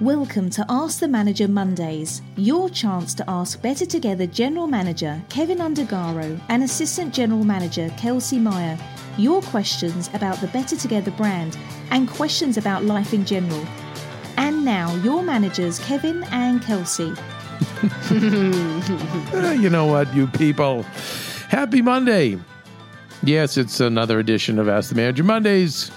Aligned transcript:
Welcome 0.00 0.48
to 0.50 0.64
Ask 0.70 1.00
the 1.00 1.08
Manager 1.08 1.46
Mondays, 1.46 2.22
your 2.36 2.70
chance 2.70 3.12
to 3.12 3.24
ask 3.28 3.60
Better 3.60 3.84
Together 3.84 4.24
General 4.24 4.66
Manager 4.66 5.22
Kevin 5.28 5.58
Undergaro 5.58 6.40
and 6.48 6.62
Assistant 6.62 7.12
General 7.12 7.44
Manager 7.44 7.92
Kelsey 7.98 8.38
Meyer 8.38 8.78
your 9.18 9.42
questions 9.42 10.08
about 10.14 10.38
the 10.40 10.46
Better 10.46 10.74
Together 10.74 11.10
brand 11.10 11.58
and 11.90 12.08
questions 12.08 12.56
about 12.56 12.82
life 12.84 13.12
in 13.12 13.26
general. 13.26 13.62
And 14.38 14.64
now, 14.64 14.94
your 15.02 15.22
managers 15.22 15.78
Kevin 15.80 16.24
and 16.30 16.62
Kelsey. 16.62 17.12
Uh, 18.14 19.56
you 19.60 19.68
know 19.68 19.84
what, 19.84 20.14
you 20.14 20.28
people? 20.28 20.82
Happy 21.50 21.82
Monday. 21.82 22.38
Yes, 23.22 23.58
it's 23.58 23.80
another 23.80 24.18
edition 24.18 24.58
of 24.58 24.66
Ask 24.66 24.88
the 24.88 24.94
Manager 24.94 25.24
Mondays. 25.24 25.90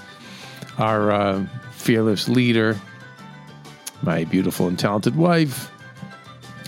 Our 0.76 1.10
uh, 1.10 1.46
fearless 1.72 2.28
leader, 2.28 2.78
my 4.04 4.24
beautiful 4.24 4.68
and 4.68 4.78
talented 4.78 5.16
wife, 5.16 5.70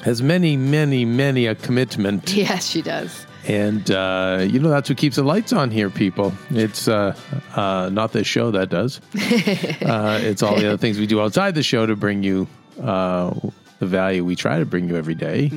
has 0.02 0.22
many, 0.22 0.56
many, 0.56 1.04
many 1.04 1.46
a 1.46 1.54
commitment. 1.54 2.32
Yes, 2.36 2.66
she 2.66 2.82
does. 2.82 3.26
And, 3.48 3.90
uh, 3.90 4.44
you 4.48 4.58
know, 4.58 4.68
that's 4.68 4.88
what 4.88 4.98
keeps 4.98 5.16
the 5.16 5.22
lights 5.22 5.52
on 5.52 5.70
here, 5.70 5.88
people. 5.88 6.32
It's 6.50 6.88
uh, 6.88 7.16
uh, 7.54 7.90
not 7.92 8.12
this 8.12 8.26
show 8.26 8.50
that 8.50 8.70
does. 8.70 9.00
uh, 9.14 10.18
it's 10.22 10.42
all 10.42 10.56
the 10.56 10.66
other 10.66 10.76
things 10.76 10.98
we 10.98 11.06
do 11.06 11.20
outside 11.20 11.54
the 11.54 11.62
show 11.62 11.86
to 11.86 11.94
bring 11.94 12.24
you 12.24 12.48
uh, 12.82 13.32
the 13.78 13.86
value 13.86 14.24
we 14.24 14.34
try 14.34 14.58
to 14.58 14.66
bring 14.66 14.88
you 14.88 14.96
every 14.96 15.14
day. 15.14 15.50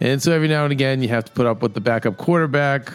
And 0.00 0.20
so 0.20 0.32
every 0.32 0.48
now 0.48 0.64
and 0.64 0.72
again, 0.72 1.00
you 1.02 1.08
have 1.08 1.26
to 1.26 1.32
put 1.32 1.46
up 1.46 1.62
with 1.62 1.74
the 1.74 1.80
backup 1.80 2.16
quarterback, 2.16 2.90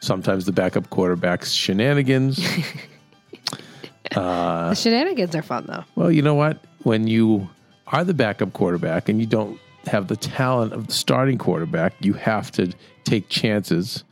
sometimes 0.00 0.44
the 0.44 0.52
backup 0.52 0.90
quarterback's 0.90 1.50
shenanigans. 1.50 2.36
the 4.10 4.74
shenanigans 4.74 5.34
are 5.34 5.42
fun 5.42 5.64
though. 5.66 5.84
Well, 5.94 6.12
you 6.12 6.22
know 6.22 6.34
what? 6.34 6.62
When 6.84 7.06
you 7.06 7.48
are 7.88 8.04
the 8.04 8.14
backup 8.14 8.52
quarterback 8.52 9.08
and 9.08 9.20
you 9.20 9.26
don't 9.26 9.58
have 9.86 10.08
the 10.08 10.16
talent 10.16 10.72
of 10.72 10.86
the 10.86 10.92
starting 10.92 11.38
quarterback, 11.38 11.94
you 12.00 12.12
have 12.14 12.50
to 12.52 12.72
take 13.04 13.28
chances, 13.28 14.04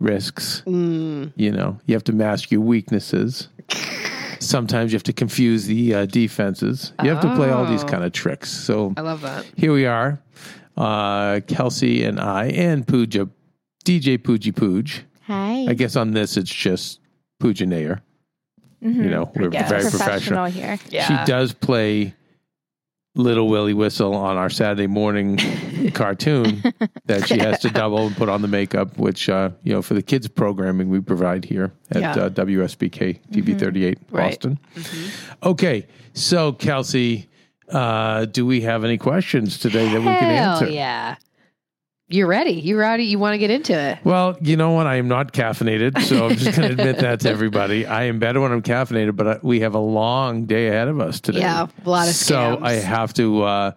risks. 0.00 0.62
You 0.66 1.32
know, 1.36 1.78
you 1.86 1.94
have 1.94 2.04
to 2.04 2.12
mask 2.12 2.50
your 2.50 2.60
weaknesses. 2.60 3.48
Sometimes 4.40 4.92
you 4.92 4.96
have 4.96 5.04
to 5.04 5.12
confuse 5.12 5.66
the 5.66 5.94
uh, 5.94 6.06
defenses. 6.06 6.92
You 7.02 7.10
have 7.10 7.20
to 7.22 7.34
play 7.36 7.50
all 7.50 7.64
these 7.64 7.84
kind 7.84 8.02
of 8.02 8.12
tricks. 8.12 8.50
So 8.50 8.92
I 8.96 9.00
love 9.02 9.20
that. 9.22 9.46
here 9.56 9.72
we 9.72 9.86
are, 9.86 10.20
uh, 10.76 11.40
Kelsey 11.46 12.02
and 12.04 12.18
I, 12.20 12.46
and 12.46 12.86
Pooja, 12.86 13.28
DJ 13.84 14.18
Pooji 14.18 14.52
Pooj. 14.52 15.02
Hi. 15.26 15.66
I 15.68 15.74
guess 15.74 15.94
on 15.94 16.10
this, 16.10 16.36
it's 16.36 16.52
just 16.52 16.98
Pooja 17.38 17.66
Nair. 17.66 18.02
You 18.82 19.10
know, 19.10 19.30
we're 19.36 19.48
guess. 19.48 19.68
very 19.70 19.82
professional. 19.88 20.46
here. 20.46 20.78
Yeah. 20.90 21.06
She 21.06 21.30
does 21.30 21.52
play 21.52 22.14
Little 23.14 23.46
Willie 23.48 23.74
Whistle 23.74 24.14
on 24.14 24.36
our 24.36 24.50
Saturday 24.50 24.86
morning 24.88 25.36
cartoon 25.94 26.62
that 27.06 27.28
she 27.28 27.38
has 27.38 27.60
to 27.60 27.70
double 27.80 28.06
and 28.08 28.16
put 28.16 28.28
on 28.28 28.42
the 28.42 28.48
makeup, 28.48 28.98
which, 28.98 29.28
uh, 29.28 29.50
you 29.62 29.72
know, 29.72 29.82
for 29.82 29.94
the 29.94 30.02
kids 30.02 30.26
programming 30.28 30.88
we 30.88 30.98
provide 31.00 31.44
here 31.44 31.72
at 31.90 32.00
Yeah. 32.00 32.10
uh, 32.24 32.28
WSBK 32.30 33.20
TV 33.30 33.56
38 33.58 33.98
Right. 34.10 34.30
Boston. 34.30 34.58
Okay. 35.42 35.86
So, 36.14 36.52
Kelsey, 36.52 37.28
uh, 37.68 38.24
do 38.24 38.44
we 38.46 38.62
have 38.62 38.82
any 38.82 38.98
questions 38.98 39.58
today 39.58 39.88
that 39.92 40.00
we 40.00 40.06
can 40.06 40.24
answer? 40.30 40.68
yeah. 40.68 41.16
You're 42.12 42.26
ready. 42.26 42.52
You're 42.52 42.78
ready? 42.78 43.04
You 43.04 43.18
want 43.18 43.32
to 43.34 43.38
get 43.38 43.50
into 43.50 43.72
it? 43.72 43.98
Well, 44.04 44.36
you 44.42 44.56
know 44.56 44.72
what? 44.72 44.86
I 44.86 44.96
am 44.96 45.08
not 45.08 45.32
caffeinated, 45.32 46.02
so 46.02 46.26
I'm 46.26 46.36
just 46.36 46.56
going 46.56 46.68
to 46.68 46.82
admit 46.82 46.98
that 46.98 47.20
to 47.20 47.30
everybody. 47.30 47.86
I 47.86 48.04
am 48.04 48.18
better 48.18 48.38
when 48.38 48.52
I'm 48.52 48.60
caffeinated, 48.60 49.16
but 49.16 49.26
uh, 49.26 49.38
we 49.42 49.60
have 49.60 49.74
a 49.74 49.78
long 49.78 50.44
day 50.44 50.68
ahead 50.68 50.88
of 50.88 51.00
us 51.00 51.20
today. 51.20 51.40
Yeah, 51.40 51.68
a 51.84 51.88
lot 51.88 52.08
of 52.08 52.14
So. 52.14 52.58
I 52.62 52.72
have 52.72 53.14
to, 53.14 53.42
uh, 53.44 53.70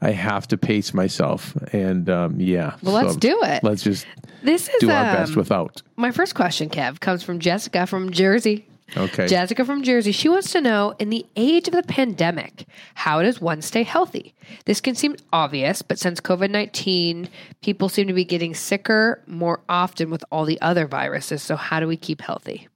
I 0.00 0.10
have 0.12 0.46
to 0.48 0.56
pace 0.56 0.94
myself, 0.94 1.56
and 1.72 2.08
um, 2.08 2.40
yeah. 2.40 2.76
Well, 2.82 2.94
let's 2.94 3.16
do 3.16 3.42
it. 3.42 3.64
Let's 3.64 3.82
just 3.82 4.06
This 4.44 4.68
is 4.68 4.76
do 4.78 4.90
our 4.90 5.16
best 5.16 5.32
um, 5.32 5.38
without. 5.38 5.82
my 5.96 6.12
first 6.12 6.36
question, 6.36 6.70
Kev, 6.70 7.00
comes 7.00 7.24
from 7.24 7.40
Jessica 7.40 7.86
from 7.86 8.12
Jersey. 8.12 8.66
Okay. 8.96 9.26
Jessica 9.28 9.64
from 9.64 9.82
Jersey. 9.82 10.12
She 10.12 10.28
wants 10.28 10.52
to 10.52 10.60
know 10.60 10.94
in 10.98 11.10
the 11.10 11.24
age 11.36 11.68
of 11.68 11.74
the 11.74 11.82
pandemic, 11.82 12.66
how 12.94 13.22
does 13.22 13.40
one 13.40 13.62
stay 13.62 13.82
healthy? 13.82 14.34
This 14.64 14.80
can 14.80 14.94
seem 14.94 15.16
obvious, 15.32 15.82
but 15.82 15.98
since 15.98 16.20
COVID 16.20 16.50
19, 16.50 17.28
people 17.62 17.88
seem 17.88 18.06
to 18.08 18.12
be 18.12 18.24
getting 18.24 18.54
sicker 18.54 19.22
more 19.26 19.60
often 19.68 20.10
with 20.10 20.24
all 20.32 20.44
the 20.44 20.60
other 20.60 20.86
viruses. 20.86 21.42
So, 21.42 21.56
how 21.56 21.78
do 21.80 21.86
we 21.86 21.96
keep 21.96 22.20
healthy? 22.20 22.68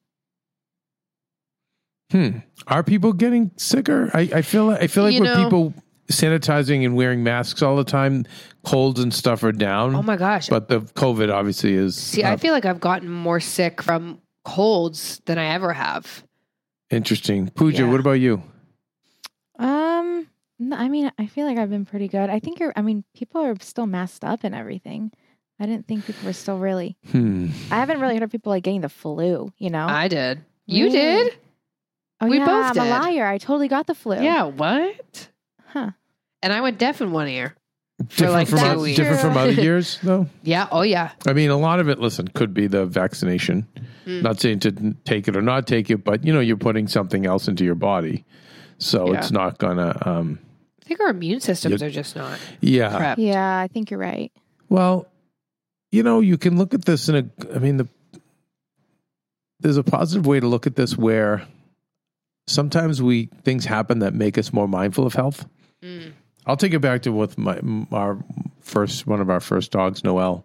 Hmm. 2.10 2.38
Are 2.68 2.82
people 2.82 3.12
getting 3.12 3.50
sicker? 3.56 4.10
I, 4.14 4.20
I 4.34 4.42
feel. 4.42 4.70
I 4.70 4.86
feel 4.86 5.04
like 5.04 5.14
You 5.14 5.20
with 5.22 5.30
know- 5.30 5.44
people 5.44 5.74
sanitizing 6.10 6.84
and 6.84 6.94
wearing 6.94 7.24
masks 7.24 7.62
all 7.62 7.76
the 7.76 7.84
time, 7.84 8.26
colds 8.64 9.00
and 9.00 9.12
stuff 9.12 9.42
are 9.42 9.52
down. 9.52 9.94
Oh 9.94 10.02
my 10.02 10.16
gosh. 10.16 10.48
But 10.48 10.68
the 10.68 10.80
COVID 10.82 11.32
obviously 11.32 11.72
is 11.72 11.96
See, 11.96 12.22
I 12.22 12.36
feel 12.36 12.52
like 12.52 12.66
I've 12.66 12.80
gotten 12.80 13.10
more 13.10 13.40
sick 13.40 13.80
from 13.82 14.20
colds 14.44 15.20
than 15.26 15.38
I 15.38 15.46
ever 15.54 15.72
have. 15.72 16.24
interesting. 16.90 17.48
Pooja, 17.48 17.82
Yeah. 17.84 17.90
what 17.90 18.00
about 18.00 18.12
you? 18.20 18.42
Um, 19.58 20.28
I 20.72 20.88
mean, 20.88 21.10
I 21.18 21.26
feel 21.26 21.46
like 21.46 21.58
I've 21.58 21.70
been 21.70 21.84
pretty 21.86 22.08
good. 22.08 22.30
I 22.30 22.38
think 22.40 22.60
you're. 22.60 22.72
I 22.76 22.82
mean, 22.82 23.04
people 23.14 23.40
are 23.42 23.54
still 23.60 23.86
masked 23.86 24.24
up 24.24 24.40
and 24.44 24.54
everything. 24.54 25.10
I 25.60 25.66
didn't 25.66 25.86
think 25.86 26.04
people 26.06 26.26
were 26.26 26.32
still 26.32 26.58
really. 26.58 26.96
Hmm. 27.10 27.48
I 27.70 27.76
haven't 27.76 28.00
really 28.00 28.14
heard 28.14 28.22
of 28.24 28.30
people 28.32 28.50
like 28.50 28.64
getting 28.64 28.80
the 28.80 28.88
flu. 28.88 29.52
You 29.58 29.70
know. 29.70 29.86
I 29.86 30.08
did. 30.08 30.44
You 30.66 30.84
Really? 30.86 30.96
did? 30.96 31.38
oh 32.20 32.26
we 32.28 32.38
yeah, 32.38 32.46
both 32.46 32.64
I'm 32.66 32.72
did. 32.74 32.82
a 32.82 32.90
liar. 32.90 33.26
I 33.26 33.38
totally 33.38 33.68
got 33.68 33.86
the 33.86 33.94
flu. 33.94 34.20
Yeah. 34.22 34.44
What? 34.44 35.28
Huh. 35.66 35.90
And 36.42 36.52
I 36.52 36.60
went 36.60 36.78
deaf 36.78 37.00
in 37.00 37.10
one 37.12 37.28
ear. 37.28 37.54
Different 38.08 38.32
like 38.32 38.48
from 38.48 38.58
two 38.58 38.80
weeks. 38.80 38.96
different 38.96 39.20
from 39.20 39.36
other 39.36 39.52
years, 39.62 39.98
though. 40.02 40.26
Yeah. 40.42 40.66
Oh, 40.70 40.82
yeah. 40.82 41.10
I 41.26 41.32
mean, 41.32 41.50
a 41.50 41.56
lot 41.56 41.80
of 41.80 41.88
it, 41.88 41.98
listen, 41.98 42.28
could 42.28 42.52
be 42.54 42.66
the 42.66 42.86
vaccination. 42.86 43.66
Mm. 44.06 44.22
Not 44.22 44.40
saying 44.40 44.60
to 44.60 44.94
take 45.04 45.28
it 45.28 45.36
or 45.36 45.42
not 45.42 45.66
take 45.66 45.90
it, 45.90 46.04
but 46.04 46.24
you 46.24 46.32
know, 46.32 46.40
you're 46.40 46.56
putting 46.56 46.88
something 46.88 47.24
else 47.26 47.48
into 47.48 47.64
your 47.64 47.74
body, 47.74 48.24
so 48.78 49.12
Yeah. 49.12 49.18
it's 49.18 49.30
not 49.30 49.58
gonna. 49.58 49.96
Um, 50.04 50.38
I 50.82 50.86
think 50.86 51.00
our 51.00 51.08
immune 51.08 51.40
systems 51.40 51.80
You- 51.80 51.86
are 51.86 51.90
just 51.90 52.14
not 52.14 52.38
yeah. 52.60 52.98
prepped. 52.98 53.18
Yeah, 53.18 53.58
I 53.58 53.68
think 53.68 53.90
you're 53.90 54.00
right. 54.00 54.30
Well, 54.68 55.06
you 55.90 56.02
know, 56.02 56.20
you 56.20 56.36
can 56.36 56.58
look 56.58 56.74
at 56.74 56.84
this 56.84 57.08
in 57.08 57.14
a. 57.16 57.54
I 57.54 57.58
mean, 57.60 57.78
the 57.78 57.88
there's 59.60 59.76
a 59.78 59.82
positive 59.82 60.26
way 60.26 60.40
to 60.40 60.46
look 60.46 60.66
at 60.66 60.76
this 60.76 60.98
where 60.98 61.46
sometimes 62.46 63.00
we 63.02 63.30
things 63.44 63.64
happen 63.64 64.00
that 64.00 64.12
make 64.14 64.36
us 64.36 64.52
more 64.52 64.68
mindful 64.68 65.06
of 65.06 65.14
health. 65.14 65.46
Mm. 65.82 66.12
I'll 66.46 66.56
take 66.56 66.74
it 66.74 66.80
back 66.80 67.02
to 67.02 67.12
with 67.12 67.38
my 67.38 67.60
our 67.92 68.18
first 68.60 69.06
one 69.06 69.20
of 69.20 69.30
our 69.30 69.40
first 69.40 69.70
dogs, 69.70 70.04
Noelle. 70.04 70.44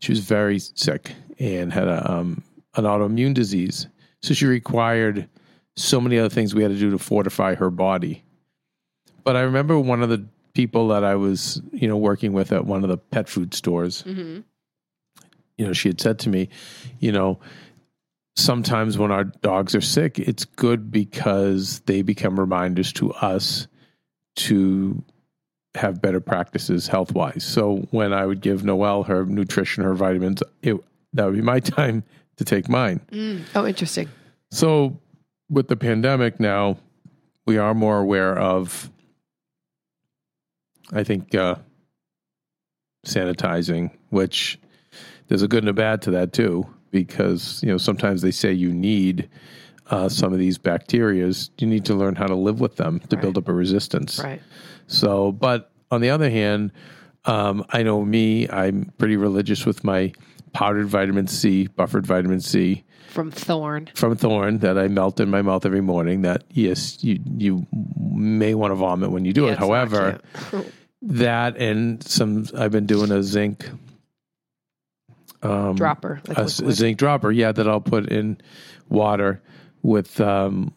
She 0.00 0.12
was 0.12 0.20
very 0.20 0.58
sick 0.58 1.12
and 1.38 1.72
had 1.72 1.88
a 1.88 2.10
um, 2.10 2.42
an 2.74 2.84
autoimmune 2.84 3.34
disease. 3.34 3.86
So 4.22 4.34
she 4.34 4.46
required 4.46 5.28
so 5.76 6.00
many 6.00 6.18
other 6.18 6.28
things 6.28 6.54
we 6.54 6.62
had 6.62 6.72
to 6.72 6.78
do 6.78 6.90
to 6.90 6.98
fortify 6.98 7.54
her 7.54 7.70
body. 7.70 8.24
But 9.24 9.36
I 9.36 9.42
remember 9.42 9.78
one 9.78 10.02
of 10.02 10.08
the 10.08 10.24
people 10.54 10.88
that 10.88 11.04
I 11.04 11.14
was, 11.14 11.62
you 11.72 11.86
know, 11.86 11.96
working 11.96 12.32
with 12.32 12.52
at 12.52 12.64
one 12.64 12.82
of 12.82 12.88
the 12.88 12.96
pet 12.96 13.28
food 13.28 13.54
stores. 13.54 14.02
Mm-hmm. 14.02 14.40
You 15.56 15.66
know, 15.66 15.72
she 15.72 15.88
had 15.88 16.00
said 16.00 16.18
to 16.20 16.28
me, 16.28 16.48
you 16.98 17.12
know, 17.12 17.38
sometimes 18.36 18.98
when 18.98 19.10
our 19.10 19.24
dogs 19.24 19.74
are 19.74 19.80
sick, 19.80 20.18
it's 20.18 20.44
good 20.44 20.90
because 20.90 21.80
they 21.80 22.02
become 22.02 22.38
reminders 22.38 22.92
to 22.94 23.12
us 23.12 23.66
to 24.38 25.02
have 25.74 26.00
better 26.00 26.20
practices 26.20 26.88
health 26.88 27.12
wise. 27.12 27.44
So 27.44 27.86
when 27.90 28.12
I 28.12 28.26
would 28.26 28.40
give 28.40 28.64
Noelle 28.64 29.04
her 29.04 29.24
nutrition, 29.24 29.84
her 29.84 29.94
vitamins, 29.94 30.42
it 30.62 30.76
that 31.12 31.24
would 31.24 31.34
be 31.34 31.42
my 31.42 31.60
time 31.76 32.04
to 32.36 32.44
take 32.44 32.68
mine. 32.68 33.00
Mm. 33.12 33.44
Oh, 33.54 33.66
interesting. 33.66 34.08
So 34.50 34.98
with 35.50 35.68
the 35.68 35.76
pandemic 35.76 36.40
now, 36.40 36.78
we 37.46 37.58
are 37.58 37.74
more 37.74 37.98
aware 37.98 38.38
of, 38.38 38.90
I 40.92 41.02
think, 41.02 41.34
uh, 41.34 41.56
sanitizing, 43.06 43.90
which 44.10 44.58
there's 45.28 45.42
a 45.42 45.48
good 45.48 45.62
and 45.62 45.70
a 45.70 45.74
bad 45.74 46.02
to 46.02 46.10
that 46.12 46.32
too, 46.32 46.66
because 46.90 47.62
you 47.62 47.70
know 47.70 47.78
sometimes 47.78 48.22
they 48.22 48.30
say 48.30 48.52
you 48.52 48.72
need 48.72 49.28
uh, 49.90 50.08
some 50.08 50.32
of 50.32 50.38
these 50.38 50.58
bacterias. 50.58 51.50
You 51.58 51.66
need 51.66 51.84
to 51.86 51.94
learn 51.94 52.14
how 52.14 52.26
to 52.26 52.34
live 52.34 52.60
with 52.60 52.76
them 52.76 53.00
to 53.08 53.16
build 53.16 53.38
up 53.38 53.48
a 53.48 53.52
resistance. 53.52 54.18
Right. 54.22 54.40
So, 54.86 55.32
but 55.32 55.70
on 55.90 56.00
the 56.00 56.10
other 56.10 56.30
hand, 56.30 56.72
um, 57.24 57.64
I 57.70 57.82
know 57.82 58.04
me, 58.04 58.48
I'm 58.48 58.92
pretty 58.98 59.16
religious 59.16 59.66
with 59.66 59.84
my 59.84 60.12
powdered 60.52 60.86
vitamin 60.88 61.26
C, 61.26 61.66
buffered 61.68 62.06
vitamin 62.06 62.40
C 62.40 62.84
From 63.08 63.30
Thorne. 63.30 63.90
from 63.94 64.16
Thorne 64.16 64.58
that 64.58 64.78
I 64.78 64.88
melt 64.88 65.20
in 65.20 65.30
my 65.30 65.42
mouth 65.42 65.66
every 65.66 65.80
morning. 65.82 66.22
That 66.22 66.44
yes, 66.50 67.02
you 67.04 67.18
you 67.36 67.66
may 68.10 68.54
want 68.54 68.70
to 68.70 68.76
vomit 68.76 69.10
when 69.10 69.24
you 69.24 69.32
do 69.32 69.44
Yeah, 69.46 69.52
it. 69.52 69.58
However, 69.58 70.20
that 71.02 71.56
and 71.58 72.02
some 72.02 72.46
I've 72.56 72.72
been 72.72 72.86
doing 72.86 73.10
a 73.10 73.22
zinc 73.22 73.68
um, 75.42 75.76
dropper. 75.76 76.20
Like 76.26 76.38
a 76.38 76.42
liquid. 76.44 76.72
zinc 76.74 76.98
dropper. 76.98 77.30
Yeah, 77.30 77.52
that 77.52 77.68
I'll 77.68 77.80
put 77.80 78.10
in 78.10 78.38
water 78.88 79.42
with 79.82 80.20
um, 80.20 80.72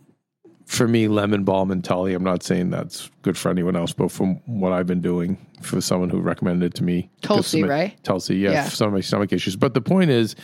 for 0.66 0.88
me 0.88 1.08
lemon 1.08 1.44
balm 1.44 1.72
and 1.72 1.84
Tulsi. 1.84 2.14
I'm 2.14 2.24
not 2.24 2.44
saying 2.44 2.70
that's 2.70 3.10
good 3.24 3.38
for 3.38 3.50
anyone 3.50 3.76
else, 3.76 3.94
but 3.94 4.12
from 4.12 4.36
what 4.46 4.72
I've 4.72 4.88
been 4.88 5.02
doing 5.02 5.38
for 5.62 5.82
someone 5.82 6.10
who 6.10 6.20
recommended 6.22 6.66
it 6.68 6.76
to 6.78 6.84
me, 6.84 7.10
Tulsi, 7.22 7.64
right? 7.64 8.02
Tulsi, 8.04 8.36
yeah, 8.38 8.52
Yeah. 8.52 8.70
for 8.70 8.76
some 8.76 8.88
of 8.88 8.94
my 8.94 9.02
stomach 9.02 9.34
issues. 9.34 9.56
But 9.56 9.74
the 9.74 9.82
point 9.82 10.10
is, 10.12 10.36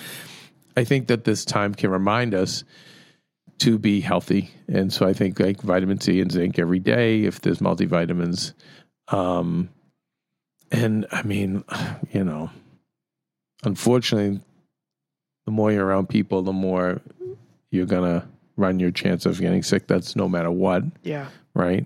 I 0.75 0.83
think 0.83 1.07
that 1.07 1.23
this 1.23 1.45
time 1.45 1.73
can 1.73 1.89
remind 1.89 2.33
us 2.35 2.63
to 3.59 3.79
be 3.79 4.01
healthy, 4.01 4.51
and 4.67 4.91
so 4.93 5.07
I 5.07 5.13
think 5.13 5.39
like 5.39 5.61
vitamin 5.61 5.99
C 5.99 6.19
and 6.21 6.31
zinc 6.31 6.59
every 6.59 6.79
day. 6.79 7.23
If 7.23 7.41
there's 7.41 7.59
multivitamins, 7.59 8.53
um, 9.07 9.69
and 10.71 11.07
I 11.11 11.23
mean, 11.23 11.63
you 12.11 12.23
know, 12.23 12.51
unfortunately, 13.63 14.41
the 15.45 15.51
more 15.51 15.71
you're 15.71 15.85
around 15.85 16.09
people, 16.09 16.41
the 16.43 16.53
more 16.53 17.01
you're 17.71 17.85
gonna 17.85 18.27
run 18.57 18.79
your 18.79 18.91
chance 18.91 19.25
of 19.25 19.39
getting 19.39 19.63
sick. 19.63 19.87
That's 19.87 20.15
no 20.15 20.27
matter 20.27 20.51
what, 20.51 20.83
Yeah. 21.03 21.27
right? 21.53 21.85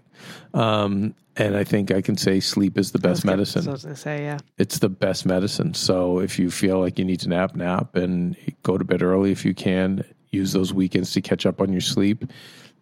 Um, 0.54 1.14
and 1.38 1.56
I 1.56 1.64
think 1.64 1.92
I 1.92 2.02
can 2.02 2.18
say 2.18 2.40
sleep 2.40 2.78
is 2.78 2.92
the 2.92 3.00
best 3.00 3.24
medicine. 3.24 3.68
I 3.68 3.72
was 3.72 3.84
going 3.84 3.96
to 3.96 4.02
say, 4.02 4.24
yeah. 4.24 4.38
It's 4.58 4.80
the 4.80 4.90
best 4.90 5.26
medicine. 5.26 5.74
So 5.74 6.20
if 6.20 6.38
you 6.40 6.52
feel 6.52 6.80
like 6.80 6.98
you 7.00 7.06
need 7.06 7.20
to 7.22 7.30
nap, 7.30 7.56
nap, 7.56 7.96
and 7.96 8.36
go 8.64 8.78
to 8.78 8.84
bed 8.84 9.02
early 9.02 9.32
if 9.32 9.46
you 9.46 9.54
can. 9.54 10.04
Use 10.32 10.52
those 10.54 10.74
weekends 10.74 11.12
to 11.14 11.22
catch 11.22 11.46
up 11.46 11.60
on 11.62 11.72
your 11.72 11.82
sleep. 11.82 12.26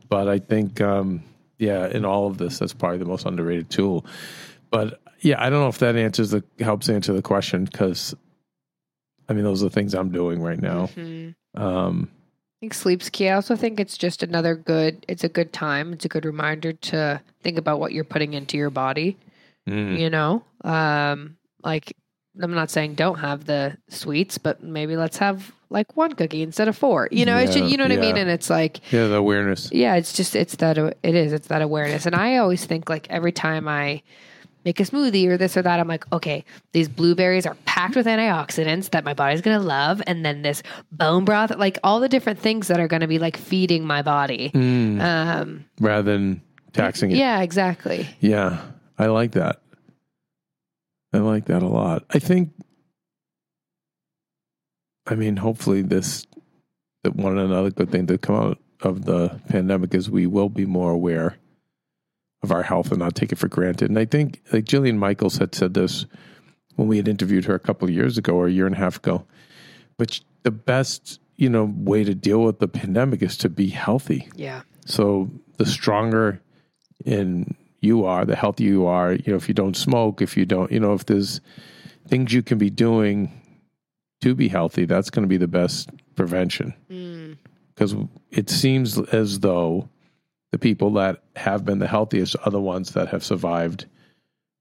But 0.08 0.28
I 0.28 0.40
think, 0.40 0.82
um, 0.82 1.24
yeah, 1.58 1.88
in 1.88 2.06
all 2.06 2.28
of 2.28 2.38
this, 2.38 2.60
that's 2.60 2.74
probably 2.74 2.98
the 3.00 3.06
most 3.06 3.26
underrated 3.26 3.70
tool. 3.70 4.06
But 4.72 5.00
yeah, 5.22 5.42
I 5.44 5.50
don't 5.50 5.60
know 5.62 5.68
if 5.68 5.80
that 5.80 5.96
answers 5.96 6.30
the 6.32 6.44
helps 6.60 6.90
answer 6.90 7.14
the 7.14 7.22
question 7.22 7.66
because, 7.66 8.16
I 9.28 9.34
mean, 9.34 9.44
those 9.44 9.62
are 9.62 9.66
the 9.70 9.74
things 9.74 9.94
I'm 9.94 10.12
doing 10.12 10.42
right 10.42 10.60
now. 10.62 10.88
Mhm. 10.96 11.36
Um, 11.56 12.10
I 12.60 12.66
think 12.68 12.74
sleep's 12.74 13.10
key. 13.10 13.30
I 13.30 13.36
also 13.36 13.56
think 13.56 13.80
it's 13.80 13.98
just 13.98 14.22
another 14.22 14.54
good. 14.54 15.06
It's 15.08 15.24
a 15.24 15.30
good 15.30 15.54
time. 15.54 15.94
It's 15.94 16.04
a 16.04 16.10
good 16.10 16.26
reminder 16.26 16.74
to 16.74 17.22
think 17.42 17.58
about 17.58 17.80
what 17.80 17.94
you're 17.94 18.04
putting 18.04 18.34
into 18.34 18.58
your 18.58 18.70
body. 18.70 19.16
mm, 19.66 19.98
You 19.98 20.10
know, 20.10 20.44
um, 20.66 21.38
like 21.64 21.96
I'm 22.42 22.54
not 22.54 22.70
saying 22.70 22.96
don't 22.96 23.20
have 23.20 23.46
the 23.46 23.78
sweets, 23.88 24.38
but 24.38 24.62
maybe 24.62 24.98
let's 24.98 25.18
have 25.20 25.54
like 25.70 25.96
one 25.96 26.12
cookie 26.14 26.42
instead 26.42 26.68
of 26.68 26.78
four. 26.78 27.08
You 27.14 27.26
know, 27.26 27.38
it's 27.38 27.54
just, 27.54 27.72
you 27.72 27.78
know 27.78 27.86
what 27.86 27.94
I 27.94 27.96
mean. 28.02 28.18
And 28.18 28.30
it's 28.30 28.50
like, 28.50 28.92
yeah, 28.92 29.08
the 29.08 29.16
awareness. 29.16 29.72
yeah, 29.72 29.96
it's 29.96 30.12
just 30.12 30.36
it's 30.36 30.56
that 30.58 30.78
it 30.78 31.16
is 31.16 31.32
it's 31.32 31.48
that 31.48 31.62
awareness. 31.62 32.06
And 32.06 32.14
I 32.16 32.38
always 32.38 32.66
think 32.66 32.90
like 32.90 33.08
every 33.10 33.32
time 33.32 33.70
I 33.70 34.02
make 34.66 34.80
a 34.80 34.84
smoothie 34.84 35.28
or 35.28 35.38
this 35.38 35.56
or 35.56 35.62
that, 35.62 35.80
I'm 35.80 35.88
like, 35.88 36.12
okay, 36.12 36.44
these 36.74 36.88
blueberries 36.90 37.46
are 37.46 37.56
packed 37.66 37.96
with 37.96 38.06
antioxidants 38.06 38.90
that 38.92 39.04
my 39.04 39.14
body's 39.14 39.42
gonna 39.42 39.60
love, 39.60 40.02
and 40.08 40.26
then 40.26 40.42
this 40.42 40.62
bone 40.92 41.26
broth, 41.26 41.56
like 41.56 41.78
all 41.84 42.00
the 42.00 42.10
different 42.10 42.40
things 42.40 42.68
that 42.68 42.80
are 42.80 42.88
gonna 42.88 43.08
be 43.08 43.20
like 43.20 43.38
feeding 43.38 43.86
my 43.86 44.02
body. 44.02 44.52
Mm, 44.54 45.02
Um, 45.02 45.66
rather 45.80 46.12
than 46.12 46.42
taxing 46.74 47.12
it. 47.12 47.18
yeah, 47.18 47.42
exactly. 47.42 48.08
Yeah, 48.20 48.62
I 48.98 49.08
like 49.08 49.32
that. 49.32 49.62
I 51.14 51.18
like 51.20 51.46
that 51.46 51.64
a 51.64 51.68
lot. 51.68 52.04
I 52.12 52.20
think, 52.20 52.52
I 55.08 55.16
mean, 55.16 55.38
hopefully, 55.38 55.82
this, 55.82 56.28
that 57.04 57.16
one 57.16 57.38
another 57.38 57.72
good 57.72 57.92
thing 57.92 58.06
to 58.08 58.18
come 58.18 58.36
out 58.36 58.60
of 58.82 59.06
the 59.06 59.40
pandemic 59.50 59.94
is 59.96 60.10
we 60.10 60.28
will 60.28 60.50
be 60.50 60.66
more 60.66 60.92
aware 60.92 61.38
of 62.42 62.52
our 62.52 62.64
health 62.64 62.92
and 62.92 63.00
not 63.00 63.16
take 63.16 63.32
it 63.32 63.38
for 63.38 63.48
granted. 63.48 63.90
And 63.90 64.00
I 64.00 64.06
think, 64.06 64.42
like 64.52 64.66
Jillian 64.66 64.98
Michaels 64.98 65.38
had 65.38 65.54
said 65.54 65.74
this 65.74 66.06
when 66.76 66.88
we 66.88 66.98
had 66.98 67.08
interviewed 67.08 67.46
her 67.46 67.56
a 67.56 67.60
couple 67.60 67.88
of 67.88 67.94
years 67.94 68.18
ago 68.18 68.34
or 68.34 68.48
a 68.48 68.52
year 68.52 68.66
and 68.66 68.76
a 68.76 68.80
half 68.80 68.98
ago. 68.98 69.26
But 69.98 70.22
the 70.44 70.52
best, 70.52 71.20
you 71.36 71.50
know, 71.50 71.74
way 71.76 72.04
to 72.04 72.16
deal 72.16 72.42
with 72.42 72.60
the 72.60 72.68
pandemic 72.68 73.22
is 73.22 73.36
to 73.38 73.50
be 73.50 73.68
healthy. 73.68 74.30
Yeah. 74.36 74.62
So 74.86 75.30
the 75.58 75.66
stronger 75.66 76.42
in 77.06 77.56
you 77.82 78.06
are, 78.06 78.26
the 78.26 78.36
healthier 78.36 78.70
you 78.70 78.86
are. 78.86 79.14
You 79.14 79.34
know, 79.34 79.36
if 79.36 79.48
you 79.48 79.54
don't 79.54 79.76
smoke, 79.76 80.22
if 80.22 80.38
you 80.38 80.46
don't, 80.46 80.72
you 80.72 80.80
know, 80.80 80.94
if 80.94 81.06
there's 81.06 81.42
things 82.08 82.34
you 82.34 82.42
can 82.42 82.58
be 82.58 82.70
doing 82.70 83.32
to 84.22 84.36
be 84.36 84.48
healthy, 84.48 84.86
that's 84.86 85.10
going 85.10 85.24
to 85.24 85.30
be 85.30 85.38
the 85.38 85.48
best 85.48 85.90
prevention. 86.16 86.74
Mm. 86.90 87.38
Because 87.74 87.96
it 88.32 88.50
seems 88.50 88.98
as 88.98 89.40
though 89.40 89.90
the 90.52 90.58
people 90.58 90.92
that 90.94 91.24
have 91.36 91.66
been 91.66 91.80
the 91.80 91.88
healthiest 91.88 92.36
are 92.44 92.52
the 92.52 92.62
ones 92.62 92.92
that 92.92 93.08
have 93.10 93.24
survived 93.24 93.86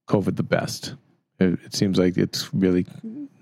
COVID 0.08 0.36
the 0.36 0.42
best. 0.42 0.94
It, 1.40 1.58
it 1.64 1.74
seems 1.74 1.98
like 1.98 2.16
it's 2.16 2.52
really 2.52 2.86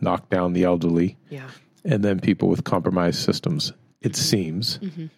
knocked 0.00 0.30
down 0.30 0.52
the 0.52 0.64
elderly 0.64 1.16
Yeah. 1.30 1.48
and 1.84 2.02
then 2.04 2.20
people 2.20 2.48
with 2.48 2.64
compromised 2.64 3.20
systems. 3.20 3.72
It 4.00 4.14
seems. 4.16 4.78
Mhm. 4.78 5.10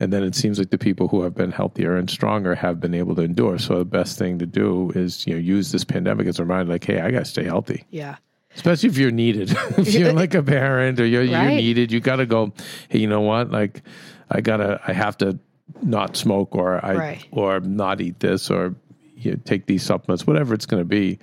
And 0.00 0.12
then 0.12 0.22
it 0.24 0.34
seems 0.34 0.58
like 0.58 0.70
the 0.70 0.78
people 0.78 1.08
who 1.08 1.22
have 1.22 1.34
been 1.34 1.52
healthier 1.52 1.96
and 1.96 2.10
stronger 2.10 2.54
have 2.54 2.80
been 2.80 2.94
able 2.94 3.14
to 3.16 3.22
endure. 3.22 3.58
So 3.58 3.78
the 3.78 3.84
best 3.84 4.18
thing 4.18 4.38
to 4.40 4.46
do 4.46 4.90
is, 4.94 5.26
you 5.26 5.34
know, 5.34 5.38
use 5.40 5.70
this 5.72 5.84
pandemic 5.84 6.26
as 6.26 6.38
a 6.38 6.42
reminder, 6.42 6.72
like, 6.72 6.84
hey, 6.84 7.00
I 7.00 7.10
got 7.10 7.20
to 7.20 7.24
stay 7.24 7.44
healthy, 7.44 7.84
Yeah. 7.90 8.16
especially 8.56 8.88
if 8.88 8.98
you're 8.98 9.10
needed. 9.12 9.50
if 9.78 9.94
you're 9.94 10.12
like 10.22 10.34
a 10.34 10.42
parent 10.42 10.98
or 11.00 11.06
you're, 11.06 11.22
you're 11.22 11.44
needed, 11.46 11.92
you 11.92 12.00
got 12.00 12.16
to 12.16 12.26
go, 12.26 12.52
hey, 12.88 12.98
you 12.98 13.06
know 13.06 13.20
what? 13.20 13.50
Like, 13.50 13.82
I 14.30 14.40
got 14.40 14.56
to, 14.58 14.80
I 14.86 14.92
have 14.92 15.16
to 15.18 15.38
not 15.82 16.16
smoke 16.16 16.54
or 16.54 16.84
I, 16.84 16.94
Right. 16.94 17.26
or 17.30 17.60
not 17.60 18.00
eat 18.00 18.20
this 18.20 18.50
or 18.50 18.74
you 19.16 19.32
know, 19.32 19.38
take 19.44 19.66
these 19.66 19.82
supplements, 19.82 20.26
whatever 20.26 20.54
it's 20.54 20.66
going 20.66 20.80
to 20.80 20.84
be. 20.88 21.18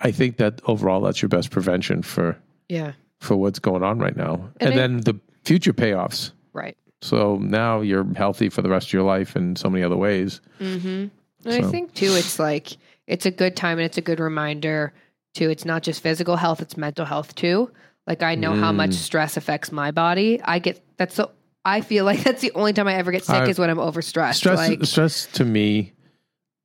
I 0.00 0.10
think 0.12 0.36
that 0.38 0.60
overall, 0.66 1.00
that's 1.00 1.20
your 1.20 1.28
best 1.28 1.50
prevention 1.50 2.02
for, 2.02 2.36
Yeah. 2.68 2.92
for 3.20 3.36
what's 3.36 3.58
going 3.58 3.82
on 3.82 3.98
right 3.98 4.16
now. 4.16 4.50
And 4.60 4.70
And, 4.70 4.72
I- 4.72 4.76
then 4.76 4.96
the 5.00 5.14
future 5.44 5.72
payoffs. 5.72 6.30
Right. 6.52 6.76
So 7.02 7.36
now 7.38 7.80
you're 7.80 8.06
healthy 8.14 8.48
for 8.48 8.62
the 8.62 8.70
rest 8.70 8.88
of 8.88 8.92
your 8.94 9.02
life 9.02 9.36
in 9.36 9.56
so 9.56 9.68
many 9.68 9.84
other 9.84 9.96
ways. 9.96 10.40
Mm-hmm. 10.60 10.88
And 10.88 11.10
I 11.46 11.60
think 11.62 11.92
too, 11.94 12.12
it's 12.14 12.38
like 12.38 12.76
it's 13.06 13.26
a 13.26 13.30
good 13.30 13.54
time 13.56 13.78
and 13.78 13.84
it's 13.84 13.98
a 13.98 14.02
good 14.02 14.20
reminder 14.20 14.94
too. 15.34 15.50
It's 15.50 15.66
not 15.66 15.82
just 15.82 16.02
physical 16.02 16.36
health; 16.36 16.62
it's 16.62 16.76
mental 16.78 17.04
health 17.04 17.34
too. 17.34 17.70
Like 18.06 18.22
I 18.22 18.34
know 18.36 18.54
how 18.54 18.72
much 18.72 18.90
Mm. 18.90 18.94
stress 18.94 19.36
affects 19.36 19.70
my 19.70 19.90
body. 19.90 20.40
I 20.42 20.58
get 20.58 20.80
that's 20.96 21.14
so. 21.16 21.30
I 21.64 21.80
feel 21.80 22.04
like 22.04 22.22
that's 22.24 22.42
the 22.42 22.52
only 22.54 22.72
time 22.72 22.86
I 22.88 22.94
ever 22.94 23.10
get 23.12 23.24
sick 23.24 23.34
I- 23.36 23.48
is 23.48 23.58
when 23.58 23.70
I'm 23.70 23.78
overstressed. 23.78 24.34
Stress, 24.36 24.58
like, 24.58 24.84
stress 24.84 25.26
to 25.32 25.44
me, 25.44 25.92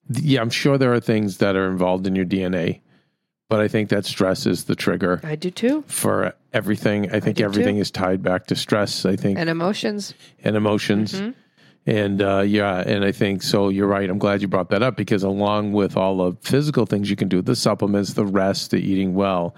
yeah, 0.10 0.42
I'm 0.42 0.50
sure 0.50 0.78
there 0.78 0.94
are 0.94 1.00
things 1.00 1.38
that 1.38 1.56
are 1.56 1.70
involved 1.70 2.06
in 2.08 2.16
your 2.16 2.26
DNA, 2.26 2.82
but 3.50 3.60
I 3.62 3.68
think 3.68 3.90
that 3.90 4.06
stress 4.06 4.46
is 4.46 4.66
the 4.66 4.76
trigger 4.76 5.22
I 5.24 5.36
do 5.36 5.52
too, 5.52 5.84
for 5.88 6.34
everything. 6.54 7.12
I 7.12 7.20
think 7.20 7.38
do 7.38 7.46
everything 7.46 7.76
too. 7.76 7.82
is 7.82 7.92
tied 7.92 8.22
back 8.24 8.48
to 8.48 8.56
stress. 8.56 9.06
I 9.06 9.16
think 9.16 9.38
and 9.40 9.50
emotions. 9.50 10.14
and 10.44 10.56
emotions. 10.56 11.14
Mhm. 11.14 11.34
And 11.86 12.22
uh, 12.22 12.42
yeah, 12.42 12.84
and 12.86 13.04
I 13.06 13.12
think 13.12 13.42
so. 13.42 13.70
You're 13.70 13.88
right. 13.88 14.08
I'm 14.10 14.20
glad 14.20 14.42
you 14.42 14.48
brought 14.48 14.70
that 14.70 14.84
up 14.84 14.96
because 14.98 15.24
along 15.24 15.72
with 15.74 15.96
all 15.98 16.18
the 16.30 16.38
physical 16.42 16.86
things 16.86 17.10
you 17.10 17.16
can 17.16 17.30
do, 17.30 17.42
the 17.42 17.56
supplements, 17.56 18.14
the 18.14 18.26
rest, 18.26 18.72
the 18.72 18.78
eating 18.78 19.16
well, 19.16 19.56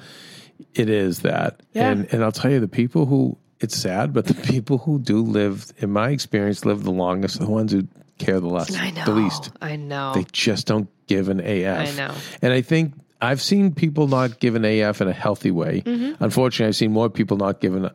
it 0.75 0.87
is 0.89 1.21
that. 1.21 1.61
Yeah. 1.73 1.89
And 1.89 2.07
and 2.13 2.23
I'll 2.23 2.31
tell 2.31 2.51
you, 2.51 2.59
the 2.59 2.67
people 2.69 3.05
who 3.07 3.37
it's 3.61 3.77
sad, 3.77 4.11
but 4.13 4.25
the 4.25 4.33
people 4.51 4.79
who 4.79 4.99
do 4.99 5.21
live, 5.21 5.71
in 5.77 5.91
my 5.91 6.09
experience, 6.09 6.65
live 6.65 6.83
the 6.83 6.91
longest 6.91 7.39
the 7.39 7.47
ones 7.49 7.71
who 7.71 7.87
care 8.17 8.39
the 8.39 8.47
less, 8.47 8.75
I 8.75 8.89
know. 8.91 9.05
the 9.05 9.11
least. 9.13 9.51
I 9.61 9.75
know. 9.77 10.13
They 10.13 10.25
just 10.31 10.67
don't 10.67 10.89
give 11.07 11.29
an 11.29 11.39
AF. 11.39 11.89
I 11.89 11.97
know. 11.97 12.13
And 12.41 12.53
I 12.53 12.61
think 12.61 12.93
I've 13.21 13.41
seen 13.41 13.73
people 13.73 14.07
not 14.07 14.39
give 14.39 14.55
an 14.55 14.65
AF 14.65 15.01
in 15.01 15.07
a 15.07 15.13
healthy 15.13 15.51
way. 15.51 15.81
Mm-hmm. 15.81 16.23
Unfortunately, 16.23 16.67
I've 16.67 16.75
seen 16.75 16.91
more 16.91 17.09
people 17.09 17.37
not 17.37 17.59
give 17.61 17.75
an 17.75 17.89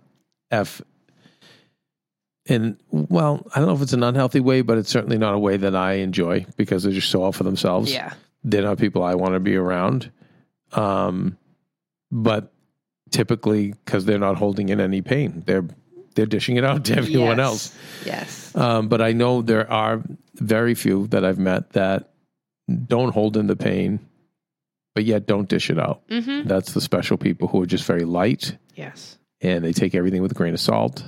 F 0.51 0.81
And 2.49 2.77
well, 2.91 3.45
I 3.55 3.59
don't 3.59 3.69
know 3.69 3.75
if 3.75 3.83
it's 3.83 3.93
an 3.93 4.05
unhealthy 4.05 4.41
way, 4.41 4.63
but 4.63 4.79
it's 4.79 4.89
certainly 4.91 5.19
not 5.19 5.35
a 5.35 5.39
way 5.39 5.57
that 5.57 5.75
I 5.75 5.95
enjoy 5.95 6.47
because 6.57 6.85
they're 6.85 6.93
just 6.93 7.11
so 7.11 7.23
all 7.23 7.33
for 7.33 7.45
themselves. 7.45 7.93
yeah. 7.93 8.15
They're 8.45 8.63
not 8.63 8.79
people 8.79 9.03
I 9.03 9.17
want 9.17 9.35
to 9.35 9.41
be 9.41 9.57
around. 9.57 10.13
Um, 10.73 11.37
but 12.13 12.53
typically, 13.11 13.73
because 13.85 14.05
they're 14.05 14.19
not 14.19 14.37
holding 14.37 14.69
in 14.69 14.81
any 14.81 15.03
pain, 15.03 15.43
they're 15.47 15.65
they're 16.15 16.25
dishing 16.27 16.57
it 16.57 16.65
out 16.65 16.85
to 16.87 16.97
everyone 16.97 17.37
Yes. 17.37 17.47
else. 17.47 17.79
Yes. 18.07 18.57
Um, 18.57 18.89
but 18.89 19.03
I 19.03 19.13
know 19.13 19.43
there 19.43 19.71
are 19.71 20.03
very 20.37 20.75
few 20.75 21.07
that 21.09 21.25
I've 21.27 21.39
met 21.39 21.71
that 21.75 22.11
don't 22.87 23.13
hold 23.13 23.37
in 23.37 23.49
the 23.49 23.57
pain, 23.57 24.01
but 24.95 25.05
yet 25.05 25.27
don't 25.27 25.47
dish 25.47 25.69
it 25.69 25.79
out. 25.79 26.09
Mm-hmm. 26.09 26.49
That's 26.49 26.73
the 26.73 26.81
special 26.81 27.19
people 27.19 27.49
who 27.49 27.61
are 27.63 27.67
just 27.67 27.85
very 27.85 28.05
light 28.05 28.57
Yes. 28.75 29.19
and 29.43 29.63
they 29.63 29.73
take 29.75 29.95
everything 29.95 30.23
with 30.23 30.33
a 30.33 30.35
grain 30.35 30.55
of 30.55 30.61
salt. 30.61 31.05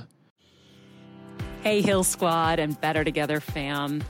Hey, 1.63 1.81
Heal 1.81 2.03
Squad 2.03 2.59
and 2.59 2.79
Better 2.79 3.03
Together 3.03 3.39
fam. 3.39 4.01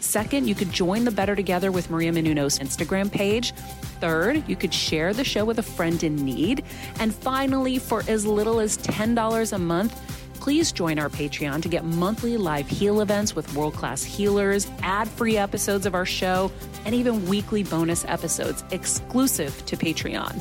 Second, 0.00 0.46
you 0.46 0.54
could 0.54 0.70
join 0.70 1.04
the 1.04 1.10
Better 1.10 1.34
Together 1.34 1.72
with 1.72 1.90
Maria 1.90 2.12
Menounos 2.12 2.60
Instagram 2.60 3.10
page. 3.10 3.52
Third, 4.00 4.42
you 4.48 4.56
could 4.56 4.72
share 4.72 5.12
the 5.12 5.24
show 5.24 5.44
with 5.44 5.58
a 5.58 5.62
friend 5.62 6.02
in 6.02 6.16
need. 6.16 6.64
And 7.00 7.14
finally, 7.14 7.78
for 7.78 8.04
as 8.08 8.26
little 8.26 8.60
as 8.60 8.78
$10 8.78 9.52
a 9.52 9.58
month, 9.58 9.98
please 10.34 10.70
join 10.70 10.98
our 10.98 11.08
Patreon 11.08 11.62
to 11.62 11.68
get 11.68 11.84
monthly 11.84 12.36
live 12.36 12.68
heal 12.68 13.00
events 13.00 13.34
with 13.34 13.52
world 13.54 13.74
class 13.74 14.02
healers, 14.02 14.70
ad 14.82 15.08
free 15.08 15.36
episodes 15.36 15.86
of 15.86 15.94
our 15.94 16.06
show, 16.06 16.50
and 16.84 16.94
even 16.94 17.26
weekly 17.26 17.62
bonus 17.62 18.04
episodes 18.04 18.64
exclusive 18.70 19.64
to 19.66 19.76
Patreon. 19.76 20.40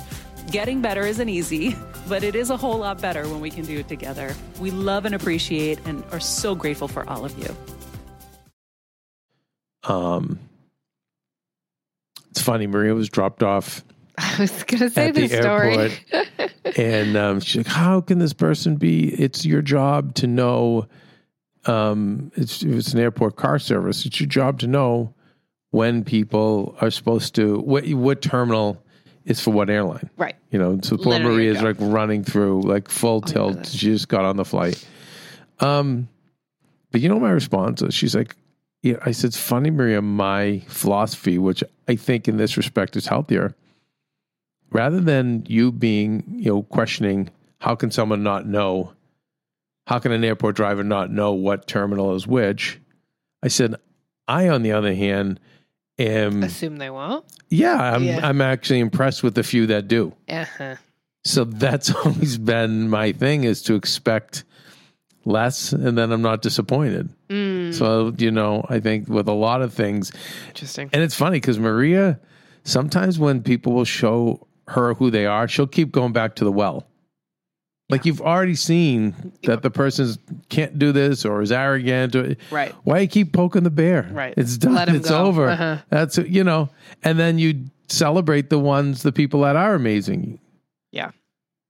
Getting 0.52 0.82
better 0.82 1.02
isn't 1.02 1.30
easy, 1.30 1.76
but 2.08 2.24
it 2.24 2.36
is 2.36 2.50
a 2.50 2.58
whole 2.58 2.78
lot 2.78 3.02
better 3.02 3.28
when 3.28 3.42
we 3.42 3.50
can 3.50 3.66
do 3.66 3.80
it 3.80 3.88
together. 3.88 4.36
We 4.60 4.72
love 4.72 5.06
and 5.06 5.16
appreciate 5.16 5.80
and 5.86 6.04
are 6.12 6.20
so 6.20 6.56
grateful 6.56 6.88
for 6.88 7.08
all 7.10 7.26
of 7.26 7.38
you. 7.38 7.77
Um, 9.88 10.40
it's 12.30 12.42
funny, 12.42 12.68
Maria 12.68 12.94
was 12.94 13.10
dropped 13.10 13.42
off 13.42 13.84
I 14.18 14.36
was 14.40 14.64
gonna 14.64 14.90
say 14.90 15.10
at 15.10 15.16
the, 15.16 15.28
story. 15.28 15.78
airport. 15.78 16.52
and 16.78 17.16
um, 17.16 17.40
she's 17.40 17.58
like, 17.58 17.68
"How 17.68 18.02
can 18.02 18.18
this 18.18 18.34
person 18.34 18.78
be? 18.78 19.10
It's 19.14 19.46
your 19.46 19.62
job 19.62 20.16
to 20.16 20.28
know. 20.28 20.88
Um, 21.66 22.32
it's 22.36 22.64
it's 22.64 22.94
an 22.94 23.00
airport 23.00 23.36
car 23.36 23.60
service. 23.60 24.06
It's 24.08 24.20
your 24.20 24.28
job 24.28 24.60
to 24.60 24.68
know 24.68 25.14
when 25.70 26.04
people 26.04 26.76
are 26.82 26.90
supposed 26.90 27.36
to 27.36 27.60
what 27.60 27.88
what 27.90 28.24
terminal 28.24 28.84
is 29.26 29.40
for 29.40 29.52
what 29.52 29.70
airline. 29.70 30.10
right. 30.18 30.36
You 30.50 30.58
know, 30.58 30.80
so 30.82 30.98
poor 30.98 31.14
Literally 31.14 31.36
Maria's 31.36 31.62
go. 31.62 31.68
like 31.68 31.76
running 31.80 32.24
through 32.24 32.62
like 32.62 32.90
full 32.90 33.22
my 33.22 33.28
tilt. 33.28 33.68
She 33.68 33.88
just 33.88 34.08
got 34.08 34.26
on 34.26 34.38
the 34.38 34.46
flight. 34.46 34.84
Um, 35.60 36.08
but 36.92 37.02
you 37.02 37.10
know 37.10 37.20
my 37.20 37.32
response 37.32 37.82
is 37.84 37.94
she's 37.94 38.16
like, 38.16 38.36
yeah, 38.84 38.98
I 39.06 39.12
said, 39.12 39.30
it's 39.30 39.38
funny, 39.38 39.70
Maria, 39.70 40.02
my 40.02 40.60
philosophy, 40.68 41.38
which 41.38 41.64
I 41.88 41.96
think 41.96 42.28
in 42.28 42.38
this 42.38 42.58
respect 42.58 42.96
is 42.96 43.08
healthier. 43.08 43.56
Rather 44.72 45.00
than 45.00 45.46
you 45.48 45.72
being, 45.72 46.24
you 46.28 46.54
know, 46.54 46.64
questioning 46.64 47.30
how 47.60 47.76
can 47.76 47.90
someone 47.90 48.24
not 48.24 48.46
know, 48.46 48.94
how 49.88 50.00
can 50.00 50.12
an 50.12 50.24
airport 50.24 50.56
driver 50.56 50.84
not 50.84 51.12
know 51.12 51.34
what 51.34 51.68
terminal 51.68 52.16
is 52.16 52.28
which? 52.28 52.80
I 53.42 53.48
said, 53.48 53.76
I, 54.28 54.50
on 54.50 54.62
the 54.62 54.74
other 54.74 54.94
hand, 54.94 55.40
am 55.98 56.44
Assume 56.44 56.78
they 56.78 56.90
won't. 56.90 57.26
yeah, 57.50 57.94
I'm 57.94 58.04
Yeah. 58.04 58.28
I'm 58.28 58.42
actually 58.42 58.80
impressed 58.80 59.24
with 59.24 59.36
the 59.36 59.44
few 59.44 59.68
that 59.68 59.88
do. 59.88 60.14
Uh-huh. 60.30 60.76
So 61.24 61.44
that's 61.44 61.90
always 62.06 62.38
been 62.38 62.90
my 62.90 63.12
thing 63.14 63.44
is 63.44 63.62
to 63.64 63.76
expect 63.76 64.44
less 65.26 65.74
and 65.74 65.98
then 65.98 66.12
I'm 66.12 66.22
not 66.22 66.42
disappointed. 66.42 67.10
Mm, 67.70 67.74
So, 67.74 68.14
you 68.18 68.32
know, 68.32 68.66
I 68.70 68.80
think 68.80 69.08
with 69.08 69.28
a 69.28 69.34
lot 69.34 69.62
of 69.62 69.74
things, 69.74 70.12
interesting. 70.48 70.90
and 70.94 71.02
it's 71.04 71.16
funny 71.16 71.38
because 71.40 71.60
Maria, 71.60 72.20
sometimes 72.64 73.20
when 73.20 73.42
people 73.44 73.74
will 73.74 73.86
show 73.86 74.48
her 74.68 74.94
who 74.96 75.10
they 75.10 75.26
are, 75.26 75.48
she'll 75.48 75.68
keep 75.68 75.92
going 75.92 76.14
back 76.14 76.36
to 76.36 76.44
the 76.44 76.52
well. 76.52 76.88
Like 77.90 78.06
you've 78.06 78.20
already 78.22 78.56
seen 78.56 79.32
that 79.44 79.62
the 79.62 79.70
person 79.70 80.14
can't 80.50 80.78
do 80.78 80.92
this 80.92 81.24
or 81.24 81.42
is 81.42 81.54
arrogant. 81.54 82.16
Or, 82.18 82.36
Right. 82.52 82.76
Why 82.84 83.00
you 83.00 83.08
keep 83.08 83.32
poking 83.32 83.64
the 83.64 83.70
bear? 83.70 84.10
Right. 84.12 84.34
It's 84.36 84.58
done. 84.58 84.94
It's 84.94 85.08
go. 85.10 85.26
over. 85.26 85.48
Uh-huh. 85.50 85.78
That's 85.90 86.18
you 86.18 86.44
know, 86.44 86.68
and 87.04 87.18
then 87.18 87.40
you 87.40 87.68
celebrate 87.88 88.50
the 88.50 88.60
ones, 88.60 89.04
the 89.04 89.14
people 89.14 89.40
that 89.42 89.56
are 89.56 89.74
amazing. 89.74 90.38
Yeah. 90.92 91.12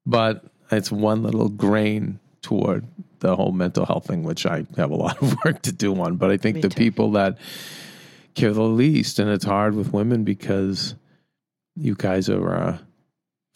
But 0.07 0.43
it's 0.71 0.91
one 0.91 1.21
little 1.21 1.49
grain 1.49 2.19
toward 2.41 2.87
the 3.19 3.35
whole 3.35 3.51
mental 3.51 3.85
health 3.85 4.07
thing, 4.07 4.23
which 4.23 4.45
I 4.45 4.65
have 4.77 4.91
a 4.91 4.95
lot 4.95 5.21
of 5.21 5.35
work 5.45 5.61
to 5.63 5.71
do 5.71 5.99
on. 6.01 6.15
But 6.17 6.31
I 6.31 6.37
think 6.37 6.55
Me 6.55 6.61
the 6.61 6.69
too. 6.69 6.77
people 6.77 7.11
that 7.11 7.37
care 8.35 8.53
the 8.53 8.61
least, 8.63 9.19
and 9.19 9.29
it's 9.29 9.45
hard 9.45 9.75
with 9.75 9.93
women 9.93 10.23
because 10.23 10.93
you 11.75 11.95
guys 11.95 12.29
are, 12.29 12.53
uh, 12.55 12.77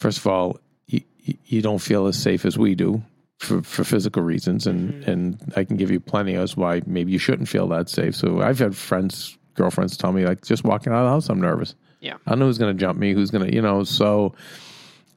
first 0.00 0.18
of 0.18 0.26
all, 0.26 0.58
you, 0.86 1.02
you 1.46 1.62
don't 1.62 1.78
feel 1.78 2.06
as 2.06 2.16
safe 2.20 2.44
as 2.44 2.58
we 2.58 2.74
do 2.74 3.02
for, 3.38 3.62
for 3.62 3.84
physical 3.84 4.22
reasons, 4.22 4.66
and 4.66 4.92
Mm-hmm. 4.94 5.10
and 5.10 5.52
I 5.56 5.64
can 5.64 5.76
give 5.76 5.90
you 5.90 6.00
plenty 6.00 6.34
as 6.34 6.56
why 6.56 6.82
maybe 6.86 7.12
you 7.12 7.18
shouldn't 7.18 7.48
feel 7.48 7.68
that 7.68 7.88
safe. 7.88 8.14
So 8.16 8.40
I've 8.40 8.58
had 8.58 8.76
friends, 8.76 9.36
girlfriends 9.54 9.96
tell 9.96 10.12
me 10.12 10.24
like, 10.24 10.42
just 10.44 10.64
walking 10.64 10.92
out 10.92 11.00
of 11.00 11.04
the 11.06 11.10
house, 11.10 11.28
I'm 11.28 11.40
nervous. 11.40 11.74
Yeah. 12.00 12.14
I 12.26 12.30
don't 12.30 12.40
know 12.40 12.46
who's 12.46 12.58
going 12.58 12.76
to 12.76 12.80
jump 12.80 12.98
me, 12.98 13.12
who's 13.12 13.30
going 13.30 13.48
to, 13.48 13.54
you 13.54 13.62
know, 13.62 13.84
so 13.84 14.34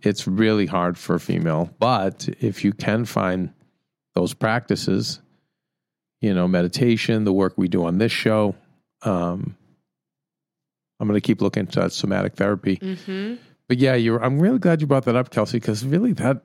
it's 0.03 0.27
really 0.27 0.67
hard 0.67 0.97
for 0.99 1.15
a 1.15 1.19
female. 1.19 1.71
But 1.79 2.29
if 2.39 2.63
you 2.63 2.73
can 2.73 3.05
find 3.05 3.49
those 4.15 4.33
practices, 4.33 5.19
you 6.21 6.33
know, 6.33 6.47
meditation, 6.47 7.23
the 7.25 7.33
work 7.33 7.53
we 7.57 7.67
do 7.67 7.85
on 7.85 7.97
this 7.97 8.11
show, 8.11 8.55
um, 9.03 9.55
I'm 10.99 11.07
going 11.07 11.19
to 11.19 11.25
keep 11.25 11.41
looking 11.41 11.61
into 11.61 11.79
that 11.81 11.91
somatic 11.91 12.35
therapy. 12.35 12.77
Mm-hmm. 12.77 13.35
But 13.67 13.77
yeah, 13.79 13.95
you're. 13.95 14.23
I'm 14.23 14.39
really 14.39 14.59
glad 14.59 14.79
you 14.81 14.87
brought 14.87 15.05
that 15.05 15.15
up, 15.15 15.29
Kelsey, 15.31 15.59
because 15.59 15.83
really 15.85 16.13
that 16.13 16.41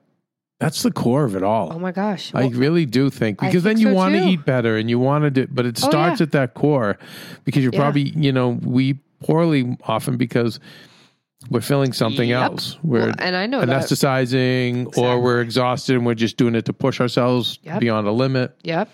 that's 0.59 0.83
the 0.83 0.91
core 0.91 1.23
of 1.23 1.35
it 1.35 1.43
all. 1.43 1.71
Oh 1.73 1.79
my 1.79 1.91
gosh. 1.91 2.33
I 2.35 2.47
really 2.47 2.85
do 2.85 3.09
think 3.09 3.39
because 3.39 3.63
then 3.63 3.79
you 3.79 3.87
so 3.89 3.93
want 3.93 4.15
to 4.15 4.23
eat 4.27 4.45
better 4.45 4.77
and 4.77 4.89
you 4.89 4.99
want 4.99 5.23
to 5.23 5.31
do, 5.31 5.47
but 5.47 5.65
it 5.65 5.79
Oh, 5.83 5.87
starts 5.87 6.19
yeah. 6.19 6.25
at 6.25 6.31
that 6.33 6.53
core 6.53 6.97
because 7.45 7.63
you're 7.63 7.73
Yeah. 7.73 7.79
probably 7.79 8.09
you 8.09 8.31
know 8.31 8.49
we 8.63 8.99
poorly 9.21 9.77
often 9.83 10.17
because 10.17 10.59
we're 11.49 11.61
feeling 11.61 11.91
something 11.93 12.29
Yep. 12.29 12.51
else. 12.51 12.77
We're 12.83 13.07
Well, 13.07 13.15
and 13.19 13.35
I 13.35 13.45
know 13.47 13.65
that. 13.65 13.69
anesthetizing 13.69 14.97
or 14.97 15.19
we're 15.19 15.41
exhausted 15.41 15.95
and 15.95 16.05
we're 16.05 16.13
just 16.13 16.37
doing 16.37 16.55
it 16.55 16.65
to 16.65 16.73
push 16.73 17.01
ourselves 17.01 17.59
Yep. 17.63 17.79
beyond 17.79 18.07
a 18.07 18.11
limit. 18.11 18.55
Yep. 18.63 18.89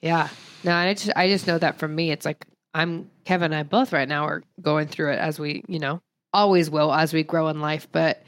Yeah. 0.00 0.28
No, 0.64 0.74
I 0.74 0.94
just 0.94 1.10
I 1.16 1.28
just 1.28 1.46
know 1.46 1.58
that 1.58 1.78
for 1.78 1.88
me, 1.88 2.10
it's 2.10 2.24
like 2.24 2.46
I'm 2.74 3.10
Kevin 3.24 3.46
and 3.52 3.54
I 3.56 3.62
both 3.64 3.92
right 3.92 4.08
now 4.08 4.24
are 4.26 4.42
going 4.60 4.86
through 4.88 5.12
it 5.12 5.18
as 5.18 5.38
we, 5.38 5.64
you 5.68 5.78
know, 5.78 6.00
always 6.32 6.70
will 6.70 6.92
as 6.92 7.12
we 7.12 7.22
grow 7.22 7.48
in 7.48 7.60
life, 7.60 7.88
but 7.92 8.22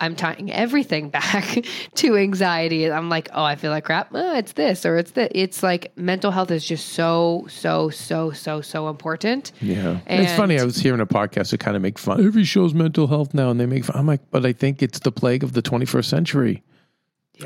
I'm 0.00 0.16
tying 0.16 0.52
everything 0.52 1.08
back 1.10 1.64
to 1.94 2.16
anxiety. 2.16 2.90
I'm 2.90 3.08
like, 3.08 3.28
oh, 3.32 3.42
I 3.42 3.56
feel 3.56 3.70
like 3.70 3.84
crap. 3.84 4.08
Oh, 4.12 4.36
it's 4.36 4.52
this 4.52 4.84
or 4.84 4.96
it's 4.96 5.12
that. 5.12 5.32
It's 5.34 5.62
like 5.62 5.96
mental 5.96 6.30
health 6.30 6.50
is 6.50 6.64
just 6.64 6.90
so, 6.90 7.46
so, 7.48 7.90
so, 7.90 8.30
so, 8.32 8.60
so 8.60 8.88
important. 8.88 9.52
Yeah. 9.60 10.00
And 10.06 10.24
it's 10.24 10.34
funny. 10.34 10.58
I 10.58 10.64
was 10.64 10.76
hearing 10.76 11.00
a 11.00 11.06
podcast 11.06 11.50
to 11.50 11.58
kind 11.58 11.76
of 11.76 11.82
make 11.82 11.98
fun. 11.98 12.24
Every 12.24 12.44
show's 12.44 12.74
mental 12.74 13.06
health 13.06 13.34
now, 13.34 13.50
and 13.50 13.60
they 13.60 13.66
make 13.66 13.84
fun. 13.84 13.96
I'm 13.96 14.06
like, 14.06 14.20
but 14.30 14.44
I 14.44 14.52
think 14.52 14.82
it's 14.82 14.98
the 14.98 15.12
plague 15.12 15.44
of 15.44 15.52
the 15.52 15.62
21st 15.62 16.04
century. 16.04 16.62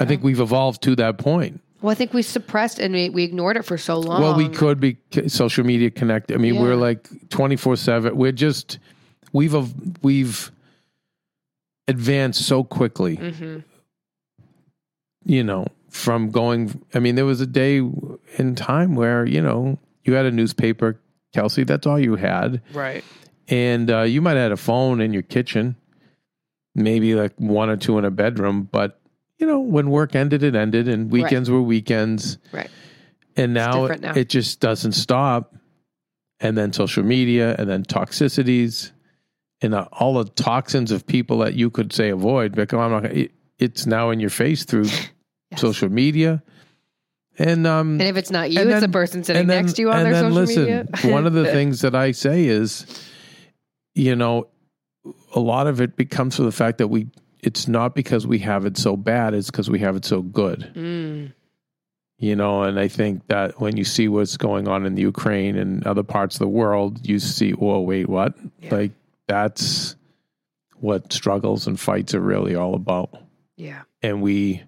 I 0.01 0.05
think 0.05 0.23
we've 0.23 0.41
evolved 0.41 0.83
to 0.83 0.97
that 0.97 1.19
point. 1.19 1.61
Well, 1.81 1.93
I 1.93 1.95
think 1.95 2.13
we 2.13 2.23
suppressed 2.23 2.79
and 2.79 2.93
we, 2.93 3.09
we 3.09 3.25
ignored 3.25 3.57
it 3.57 3.65
for 3.65 3.79
so 3.79 3.99
long. 3.99 4.21
Well, 4.21 4.37
we 4.37 4.49
could 4.49 4.81
be 4.81 4.99
social 5.29 5.65
media 5.65 5.91
connected. 5.91 6.35
I 6.35 6.39
mean, 6.39 6.61
we're 6.61 6.75
like 6.75 7.09
24 7.31 7.77
seven. 7.77 8.17
We're 8.17 8.33
just, 8.33 8.79
we've, 9.33 9.55
ev- 9.55 9.75
we've 10.03 10.51
advanced 11.89 12.45
so 12.47 12.63
quickly, 12.63 13.17
Mhm. 13.17 13.65
you 15.25 15.43
know, 15.43 15.67
from 15.91 16.31
going. 16.31 16.81
I 16.95 16.99
mean, 17.01 17.15
there 17.17 17.25
was 17.27 17.41
a 17.41 17.47
day 17.47 17.79
in 18.37 18.55
time 18.55 18.95
where 18.95 19.25
you 19.27 19.41
know 19.41 19.79
you 20.05 20.15
had 20.15 20.27
a 20.27 20.31
newspaper, 20.31 21.01
Kelsey. 21.35 21.65
That's 21.65 21.87
all 21.87 21.99
you 21.99 22.17
had, 22.17 22.63
Right. 22.73 23.03
and 23.49 23.91
uh, 23.91 24.03
you 24.03 24.21
might 24.21 24.33
have 24.33 24.43
had 24.45 24.53
a 24.53 24.57
phone 24.57 25.01
in 25.01 25.13
your 25.13 25.23
kitchen, 25.23 25.77
maybe 26.75 27.15
like 27.15 27.33
one 27.39 27.69
or 27.71 27.77
two 27.77 27.99
in 27.99 28.05
a 28.05 28.11
bedroom. 28.11 28.69
But 28.71 29.01
you 29.39 29.47
know, 29.47 29.61
when 29.61 29.91
work 29.91 30.15
ended, 30.15 30.43
it 30.43 30.55
ended, 30.55 30.89
and 30.89 31.11
weekends 31.11 31.51
were 31.51 31.63
weekends. 31.63 32.39
Right. 32.53 32.71
And 33.37 33.55
now, 33.55 33.87
now. 33.87 34.15
it 34.15 34.29
just 34.29 34.61
doesn't 34.61 34.93
stop. 34.93 35.55
And 36.41 36.57
then 36.57 36.73
social 36.73 37.03
media, 37.03 37.57
and 37.59 37.69
then 37.69 37.83
toxicities, 37.85 38.93
and 39.61 39.75
uh, 39.75 39.87
all 39.93 40.15
the 40.23 40.31
toxins 40.31 40.91
of 40.93 41.07
people 41.07 41.39
that 41.39 41.55
you 41.55 41.71
could 41.71 41.93
say 41.93 42.11
avoid. 42.11 42.55
But 42.55 42.73
I'm 42.73 42.91
not. 42.91 43.05
It, 43.07 43.33
it's 43.59 43.87
now 43.87 44.11
in 44.11 44.21
your 44.21 44.31
face 44.31 44.65
through 44.65 44.87
social 45.57 45.89
media, 45.89 46.43
and 47.39 47.67
um, 47.67 48.01
And 48.01 48.03
if 48.09 48.17
it's 48.17 48.31
not 48.31 48.51
you, 48.51 48.61
it's 48.61 48.69
then- 48.71 48.81
the 48.83 48.89
person 48.89 49.25
sitting 49.25 49.47
then- 49.47 49.65
next 49.65 49.75
to 49.75 49.83
you 49.83 49.91
on 49.91 50.05
their 50.05 50.15
social 50.15 50.31
listen, 50.31 50.63
media. 50.65 50.87
one 51.13 51.27
of 51.27 51.33
the 51.33 51.45
things 51.53 51.81
that 51.83 51.95
I 51.95 52.13
say 52.13 52.45
is, 52.47 52.87
you 53.95 54.15
know, 54.17 54.47
a 55.35 55.41
lot 55.41 55.67
of 55.67 55.81
it 55.81 55.97
becomes 55.97 56.37
from 56.37 56.45
the 56.47 56.53
fact 56.53 56.79
that 56.79 56.89
we. 56.89 57.09
It's 57.41 57.69
not 57.69 57.95
because 57.95 58.27
we 58.27 58.41
have 58.41 58.65
it 58.67 58.77
so 58.77 58.97
bad; 58.97 59.33
it's 59.33 59.49
because 59.51 59.71
we 59.71 59.79
have 59.79 59.95
it 59.95 60.05
so 60.05 60.23
good. 60.23 60.73
Mm, 60.75 61.33
You 62.19 62.35
know, 62.35 62.65
and 62.65 62.81
I 62.81 62.89
think 62.89 63.29
that 63.29 63.61
when 63.61 63.77
you 63.77 63.85
see 63.85 64.09
what's 64.09 64.37
going 64.37 64.67
on 64.67 64.85
in 64.85 64.97
the 64.97 65.03
Ukraine 65.03 65.57
and 65.57 65.87
other 65.87 66.03
parts 66.03 66.35
of 66.35 66.41
the 66.41 66.49
world, 66.49 67.07
you 67.07 67.21
see, 67.21 67.53
whoa, 67.53 67.79
wait, 67.81 68.09
what? 68.09 68.35
Yeah. 68.61 68.75
Like 68.75 68.91
that's 69.29 69.95
what 70.81 71.13
struggles 71.13 71.67
and 71.69 71.79
fights 71.79 72.15
are 72.15 72.21
really 72.21 72.55
all 72.57 72.75
about. 72.75 73.15
Yeah. 73.57 73.83
and 74.03 74.23
we 74.23 74.63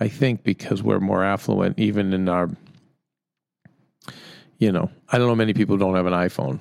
i 0.00 0.08
think 0.08 0.42
because 0.44 0.82
we're 0.82 1.00
more 1.00 1.24
affluent 1.24 1.78
even 1.78 2.12
in 2.12 2.28
our 2.28 2.50
you 4.58 4.70
know 4.70 4.90
i 5.08 5.16
don't 5.16 5.28
know 5.28 5.34
many 5.34 5.54
people 5.54 5.78
don't 5.78 5.94
have 5.94 6.04
an 6.06 6.12
iphone 6.12 6.58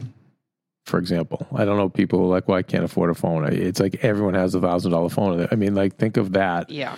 for 0.85 0.99
example. 0.99 1.45
I 1.53 1.65
don't 1.65 1.75
know 1.75 1.89
people 1.89 2.19
who 2.19 2.25
are 2.27 2.29
like 2.29 2.47
well 2.47 2.57
i 2.57 2.61
can't 2.61 2.85
afford 2.85 3.09
a 3.09 3.13
phone. 3.13 3.43
It's 3.51 3.81
like 3.81 4.05
everyone 4.05 4.35
has 4.35 4.55
a 4.55 4.61
thousand 4.61 4.91
dollar 4.93 5.09
phone. 5.09 5.45
I 5.51 5.55
mean 5.55 5.75
like 5.75 5.97
think 5.97 6.15
of 6.15 6.31
that. 6.31 6.69
Yeah. 6.69 6.95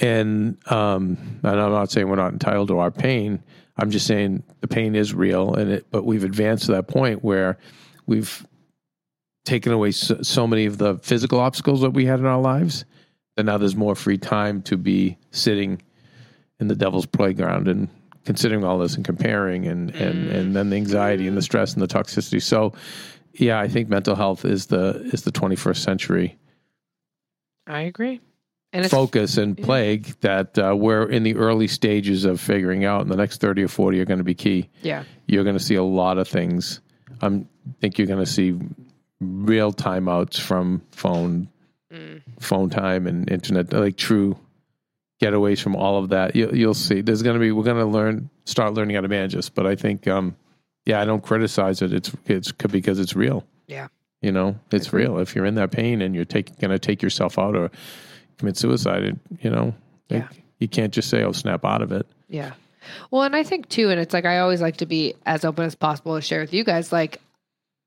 and 0.00 0.56
um 0.70 1.18
and 1.42 1.60
i'm 1.60 1.72
not 1.72 1.90
saying 1.90 2.08
we're 2.08 2.14
not 2.14 2.32
entitled 2.32 2.68
to 2.68 2.78
our 2.78 2.92
pain. 2.92 3.42
I'm 3.76 3.90
just 3.90 4.06
saying 4.06 4.44
the 4.60 4.68
pain 4.68 4.94
is 4.94 5.12
real 5.12 5.52
and 5.54 5.72
it 5.72 5.86
but 5.90 6.04
we've 6.06 6.22
advanced 6.22 6.66
to 6.66 6.72
that 6.72 6.86
point 6.86 7.24
where 7.24 7.58
we've 8.06 8.46
taken 9.46 9.72
away 9.72 9.90
so, 9.92 10.20
so 10.22 10.46
many 10.46 10.66
of 10.66 10.76
the 10.76 10.98
physical 10.98 11.40
obstacles 11.40 11.80
that 11.80 11.90
we 11.90 12.04
had 12.04 12.18
in 12.18 12.26
our 12.26 12.40
lives 12.40 12.84
that 13.36 13.44
now 13.44 13.56
there's 13.56 13.76
more 13.76 13.94
free 13.94 14.18
time 14.18 14.60
to 14.62 14.76
be 14.76 15.16
sitting 15.30 15.80
in 16.60 16.68
the 16.68 16.74
devil's 16.74 17.06
playground 17.06 17.68
and 17.68 17.88
considering 18.24 18.64
all 18.64 18.78
this 18.78 18.96
and 18.96 19.04
comparing 19.04 19.66
and 19.66 19.94
and 19.94 20.28
and 20.28 20.54
then 20.54 20.68
the 20.70 20.76
anxiety 20.76 21.26
and 21.28 21.36
the 21.36 21.42
stress 21.42 21.72
and 21.72 21.80
the 21.82 21.86
toxicity. 21.86 22.42
So 22.42 22.72
yeah 23.38 23.60
i 23.60 23.68
think 23.68 23.88
mental 23.88 24.14
health 24.14 24.44
is 24.46 24.66
the 24.66 25.10
is 25.12 25.22
the 25.22 25.32
21st 25.32 25.76
century 25.76 26.38
I 27.66 27.82
agree. 27.82 28.20
And 28.72 28.88
focus 28.90 29.38
and 29.38 29.56
plague 29.56 30.06
that 30.20 30.58
uh, 30.58 30.76
we're 30.76 31.08
in 31.08 31.22
the 31.22 31.36
early 31.36 31.66
stages 31.66 32.24
of 32.24 32.40
figuring 32.40 32.84
out 32.84 33.00
and 33.00 33.10
the 33.10 33.16
next 33.16 33.40
30 33.40 33.64
or 33.64 33.68
40 33.68 34.00
are 34.00 34.04
going 34.04 34.18
to 34.18 34.24
be 34.24 34.34
key. 34.34 34.68
Yeah. 34.82 35.04
you're 35.26 35.44
going 35.44 35.56
to 35.56 35.62
see 35.62 35.76
a 35.76 35.82
lot 35.82 36.18
of 36.18 36.28
things. 36.28 36.80
I 37.22 37.44
think 37.80 37.98
you're 37.98 38.06
going 38.06 38.24
to 38.24 38.30
see 38.30 38.58
real 39.20 39.72
timeouts 39.72 40.40
from 40.40 40.82
phone 40.92 41.48
Mm. 41.92 42.20
phone 42.40 42.68
time 42.68 43.06
and 43.06 43.30
internet 43.30 43.72
like 43.72 43.96
true 43.96 44.36
getaways 45.22 45.62
from 45.62 45.76
all 45.76 46.02
of 46.02 46.08
that 46.08 46.34
you, 46.34 46.50
you'll 46.52 46.74
see 46.74 47.00
there's 47.00 47.22
going 47.22 47.34
to 47.34 47.40
be 47.40 47.52
we're 47.52 47.62
going 47.62 47.76
to 47.76 47.84
learn 47.86 48.28
start 48.44 48.74
learning 48.74 48.96
how 48.96 49.00
to 49.02 49.08
manage 49.08 49.34
this 49.34 49.48
but 49.48 49.66
i 49.68 49.76
think 49.76 50.08
um 50.08 50.34
yeah 50.84 51.00
i 51.00 51.04
don't 51.04 51.22
criticize 51.22 51.82
it 51.82 51.92
it's 51.92 52.10
it's 52.26 52.50
because 52.50 52.98
it's 52.98 53.14
real 53.14 53.46
Yeah. 53.68 53.86
you 54.20 54.32
know 54.32 54.58
it's 54.72 54.92
real 54.92 55.18
if 55.20 55.36
you're 55.36 55.46
in 55.46 55.54
that 55.54 55.70
pain 55.70 56.02
and 56.02 56.12
you're 56.12 56.24
taking 56.24 56.56
going 56.60 56.72
to 56.72 56.78
take 56.80 57.02
yourself 57.02 57.38
out 57.38 57.54
or 57.54 57.70
commit 58.38 58.56
suicide 58.56 59.04
it, 59.04 59.16
you 59.40 59.48
know 59.50 59.66
like, 60.10 60.22
Yeah. 60.22 60.28
you 60.58 60.66
can't 60.66 60.92
just 60.92 61.08
say 61.08 61.22
oh 61.22 61.30
snap 61.32 61.64
out 61.64 61.82
of 61.82 61.92
it 61.92 62.06
Yeah. 62.28 62.54
Well, 63.12 63.22
and 63.22 63.34
I 63.34 63.42
think 63.44 63.68
too, 63.68 63.90
and 63.90 63.98
it's 64.00 64.12
like 64.14 64.26
I 64.26 64.38
always 64.40 64.60
like 64.60 64.76
to 64.78 64.86
be 64.86 65.14
as 65.24 65.44
open 65.44 65.64
as 65.64 65.74
possible 65.74 66.14
to 66.16 66.20
share 66.20 66.40
with 66.40 66.52
you 66.54 66.62
guys. 66.62 66.92
Like, 66.92 67.20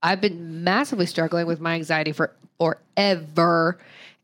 I've 0.01 0.21
been 0.21 0.63
massively 0.63 1.05
struggling 1.05 1.47
with 1.47 1.59
my 1.59 1.75
anxiety 1.75 2.11
for 2.11 2.33
forever 2.57 3.77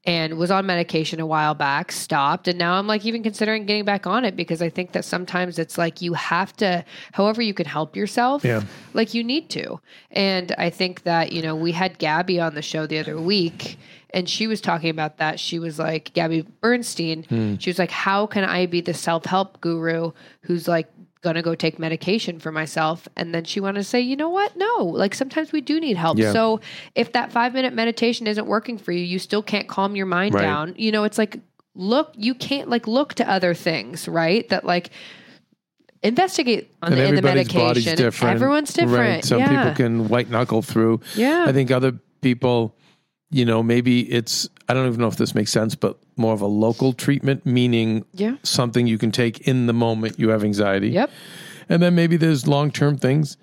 and 0.08 0.38
was 0.38 0.52
on 0.52 0.68
medication 0.68 1.20
a 1.20 1.26
while 1.26 1.56
back, 1.56 1.92
stopped, 1.92 2.48
and 2.48 2.60
now 2.60 2.76
I'm 2.76 2.86
like 2.86 3.04
even 3.06 3.24
considering 3.24 3.66
getting 3.66 3.86
back 3.86 4.06
on 4.06 4.24
it 4.24 4.36
because 4.36 4.62
I 4.62 4.70
think 4.70 4.92
that 4.92 5.04
sometimes 5.04 5.58
it's 5.58 5.80
like 5.80 6.00
you 6.00 6.14
have 6.14 6.56
to, 6.58 6.86
however 7.12 7.42
you 7.42 7.56
can 7.56 7.66
help 7.66 7.96
yourself, 7.96 8.46
Yeah. 8.46 8.62
like 8.94 9.16
you 9.16 9.24
need 9.24 9.50
to. 9.52 9.80
And 10.12 10.54
I 10.60 10.70
think 10.70 11.04
that, 11.04 11.32
you 11.32 11.42
know, 11.42 11.56
we 11.56 11.72
had 11.72 11.98
Gabby 11.98 12.40
on 12.40 12.54
the 12.54 12.62
show 12.62 12.86
the 12.86 13.00
other 13.00 13.20
week 13.20 13.80
and 14.16 14.30
she 14.30 14.48
was 14.48 14.62
talking 14.62 14.90
about 14.90 15.18
that. 15.18 15.40
She 15.40 15.60
was 15.60 15.78
like, 15.80 16.14
Gabby 16.14 16.44
Bernstein, 16.62 17.24
hmm. 17.24 17.56
she 17.58 17.70
was 17.70 17.78
like, 17.80 17.92
How 17.92 18.28
can 18.28 18.46
I 18.46 18.66
be 18.66 18.82
the 18.82 18.94
self 18.94 19.26
help 19.26 19.60
guru 19.60 20.12
who's 20.42 20.68
like, 20.68 20.88
gonna 21.26 21.42
go 21.42 21.54
take 21.56 21.78
medication 21.78 22.40
for 22.40 22.52
myself 22.54 23.08
and 23.18 23.36
then 23.36 23.44
she 23.44 23.60
wanted 23.60 23.80
to 23.80 23.84
say 23.84 24.00
you 24.00 24.16
know 24.16 24.30
what 24.30 24.56
no 24.56 24.86
like 24.86 25.14
sometimes 25.14 25.52
we 25.52 25.60
do 25.60 25.80
need 25.82 25.98
help 25.98 26.18
Yeah. 26.18 26.32
so 26.32 26.62
if 26.96 27.12
that 27.12 27.34
five 27.34 27.54
minute 27.54 27.74
meditation 27.74 28.28
isn't 28.28 28.48
working 28.48 28.78
for 28.78 28.94
you 28.94 29.04
you 29.04 29.20
still 29.20 29.42
can't 29.44 29.68
calm 29.68 29.98
your 29.98 30.06
mind 30.06 30.34
Right. 30.36 30.42
down 30.44 30.76
you 30.78 30.92
know 30.94 31.04
it's 31.04 31.18
like 31.18 31.40
look 31.74 32.14
you 32.16 32.34
can't 32.34 32.70
like 32.70 32.88
look 32.88 33.16
to 33.16 33.30
other 33.30 33.54
things 33.54 34.08
right 34.08 34.48
that 34.50 34.64
like 34.64 34.92
investigate 36.04 36.72
on 36.82 36.94
and 36.94 37.02
the, 37.02 37.06
in 37.08 37.16
the 37.16 37.22
medication 37.22 37.96
different. 37.96 38.36
everyone's 38.36 38.74
different 38.74 39.00
Right. 39.16 39.26
Some 39.26 39.40
yeah. 39.40 39.50
people 39.50 39.76
can 39.76 40.08
white 40.08 40.30
knuckle 40.30 40.62
through. 40.62 41.02
Yeah. 41.16 41.46
I 41.48 41.52
think 41.52 41.72
other 41.72 41.94
people, 42.22 42.76
you 43.32 43.44
know, 43.46 43.64
maybe 43.64 44.02
it's 44.02 44.48
I 44.68 44.74
don't 44.74 44.88
even 44.88 45.00
know 45.00 45.08
if 45.08 45.18
this 45.18 45.36
makes 45.36 45.52
sense, 45.52 45.76
but 45.76 45.98
more 46.18 46.34
of 46.34 46.42
a 46.42 46.48
local 46.48 46.92
treatment, 46.94 47.46
meaning 47.46 48.06
Yeah. 48.14 48.38
something 48.44 48.88
you 48.88 48.98
can 48.98 49.12
take 49.12 49.48
in 49.48 49.68
the 49.68 49.74
moment 49.74 50.20
you 50.20 50.30
have 50.30 50.44
anxiety. 50.44 50.90
Yep. 50.90 51.12
And 51.70 51.82
then 51.84 51.96
maybe 51.96 52.18
there's 52.18 52.48
long 52.48 52.72
term 52.72 52.98
things 52.98 53.38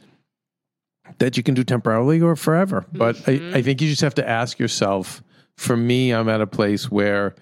that 1.19 1.37
you 1.37 1.43
can 1.43 1.55
do 1.55 1.65
temporarily 1.65 2.21
or 2.21 2.37
forever. 2.37 2.85
But 2.93 3.17
Mm-hmm. 3.17 3.55
I, 3.55 3.59
I 3.59 3.63
think 3.63 3.81
you 3.81 3.89
just 3.89 4.01
have 4.03 4.15
to 4.17 4.29
ask 4.29 4.59
yourself. 4.59 5.23
For 5.59 5.77
me, 5.77 6.13
I'm 6.13 6.29
at 6.29 6.41
a 6.41 6.47
place 6.47 6.91
where 6.91 7.35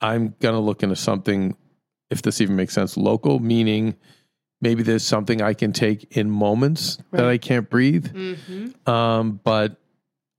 I'm 0.00 0.34
gonna 0.40 0.60
look 0.60 0.82
into 0.82 0.94
something, 0.96 1.56
if 2.08 2.22
this 2.22 2.40
even 2.40 2.54
makes 2.56 2.72
sense, 2.72 2.96
local, 2.96 3.40
meaning 3.40 3.96
maybe 4.60 4.82
there's 4.84 5.02
something 5.04 5.42
I 5.42 5.54
can 5.54 5.72
take 5.72 6.16
in 6.16 6.30
moments 6.30 6.98
that 7.10 7.24
I 7.26 7.36
can't 7.36 7.68
breathe. 7.68 8.06
Mm-hmm. 8.06 8.88
Um, 8.90 9.40
but 9.42 9.76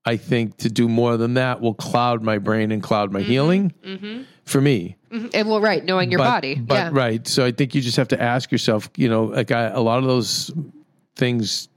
I 0.10 0.18
think 0.18 0.58
to 0.58 0.70
do 0.70 0.88
more 0.90 1.18
than 1.18 1.36
that 1.36 1.62
will 1.62 1.74
cloud 1.74 2.24
my 2.24 2.38
brain 2.40 2.72
and 2.72 2.82
cloud 2.84 3.12
my 3.12 3.22
healing 3.22 3.74
Mm-hmm. 3.84 4.24
for 4.46 4.60
me. 4.62 4.96
Mhm. 5.12 5.30
And 5.34 5.48
well, 5.50 5.62
right, 5.62 5.84
knowing 5.84 6.12
your 6.12 6.18
But- 6.20 6.26
body. 6.36 6.56
But 6.56 6.76
yeah. 6.76 6.90
right. 6.92 7.28
So 7.28 7.46
I 7.46 7.52
think 7.52 7.74
you 7.76 7.82
just 7.82 7.98
have 7.98 8.08
to 8.10 8.22
ask 8.22 8.52
yourself, 8.52 8.90
you 8.98 9.10
know, 9.10 9.26
like 9.26 9.52
I, 9.52 9.66
a 9.68 9.80
lot 9.82 10.00
of 10.00 10.06
those 10.06 10.52
things, 11.16 11.68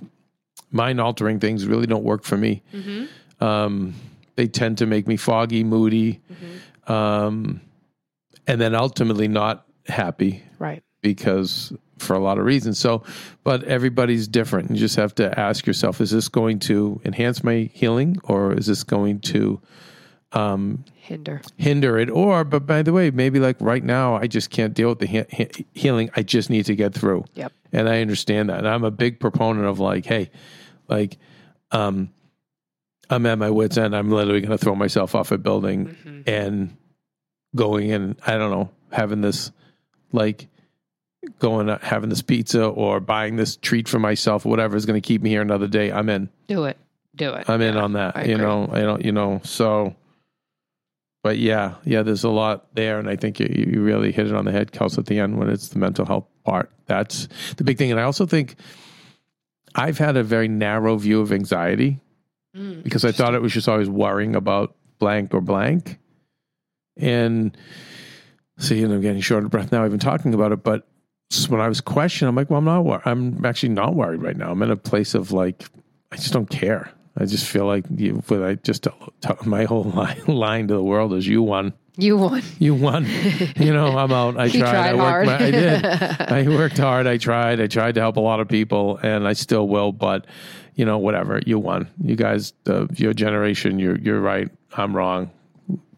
mind 0.71 1.01
altering 1.01 1.39
things 1.41 1.67
really 1.67 1.87
don't 1.87 2.05
work 2.05 2.25
for 2.25 2.37
me. 2.37 2.63
Mm-hmm. 2.75 3.45
Um, 3.45 3.95
they 4.37 4.47
tend 4.49 4.79
to 4.79 4.87
make 4.87 5.07
me 5.07 5.17
foggy, 5.17 5.65
moody, 5.65 6.21
Mm-hmm. 6.33 6.93
um, 6.93 7.61
and 8.47 8.61
then 8.61 8.75
ultimately 8.75 9.29
not 9.29 9.67
happy 9.87 10.43
Right. 10.59 10.83
because 11.01 11.73
for 12.03 12.15
a 12.15 12.19
lot 12.19 12.39
of 12.39 12.45
reasons. 12.45 12.79
So, 12.79 13.03
but 13.45 13.65
everybody's 13.65 14.29
different. 14.29 14.71
You 14.71 14.77
just 14.77 14.97
have 14.97 15.15
to 15.17 15.39
ask 15.39 15.67
yourself: 15.67 16.01
Is 16.01 16.11
this 16.11 16.29
going 16.29 16.59
to 16.61 17.01
enhance 17.05 17.43
my 17.45 17.71
healing, 17.73 18.19
or 18.25 18.53
is 18.53 18.67
this 18.67 18.83
going 18.85 19.21
to 19.21 19.61
um, 20.33 20.85
Hinder. 20.95 21.43
hinder 21.57 21.99
it? 21.99 22.09
Or, 22.11 22.45
but 22.45 22.67
by 22.67 22.83
the 22.83 22.93
way, 22.93 23.11
maybe 23.11 23.39
like 23.39 23.57
right 23.61 23.83
now, 23.85 24.15
I 24.17 24.27
just 24.27 24.51
can't 24.51 24.73
deal 24.75 24.89
with 24.91 24.99
the 25.01 25.07
he- 25.07 25.25
he- 25.31 25.67
healing. 25.75 26.11
I 26.17 26.23
just 26.23 26.49
need 26.51 26.67
to 26.67 26.75
get 26.77 26.95
through. 26.95 27.25
Yep. 27.35 27.53
And 27.73 27.89
I 27.89 28.01
understand 28.01 28.49
that. 28.51 28.59
And 28.59 28.69
I'm 28.69 28.85
a 28.85 28.91
big 28.91 29.21
proponent 29.21 29.67
of 29.67 29.79
like, 29.79 30.07
hey, 30.07 30.31
like, 30.89 31.19
um, 31.71 32.11
I'm 33.11 33.27
at 33.27 33.39
my 33.39 33.51
wits 33.51 33.77
end. 33.77 33.95
I'm 33.95 34.11
literally 34.11 34.41
going 34.41 34.53
to 34.57 34.59
throw 34.59 34.75
myself 34.75 35.15
off 35.15 35.33
a 35.33 35.39
building 35.39 35.87
Mm-hmm. 35.89 36.21
and 36.27 36.77
going 37.55 37.93
and 37.93 38.17
I 38.27 38.39
don't 38.39 38.51
know, 38.51 38.71
having 38.91 39.21
this 39.21 39.51
like 40.13 40.47
going 41.39 41.69
uh, 41.71 41.79
having 41.83 42.09
this 42.11 42.23
pizza 42.23 42.65
or 42.67 43.01
buying 43.01 43.37
this 43.37 43.57
treat 43.57 43.89
for 43.89 43.99
myself, 43.99 44.45
whatever 44.45 44.77
is 44.77 44.87
going 44.87 45.01
to 45.01 45.07
keep 45.07 45.23
me 45.23 45.31
here 45.31 45.43
another 45.43 45.67
day. 45.69 45.91
I'm 45.93 46.09
in. 46.09 46.29
Do 46.49 46.65
it. 46.65 46.77
Do 47.15 47.33
it. 47.35 47.49
I'm 47.49 47.61
in 47.61 47.77
on 47.77 47.93
that. 47.95 48.17
I 48.17 48.25
you 48.25 48.35
agree. 48.35 48.45
know, 48.47 48.69
I 48.73 48.81
don't. 48.81 49.05
You 49.05 49.13
know, 49.13 49.41
so. 49.45 49.95
But 51.23 51.39
yeah, 51.39 51.75
yeah, 51.85 52.03
there's 52.03 52.25
a 52.25 52.29
lot 52.31 52.75
there, 52.75 52.99
and 52.99 53.09
I 53.09 53.15
think 53.15 53.39
you, 53.39 53.47
you 53.73 53.81
really 53.83 54.11
hit 54.11 54.27
it 54.27 54.35
on 54.35 54.45
the 54.45 54.51
head, 54.51 54.73
Kels, 54.73 54.99
at 54.99 55.07
the 55.07 55.21
end 55.21 55.39
when 55.39 55.49
it's 55.49 55.69
the 55.69 55.79
mental 55.79 56.05
health 56.05 56.27
part. 56.45 56.71
That's 56.87 57.29
the 57.57 57.63
big 57.63 57.79
thing, 57.79 57.93
and 57.93 58.01
I 58.01 58.03
also 58.03 58.27
think 58.27 58.57
I've 59.77 59.99
had 59.99 60.17
a 60.17 60.25
very 60.25 60.49
narrow 60.49 60.97
view 60.97 61.21
of 61.21 61.33
anxiety 61.33 62.01
Mm. 62.57 62.83
because 62.83 63.03
I 63.07 63.13
thought 63.13 63.35
it 63.35 63.41
was 63.41 63.51
just 63.55 63.67
always 63.67 63.89
worrying 63.89 64.37
about 64.37 64.75
blank 64.99 65.33
or 65.33 65.41
blank. 65.41 65.99
And 66.99 67.57
See, 68.59 68.79
you 68.81 68.87
know, 68.89 68.97
I'm 68.97 69.01
getting 69.01 69.23
short 69.23 69.45
of 69.45 69.51
breath 69.51 69.73
now, 69.73 69.87
even 69.87 69.99
talking 69.99 70.35
about 70.35 70.53
it. 70.53 70.63
But 70.63 70.87
when 71.49 71.61
I 71.61 71.69
was 71.69 71.81
questioned, 71.81 72.29
I'm 72.29 72.35
like, 72.37 72.51
well, 72.51 72.59
I'm 72.59 72.65
not. 72.65 72.85
Wor- 72.85 73.03
I'm 73.05 73.45
actually 73.45 73.71
not 73.71 73.95
worried 73.95 74.23
right 74.23 74.37
now. 74.37 74.51
I'm 74.51 74.63
in 74.63 74.71
a 74.71 74.77
place 74.77 75.15
of 75.15 75.33
like, 75.33 75.65
I 76.11 76.17
just 76.17 76.33
don't 76.33 76.51
care. 76.51 76.91
I 77.17 77.27
just 77.27 77.47
feel 77.47 77.67
like 77.67 77.85
you. 77.95 78.23
When 78.29 78.43
I 78.43 78.55
just 78.55 78.85
tell, 78.85 79.13
my 79.45 79.65
whole 79.65 79.85
line, 79.85 80.23
line 80.27 80.69
to 80.69 80.75
the 80.75 80.83
world 80.83 81.13
is, 81.15 81.27
you 81.27 81.43
won. 81.43 81.75
You 81.97 82.17
won. 82.17 82.43
You 82.59 82.75
won. 82.75 83.07
you 83.57 83.73
know, 83.73 83.99
I'm 83.99 84.13
out. 84.13 84.39
I 84.39 84.49
tried. 84.51 84.61
tried 84.61 84.89
I 84.89 84.95
worked. 84.95 85.01
hard. 85.03 85.27
My, 85.27 85.35
I 85.35 85.51
did. 85.51 85.85
I 86.21 86.43
worked 86.49 86.79
hard. 86.79 87.07
I 87.07 87.19
tried. 87.19 87.61
I 87.61 87.67
tried 87.67 87.97
to 87.97 88.01
help 88.01 88.17
a 88.17 88.21
lot 88.21 88.41
of 88.41 88.49
people, 88.49 88.99
and 89.03 89.29
I 89.29 89.35
still 89.35 89.69
will. 89.69 89.93
But 89.93 90.27
you 90.75 90.87
know, 90.87 90.97
whatever. 90.97 91.41
You 91.45 91.59
won. 91.59 91.89
You 92.03 92.17
guys, 92.17 92.55
uh, 92.67 92.87
your 92.95 93.13
generation. 93.13 93.79
You're 93.79 93.99
you're 93.99 94.21
right. 94.21 94.49
I'm 94.73 94.97
wrong. 94.97 95.31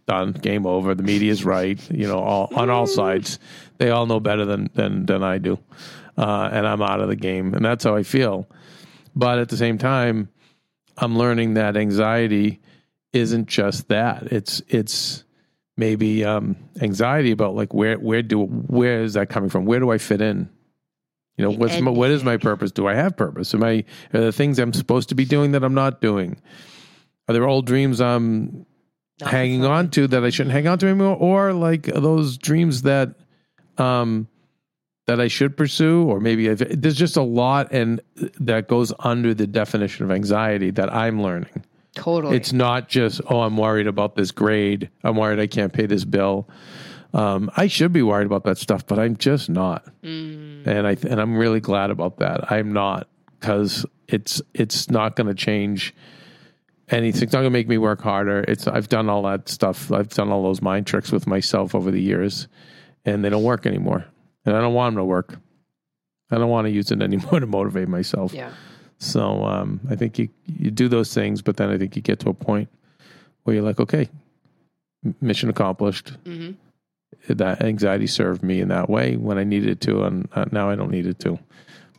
Done. 0.07 0.33
Game 0.33 0.66
over. 0.66 0.97
The 0.97 1.05
media's 1.05 1.44
right. 1.44 1.81
You 1.92 2.09
know, 2.09 2.18
all 2.18 2.51
on 2.57 2.70
all 2.70 2.88
sides. 2.88 3.38
They 3.78 3.90
all 3.90 4.06
know 4.06 4.20
better 4.20 4.44
than 4.44 4.70
than 4.74 5.06
than 5.06 5.22
I 5.22 5.38
do, 5.38 5.58
uh, 6.16 6.48
and 6.52 6.66
I'm 6.66 6.82
out 6.82 7.00
of 7.00 7.08
the 7.08 7.16
game. 7.16 7.54
And 7.54 7.64
that's 7.64 7.84
how 7.84 7.96
I 7.96 8.02
feel. 8.02 8.48
But 9.16 9.38
at 9.38 9.48
the 9.48 9.56
same 9.56 9.78
time, 9.78 10.28
I'm 10.96 11.16
learning 11.16 11.54
that 11.54 11.76
anxiety 11.76 12.60
isn't 13.12 13.46
just 13.46 13.88
that. 13.88 14.24
It's 14.32 14.62
it's 14.68 15.24
maybe 15.76 16.24
um, 16.24 16.56
anxiety 16.80 17.30
about 17.30 17.54
like 17.54 17.74
where 17.74 17.98
where 17.98 18.22
do 18.22 18.44
where 18.44 19.02
is 19.02 19.14
that 19.14 19.28
coming 19.28 19.50
from? 19.50 19.64
Where 19.64 19.80
do 19.80 19.90
I 19.90 19.98
fit 19.98 20.20
in? 20.20 20.48
You 21.37 21.44
know, 21.44 21.50
what's 21.50 21.80
my, 21.80 21.90
what 21.90 22.10
is 22.10 22.22
my 22.22 22.37
purpose? 22.37 22.70
Do 22.70 22.87
I 22.87 22.94
have 22.94 23.16
purpose? 23.16 23.54
Am 23.54 23.64
I 23.64 23.84
are 24.12 24.20
there 24.20 24.32
things 24.32 24.58
I'm 24.58 24.72
supposed 24.72 25.08
to 25.08 25.14
be 25.14 25.24
doing 25.24 25.52
that 25.52 25.64
I'm 25.64 25.74
not 25.74 26.00
doing? 26.00 26.40
Are 27.28 27.32
there 27.32 27.48
old 27.48 27.66
dreams 27.66 28.00
I'm 28.00 28.66
hanging 29.20 29.64
on 29.64 29.90
to 29.90 30.06
that 30.08 30.24
I 30.24 30.30
shouldn't 30.30 30.52
hang 30.52 30.68
on 30.68 30.78
to 30.78 30.87
anymore, 30.87 31.16
or 31.16 31.52
like 31.52 31.88
are 31.88 32.00
those 32.00 32.38
dreams 32.38 32.82
that 32.82 33.14
um 33.78 34.28
that 35.06 35.20
I 35.20 35.28
should 35.28 35.56
pursue, 35.56 36.04
or 36.04 36.18
maybe 36.18 36.48
I've, 36.48 36.80
there's 36.80 36.96
just 36.96 37.16
a 37.16 37.22
lot 37.22 37.72
and 37.72 38.00
that 38.40 38.68
goes 38.68 38.92
under 39.00 39.34
the 39.34 39.46
definition 39.46 40.04
of 40.04 40.10
anxiety 40.10 40.70
that 40.70 40.92
I'm 40.94 41.22
learning. 41.22 41.64
Totally. 41.94 42.37
It's 42.37 42.52
not 42.52 42.88
just, 42.88 43.20
oh, 43.28 43.40
I'm 43.40 43.56
worried 43.56 43.87
about 43.87 44.16
this 44.16 44.30
grade. 44.30 44.88
I'm 45.04 45.16
worried 45.16 45.38
I 45.38 45.46
can't 45.46 45.72
pay 45.72 45.87
this 45.87 46.04
bill. 46.04 46.48
Um, 47.12 47.50
I 47.56 47.68
should 47.68 47.92
be 47.92 48.02
worried 48.02 48.26
about 48.26 48.44
that 48.44 48.58
stuff, 48.58 48.87
but 48.87 48.98
I'm 48.98 49.16
just 49.16 49.48
not. 49.48 49.87
And 50.66 50.87
I 50.87 50.96
and 51.08 51.20
I'm 51.20 51.37
really 51.37 51.60
glad 51.60 51.90
about 51.90 52.18
that. 52.18 52.50
I'm 52.50 52.72
not 52.72 53.08
because 53.38 53.87
it's 54.08 54.42
it's 54.54 54.90
not 54.90 55.14
going 55.14 55.28
to 55.28 55.34
change 55.34 55.94
anything. 56.88 57.22
It's 57.22 57.32
not 57.32 57.40
going 57.40 57.52
to 57.52 57.58
make 57.58 57.68
me 57.68 57.78
work 57.78 58.00
harder. 58.00 58.44
It's 58.48 58.66
I've 58.66 58.88
done 58.88 59.08
all 59.08 59.22
that 59.22 59.48
stuff. 59.48 59.92
I've 59.92 60.08
done 60.08 60.32
all 60.32 60.42
those 60.42 60.60
mind 60.60 60.88
tricks 60.88 61.12
with 61.12 61.28
myself 61.28 61.74
over 61.74 61.92
the 61.92 62.02
years, 62.02 62.48
and 63.04 63.24
they 63.24 63.30
don't 63.30 63.42
work 63.44 63.66
anymore. 63.66 64.04
And 64.46 64.56
I 64.56 64.60
don't 64.60 64.74
want 64.74 64.94
them 64.94 65.00
to 65.00 65.04
work. 65.04 65.38
I 66.30 66.36
don't 66.38 66.50
want 66.50 66.66
to 66.66 66.70
use 66.70 66.90
it 66.90 67.00
anymore 67.08 67.40
to 67.40 67.46
motivate 67.46 67.88
myself. 67.88 68.32
yeah. 68.32 68.52
So 68.98 69.44
um, 69.44 69.80
I 69.90 69.96
think 69.96 70.18
you 70.18 70.28
you 70.46 70.70
do 70.70 70.88
those 70.88 71.12
things, 71.12 71.42
but 71.42 71.56
then 71.56 71.68
I 71.70 71.76
think 71.78 71.96
you 71.96 72.02
get 72.02 72.20
to 72.20 72.30
a 72.30 72.34
point 72.34 72.68
where 73.42 73.54
you're 73.54 73.64
like, 73.64 73.80
okay, 73.80 74.08
mission 75.20 75.50
accomplished. 75.50 76.10
hmm 76.24 76.52
That 77.28 77.62
anxiety 77.62 78.06
served 78.06 78.42
me 78.42 78.60
in 78.60 78.68
that 78.68 78.88
way 78.88 79.16
when 79.16 79.36
I 79.38 79.44
needed 79.44 79.68
it 79.68 79.80
to, 79.82 80.04
and 80.04 80.28
uh, 80.34 80.44
now 80.52 80.70
I 80.70 80.74
don't 80.76 80.90
need 80.90 81.06
it 81.06 81.18
to. 81.20 81.38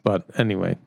But 0.04 0.26
anyway, 0.38 0.78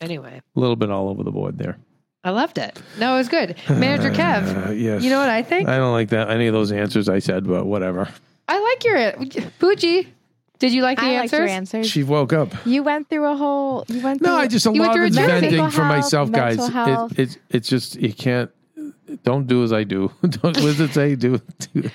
Anyway, 0.00 0.40
a 0.56 0.60
little 0.60 0.74
bit 0.76 0.90
all 0.90 1.08
over 1.08 1.22
the 1.22 1.30
board 1.30 1.58
there. 1.58 1.76
I 2.24 2.30
loved 2.30 2.58
it. 2.58 2.80
No, 2.98 3.14
it 3.14 3.18
was 3.18 3.28
good. 3.28 3.56
Manager 3.68 4.10
Kev, 4.10 4.66
Uh, 4.68 4.70
yes. 4.88 5.02
you 5.02 5.10
know 5.10 5.18
what 5.20 5.28
I 5.28 5.42
think? 5.42 5.68
I 5.68 5.76
don't 5.76 5.92
like 5.92 6.08
that 6.10 6.28
any 6.30 6.46
of 6.48 6.52
those 6.52 6.72
answers 6.72 7.08
I 7.08 7.18
said, 7.20 7.46
but 7.46 7.66
whatever. 7.66 8.08
I 8.48 8.60
like 8.60 8.84
your 8.84 8.96
Poochie. 9.60 10.08
Did 10.58 10.72
you 10.72 10.82
like 10.82 10.98
the 10.98 11.04
I 11.04 11.18
liked 11.20 11.32
answers? 11.34 11.38
your 11.38 11.48
answers. 11.48 11.90
She 11.90 12.02
woke 12.04 12.32
up. 12.32 12.54
you 12.64 12.82
went 12.84 13.08
through 13.08 13.26
a 13.30 13.36
whole. 13.36 13.84
You 13.88 14.00
went. 14.00 14.20
No, 14.20 14.28
through, 14.30 14.36
I 14.38 14.46
just 14.46 14.66
a 14.66 14.72
You 14.72 14.80
went 14.80 14.88
lot 14.90 14.94
through 14.94 15.02
of 15.06 15.06
a 15.06 15.08
it's 15.08 15.16
journey. 15.16 15.28
venting 15.32 15.50
Physical 15.50 15.70
for 15.70 15.82
health, 15.82 15.96
myself, 15.96 16.30
guys. 16.32 16.56
mental 16.58 16.72
health. 16.72 17.12
It, 17.12 17.18
it's 17.18 17.38
it's 17.50 17.68
just 17.68 17.96
you 17.96 18.12
can't. 18.12 18.50
Don't 19.24 19.46
do 19.46 19.62
as 19.64 19.72
I 19.72 19.84
do. 19.84 20.10
don't, 20.22 20.42
what 20.44 20.54
does 20.54 20.80
it 20.80 20.92
say? 20.94 21.14
Do, 21.16 21.40
do 21.74 21.90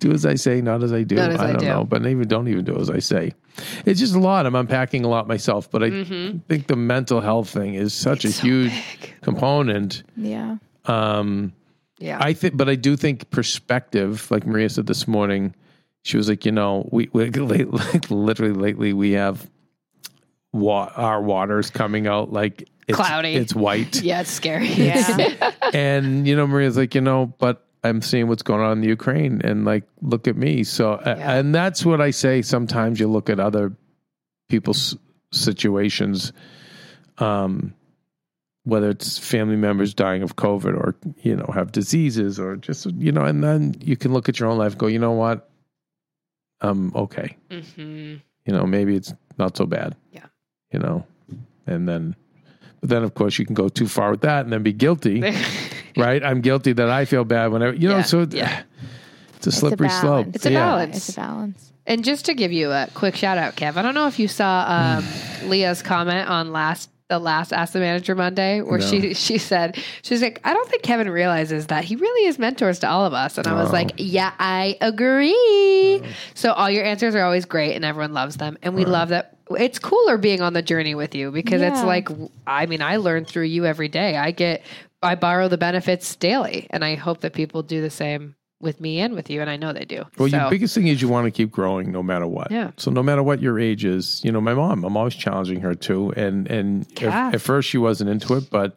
do 0.00 0.12
as 0.12 0.26
I 0.26 0.34
say, 0.34 0.60
not 0.60 0.82
as 0.82 0.92
I 0.92 1.02
do. 1.04 1.14
Not 1.16 1.30
as 1.30 1.40
I 1.40 1.48
I 1.50 1.52
don't 1.52 1.60
do. 1.60 1.66
know, 1.66 1.84
but 1.84 2.04
even 2.06 2.26
don't 2.28 2.48
even 2.48 2.64
do 2.64 2.76
as 2.78 2.90
I 2.90 2.98
say. 2.98 3.32
It's 3.86 3.98
just 4.00 4.14
a 4.14 4.18
lot. 4.18 4.44
I'm 4.46 4.54
unpacking 4.54 5.04
a 5.04 5.08
lot 5.08 5.26
myself, 5.28 5.70
but 5.70 5.82
I 5.82 5.90
Mm-hmm. 5.90 6.38
think 6.48 6.66
the 6.66 6.76
mental 6.76 7.20
health 7.20 7.48
thing 7.48 7.74
is 7.74 7.94
such 7.94 8.24
a 8.24 8.28
huge 8.30 8.72
component. 9.22 10.02
Yeah. 10.16 10.56
Um, 10.84 11.52
Yeah. 11.98 12.18
I 12.20 12.32
think, 12.34 12.56
but 12.56 12.68
I 12.68 12.74
do 12.74 12.96
think 12.96 13.30
perspective, 13.30 14.30
like 14.30 14.46
Maria 14.46 14.68
said 14.68 14.86
this 14.86 15.08
morning, 15.08 15.54
she 16.08 16.16
was 16.16 16.28
like, 16.28 16.46
you 16.46 16.52
know, 16.52 16.88
we, 16.90 17.10
we 17.12 17.28
late, 17.30 17.70
like 17.72 18.10
literally 18.10 18.54
lately 18.54 18.92
we 18.94 19.12
have 19.12 19.48
wa- 20.52 20.90
our 20.96 21.20
waters 21.20 21.70
coming 21.70 22.06
out 22.06 22.32
like 22.32 22.68
it's, 22.86 22.96
Cloudy. 22.96 23.34
it's 23.34 23.54
white, 23.54 24.00
yeah, 24.02 24.22
it's 24.22 24.30
scary. 24.30 24.68
Yeah. 24.68 25.52
and 25.74 26.26
you 26.26 26.34
know, 26.34 26.46
Maria's 26.46 26.78
like, 26.78 26.94
you 26.94 27.02
know, 27.02 27.26
but 27.38 27.66
I'm 27.84 28.00
seeing 28.00 28.26
what's 28.28 28.42
going 28.42 28.62
on 28.62 28.72
in 28.72 28.80
the 28.80 28.88
Ukraine, 28.88 29.42
and 29.44 29.66
like, 29.66 29.84
look 30.00 30.26
at 30.26 30.36
me. 30.36 30.64
So, 30.64 30.98
Yeah. 31.04 31.34
and 31.38 31.54
that's 31.54 31.84
what 31.84 32.00
I 32.00 32.10
say. 32.10 32.40
Sometimes 32.40 32.98
you 32.98 33.06
look 33.08 33.28
at 33.28 33.38
other 33.38 33.76
people's 34.48 34.96
situations, 35.32 36.32
um, 37.18 37.74
whether 38.64 38.88
it's 38.88 39.18
family 39.18 39.56
members 39.56 39.92
dying 39.92 40.22
of 40.22 40.36
COVID 40.36 40.74
or 40.74 40.96
you 41.22 41.36
know 41.36 41.50
have 41.52 41.70
diseases 41.72 42.40
or 42.40 42.56
just 42.56 42.86
you 42.86 43.12
know, 43.12 43.24
and 43.26 43.44
then 43.44 43.74
you 43.80 43.96
can 43.96 44.14
look 44.14 44.30
at 44.30 44.40
your 44.40 44.48
own 44.48 44.56
life, 44.56 44.72
and 44.72 44.80
go, 44.80 44.86
you 44.86 44.98
know 44.98 45.12
what, 45.12 45.50
um, 46.60 46.92
okay, 46.94 47.36
hmm 47.50 48.16
you 48.46 48.54
know, 48.54 48.64
maybe 48.66 48.96
it's 48.96 49.12
not 49.38 49.56
so 49.56 49.66
bad. 49.66 49.94
Yeah. 50.10 50.24
you 50.72 50.78
know, 50.78 51.04
and 51.66 51.86
then, 51.88 52.16
but 52.80 52.88
then 52.88 53.02
of 53.02 53.12
course 53.14 53.38
you 53.38 53.44
can 53.44 53.54
go 53.54 53.68
too 53.68 53.86
far 53.86 54.10
with 54.12 54.22
that 54.22 54.44
and 54.44 54.52
then 54.52 54.62
be 54.62 54.72
guilty 54.72 55.20
right? 55.96 56.22
I'm 56.24 56.40
guilty 56.40 56.72
that 56.72 56.88
I 56.88 57.04
feel 57.04 57.24
bad 57.24 57.52
whenever 57.52 57.74
you 57.76 57.88
know. 57.88 57.96
Yeah, 57.98 58.02
so 58.02 58.26
yeah. 58.30 58.62
it's 59.36 59.46
a 59.46 59.52
slippery 59.52 59.88
slope. 59.90 60.28
It's 60.34 60.46
a 60.46 60.50
Yeah. 60.52 60.60
balance. 60.66 60.96
It's 60.96 61.08
a 61.10 61.20
balance. 61.20 61.72
And 61.86 62.04
just 62.04 62.24
to 62.26 62.34
give 62.34 62.52
you 62.52 62.70
a 62.70 62.86
quick 62.94 63.16
shout 63.16 63.38
out, 63.38 63.56
Kev, 63.56 63.76
I 63.76 63.82
don't 63.82 63.94
know 63.94 64.06
if 64.06 64.18
you 64.18 64.28
saw 64.28 64.64
um. 64.68 65.04
Leah's 65.48 65.82
comment 65.82 66.28
on 66.28 66.52
last 66.52 66.90
the 67.08 67.18
last 67.18 67.52
Ask 67.52 67.72
the 67.72 67.80
Manager 67.80 68.14
Monday, 68.14 68.60
where 68.60 68.78
No. 68.78 68.86
she 68.86 69.14
she 69.14 69.38
said 69.38 69.78
she's 70.02 70.20
like, 70.22 70.40
I 70.44 70.52
don't 70.52 70.68
think 70.68 70.82
Kevin 70.82 71.08
realizes 71.08 71.66
that 71.68 71.84
he 71.84 71.96
really 71.96 72.26
is 72.28 72.38
mentors 72.38 72.78
to 72.80 72.88
all 72.88 73.06
of 73.06 73.14
us, 73.14 73.38
and 73.38 73.46
I 73.46 73.54
was 73.54 73.70
Oh. 73.70 73.72
like, 73.72 73.92
Yeah, 73.96 74.32
I 74.38 74.76
agree. 74.80 76.02
So 76.34 76.52
all 76.52 76.70
your 76.70 76.84
answers 76.84 77.14
are 77.14 77.22
always 77.24 77.46
great, 77.46 77.74
and 77.74 77.84
everyone 77.84 78.12
loves 78.12 78.36
them, 78.36 78.58
and 78.62 78.74
we 78.74 78.84
love 78.84 79.08
that. 79.08 79.34
It's 79.58 79.78
cooler 79.78 80.18
being 80.18 80.42
on 80.42 80.52
the 80.52 80.60
journey 80.62 80.94
with 80.94 81.14
you 81.14 81.30
because 81.30 81.62
it's 81.62 81.82
like, 81.82 82.08
I 82.46 82.66
mean, 82.66 82.82
I 82.82 82.96
learn 82.96 83.24
through 83.24 83.44
you 83.44 83.64
every 83.64 83.88
day. 83.88 84.14
I 84.18 84.30
get, 84.30 84.62
I 85.02 85.14
borrow 85.14 85.48
the 85.48 85.56
benefits 85.56 86.14
daily, 86.16 86.66
and 86.68 86.84
I 86.84 86.96
hope 86.96 87.20
that 87.22 87.32
people 87.32 87.62
do 87.62 87.80
the 87.80 87.88
same 87.88 88.34
with 88.60 88.80
me 88.80 88.98
and 89.00 89.14
with 89.14 89.30
you, 89.30 89.40
and 89.40 89.48
I 89.48 89.56
know 89.56 89.72
they 89.72 89.84
do. 89.84 90.04
Well, 90.18 90.28
so, 90.28 90.36
your 90.36 90.50
biggest 90.50 90.74
thing 90.74 90.88
is 90.88 91.00
you 91.00 91.08
want 91.08 91.26
to 91.26 91.30
keep 91.30 91.50
growing 91.50 91.92
no 91.92 92.02
matter 92.02 92.26
what. 92.26 92.50
Yeah. 92.50 92.72
So 92.76 92.90
no 92.90 93.02
matter 93.02 93.22
what 93.22 93.40
your 93.40 93.58
age 93.58 93.84
is, 93.84 94.20
you 94.24 94.32
know, 94.32 94.40
my 94.40 94.54
mom, 94.54 94.84
I'm 94.84 94.96
always 94.96 95.14
challenging 95.14 95.60
her 95.60 95.74
too. 95.74 96.12
And 96.16 96.46
and 96.48 96.86
Yeah. 97.00 97.28
at, 97.28 97.34
at 97.36 97.40
first 97.40 97.68
she 97.68 97.78
wasn't 97.78 98.10
into 98.10 98.34
it, 98.34 98.50
but 98.50 98.76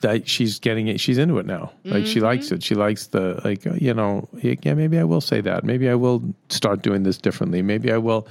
that 0.00 0.26
she's 0.28 0.58
getting 0.58 0.88
it. 0.88 0.98
She's 1.00 1.18
into 1.18 1.38
it 1.38 1.46
now. 1.46 1.72
Like 1.84 2.06
she 2.06 2.20
likes 2.20 2.50
it. 2.52 2.62
She 2.62 2.74
likes 2.74 3.08
the 3.08 3.40
like. 3.44 3.66
uh, 3.66 3.74
You 3.74 3.92
know, 3.94 4.28
yeah. 4.42 4.74
Maybe 4.74 4.98
I 4.98 5.04
will 5.04 5.20
say 5.20 5.40
that. 5.42 5.64
Maybe 5.64 5.88
I 5.90 5.94
will 5.94 6.22
start 6.48 6.82
doing 6.82 7.02
this 7.02 7.18
differently. 7.18 7.60
Maybe 7.62 7.92
I 7.92 7.98
will. 7.98 8.26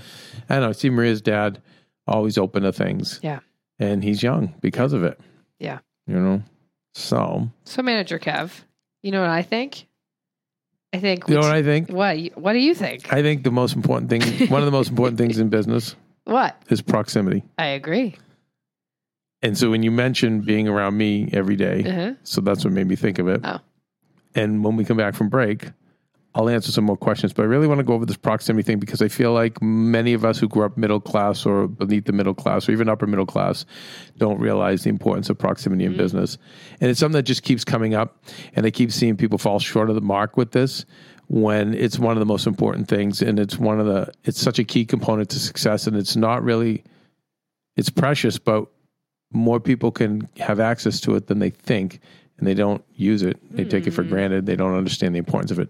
I 0.50 0.56
don't 0.56 0.64
know. 0.64 0.72
See, 0.72 0.90
Maria's 0.90 1.22
dad 1.22 1.62
always 2.08 2.38
open 2.40 2.64
to 2.64 2.72
things. 2.72 3.20
Yeah. 3.22 3.40
And 3.80 4.04
he's 4.04 4.22
young 4.24 4.54
because 4.62 4.94
of 4.94 5.04
it. 5.04 5.20
Yeah. 5.60 5.80
You 6.08 6.16
know. 6.20 6.44
So 6.96 7.50
So, 7.66 7.82
Manager 7.84 8.18
Kev, 8.18 8.52
you 9.04 9.12
know 9.12 9.22
what 9.22 9.30
I 9.30 9.44
think? 9.44 9.86
I 10.94 11.00
think. 11.00 11.28
you 11.28 11.36
know 11.36 11.42
what 11.42 11.52
I 11.56 11.62
think. 11.64 11.90
What? 11.90 12.18
What 12.36 12.54
do 12.54 12.60
you 12.60 12.74
think? 12.74 13.12
I 13.14 13.22
think 13.22 13.44
the 13.44 13.52
most 13.52 13.76
important 13.76 14.10
thing, 14.10 14.22
one 14.50 14.62
of 14.62 14.66
the 14.66 14.72
most 14.72 14.90
important 14.90 15.18
things 15.18 15.38
in 15.38 15.50
business 15.50 15.96
What? 16.26 16.56
is 16.70 16.82
proximity. 16.82 17.44
I 17.58 17.68
agree. 17.68 18.16
And 19.42 19.58
so 19.58 19.70
when 19.70 19.84
you 19.84 19.92
mentioned 19.92 20.46
being 20.46 20.68
around 20.68 20.98
me 20.98 21.30
every 21.32 21.56
day, 21.56 21.84
Uh-huh. 21.84 22.14
so 22.24 22.42
that's 22.42 22.64
what 22.66 22.74
made 22.74 22.88
me 22.88 22.96
think 22.96 23.20
of 23.20 23.28
it. 23.28 23.42
Oh. 23.44 23.60
And 24.36 24.64
when 24.64 24.76
we 24.76 24.84
come 24.86 24.98
back 24.98 25.16
from 25.16 25.30
break, 25.30 25.66
I'll 26.36 26.50
answer 26.50 26.72
some 26.72 26.84
more 26.84 26.98
questions. 26.98 27.34
But 27.34 27.44
I 27.44 27.46
really 27.46 27.68
want 27.68 27.80
to 27.80 27.84
go 27.84 27.94
over 27.94 28.06
this 28.06 28.18
proximity 28.18 28.64
thing 28.64 28.80
because 28.80 29.02
I 29.02 29.08
feel 29.08 29.34
like 29.34 29.62
many 29.62 30.14
of 30.14 30.24
us 30.24 30.38
who 30.38 30.48
grew 30.48 30.64
up 30.64 30.78
middle 30.78 31.00
class 31.00 31.46
or 31.46 31.68
beneath 31.68 32.06
the 32.06 32.12
middle 32.12 32.36
class 32.36 32.70
or 32.70 32.72
even 32.72 32.88
upper 32.88 33.08
middle 33.08 33.26
class 33.26 33.66
don't 34.18 34.40
realize 34.40 34.84
the 34.84 34.90
importance 34.90 35.30
of 35.30 35.38
proximity 35.38 35.86
in 35.86 35.92
mm-hmm. 35.92 36.02
business. 36.02 36.38
And 36.80 36.90
it's 36.90 37.00
something 37.00 37.18
that 37.18 37.24
just 37.24 37.44
keeps 37.44 37.64
coming 37.64 37.96
up. 37.96 38.24
And 38.56 38.66
I 38.66 38.72
keep 38.72 38.92
seeing 38.92 39.18
people 39.18 39.38
fall 39.38 39.60
short 39.60 39.90
of 39.90 39.96
the 39.96 40.02
mark 40.02 40.38
with 40.38 40.52
this 40.52 40.86
when 41.28 41.74
it's 41.74 41.98
one 41.98 42.16
of 42.16 42.20
the 42.20 42.26
most 42.26 42.46
important 42.46 42.88
things. 42.88 43.22
And 43.24 43.40
it's 43.40 43.58
one 43.58 43.80
of 43.80 43.88
the, 43.88 44.12
it's 44.24 44.40
such 44.40 44.60
a 44.60 44.64
key 44.64 44.86
component 44.86 45.30
to 45.32 45.40
success. 45.40 45.88
And 45.88 45.98
it's 45.98 46.16
not 46.16 46.44
really, 46.44 46.84
it's 47.76 47.90
precious, 47.90 48.38
but 48.38 48.68
more 49.32 49.60
people 49.60 49.92
can 49.92 50.30
have 50.38 50.60
access 50.60 51.00
to 51.02 51.16
it 51.16 51.28
than 51.28 51.40
they 51.40 51.50
think 51.50 52.00
and 52.38 52.48
they 52.48 52.54
don't 52.54 52.84
use 52.96 53.22
it. 53.22 53.38
They 53.52 53.66
take 53.66 53.86
it 53.86 53.92
for 53.92 54.02
mm-hmm. 54.02 54.12
granted. 54.12 54.46
They 54.46 54.56
don't 54.56 54.76
understand 54.76 55.14
the 55.14 55.20
importance 55.20 55.52
of 55.52 55.60
it. 55.60 55.70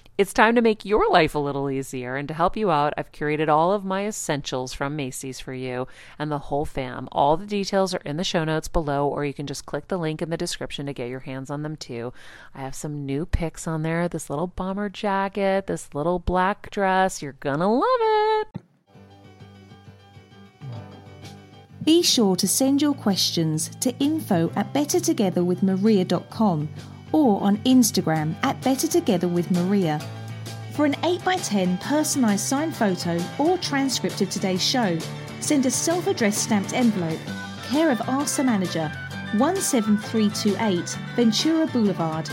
it's 0.17 0.33
time 0.33 0.55
to 0.55 0.61
make 0.61 0.85
your 0.85 1.09
life 1.09 1.33
a 1.35 1.39
little 1.39 1.69
easier. 1.69 2.15
And 2.15 2.27
to 2.27 2.33
help 2.33 2.57
you 2.57 2.69
out, 2.69 2.93
I've 2.97 3.11
curated 3.11 3.47
all 3.47 3.71
of 3.71 3.85
my 3.85 4.05
essentials 4.05 4.73
from 4.73 4.95
Macy's 4.95 5.39
for 5.39 5.53
you 5.53 5.87
and 6.19 6.31
the 6.31 6.37
whole 6.37 6.65
fam. 6.65 7.07
All 7.11 7.37
the 7.37 7.45
details 7.45 7.95
are 7.95 8.01
in 8.05 8.17
the 8.17 8.23
show 8.23 8.43
notes 8.43 8.67
below, 8.67 9.07
or 9.07 9.25
you 9.25 9.33
can 9.33 9.47
just 9.47 9.65
click 9.65 9.87
the 9.87 9.97
link 9.97 10.21
in 10.21 10.29
the 10.29 10.37
description 10.37 10.85
to 10.85 10.93
get 10.93 11.09
your 11.09 11.21
hands 11.21 11.49
on 11.49 11.63
them 11.63 11.75
too. 11.75 12.13
I 12.53 12.61
have 12.61 12.75
some 12.75 13.05
new 13.05 13.25
picks 13.25 13.67
on 13.67 13.81
there 13.81 14.07
this 14.07 14.29
little 14.29 14.47
bomber 14.47 14.89
jacket, 14.89 15.67
this 15.67 15.93
little 15.93 16.19
black 16.19 16.69
dress. 16.69 17.21
You're 17.21 17.33
gonna 17.33 17.73
love 17.73 17.83
it. 18.01 18.47
Be 21.83 22.03
sure 22.03 22.35
to 22.35 22.47
send 22.47 22.79
your 22.81 22.93
questions 22.93 23.69
to 23.79 23.97
info 23.97 24.51
at 24.55 24.71
bettertogetherwithmaria.com 24.71 26.69
or 27.11 27.41
on 27.41 27.57
Instagram 27.59 28.35
at 28.43 28.61
Better 28.61 28.87
Together 28.87 29.27
with 29.27 29.51
Maria. 29.51 29.99
For 30.73 30.85
an 30.85 30.93
8x10 30.95 31.79
personalised 31.81 32.39
signed 32.39 32.75
photo 32.75 33.19
or 33.37 33.57
transcript 33.57 34.21
of 34.21 34.29
today's 34.29 34.63
show, 34.63 34.97
send 35.39 35.65
a 35.65 35.71
self 35.71 36.07
addressed 36.07 36.43
stamped 36.43 36.73
envelope, 36.73 37.19
care 37.69 37.91
of 37.91 38.01
Ask 38.01 38.37
the 38.37 38.43
Manager, 38.43 38.91
17328 39.37 40.97
Ventura 41.15 41.67
Boulevard, 41.67 42.29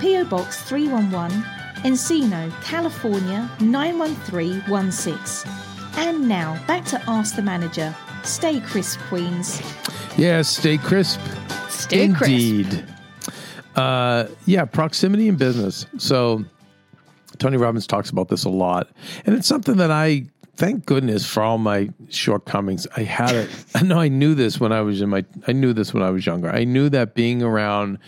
PO 0.00 0.24
Box 0.24 0.62
311, 0.62 1.42
Encino, 1.82 2.50
California 2.62 3.50
91316. 3.60 5.52
And 5.96 6.28
now 6.28 6.62
back 6.66 6.84
to 6.86 7.02
Ask 7.08 7.36
the 7.36 7.42
Manager. 7.42 7.94
Stay 8.22 8.60
crisp, 8.60 8.98
Queens. 9.08 9.62
Yes, 10.16 10.48
stay 10.48 10.78
crisp. 10.78 11.20
Stay 11.68 12.08
crisp. 12.08 12.30
Indeed. 12.30 12.97
Uh, 13.76 14.26
yeah, 14.46 14.64
proximity 14.64 15.28
in 15.28 15.36
business. 15.36 15.86
So 15.98 16.44
Tony 17.38 17.56
Robbins 17.56 17.86
talks 17.86 18.10
about 18.10 18.28
this 18.28 18.44
a 18.44 18.48
lot, 18.48 18.90
and 19.24 19.34
it's 19.36 19.46
something 19.46 19.76
that 19.76 19.90
I 19.90 20.26
thank 20.56 20.86
goodness 20.86 21.24
for 21.24 21.42
all 21.42 21.58
my 21.58 21.90
shortcomings. 22.08 22.86
I 22.96 23.02
had 23.04 23.34
it. 23.34 23.50
I 23.74 23.82
know 23.82 24.00
I 24.00 24.08
knew 24.08 24.34
this 24.34 24.58
when 24.58 24.72
I 24.72 24.80
was 24.80 25.00
in 25.00 25.10
my. 25.10 25.24
I 25.46 25.52
knew 25.52 25.72
this 25.72 25.94
when 25.94 26.02
I 26.02 26.10
was 26.10 26.26
younger. 26.26 26.50
I 26.50 26.64
knew 26.64 26.88
that 26.90 27.14
being 27.14 27.42
around 27.42 27.98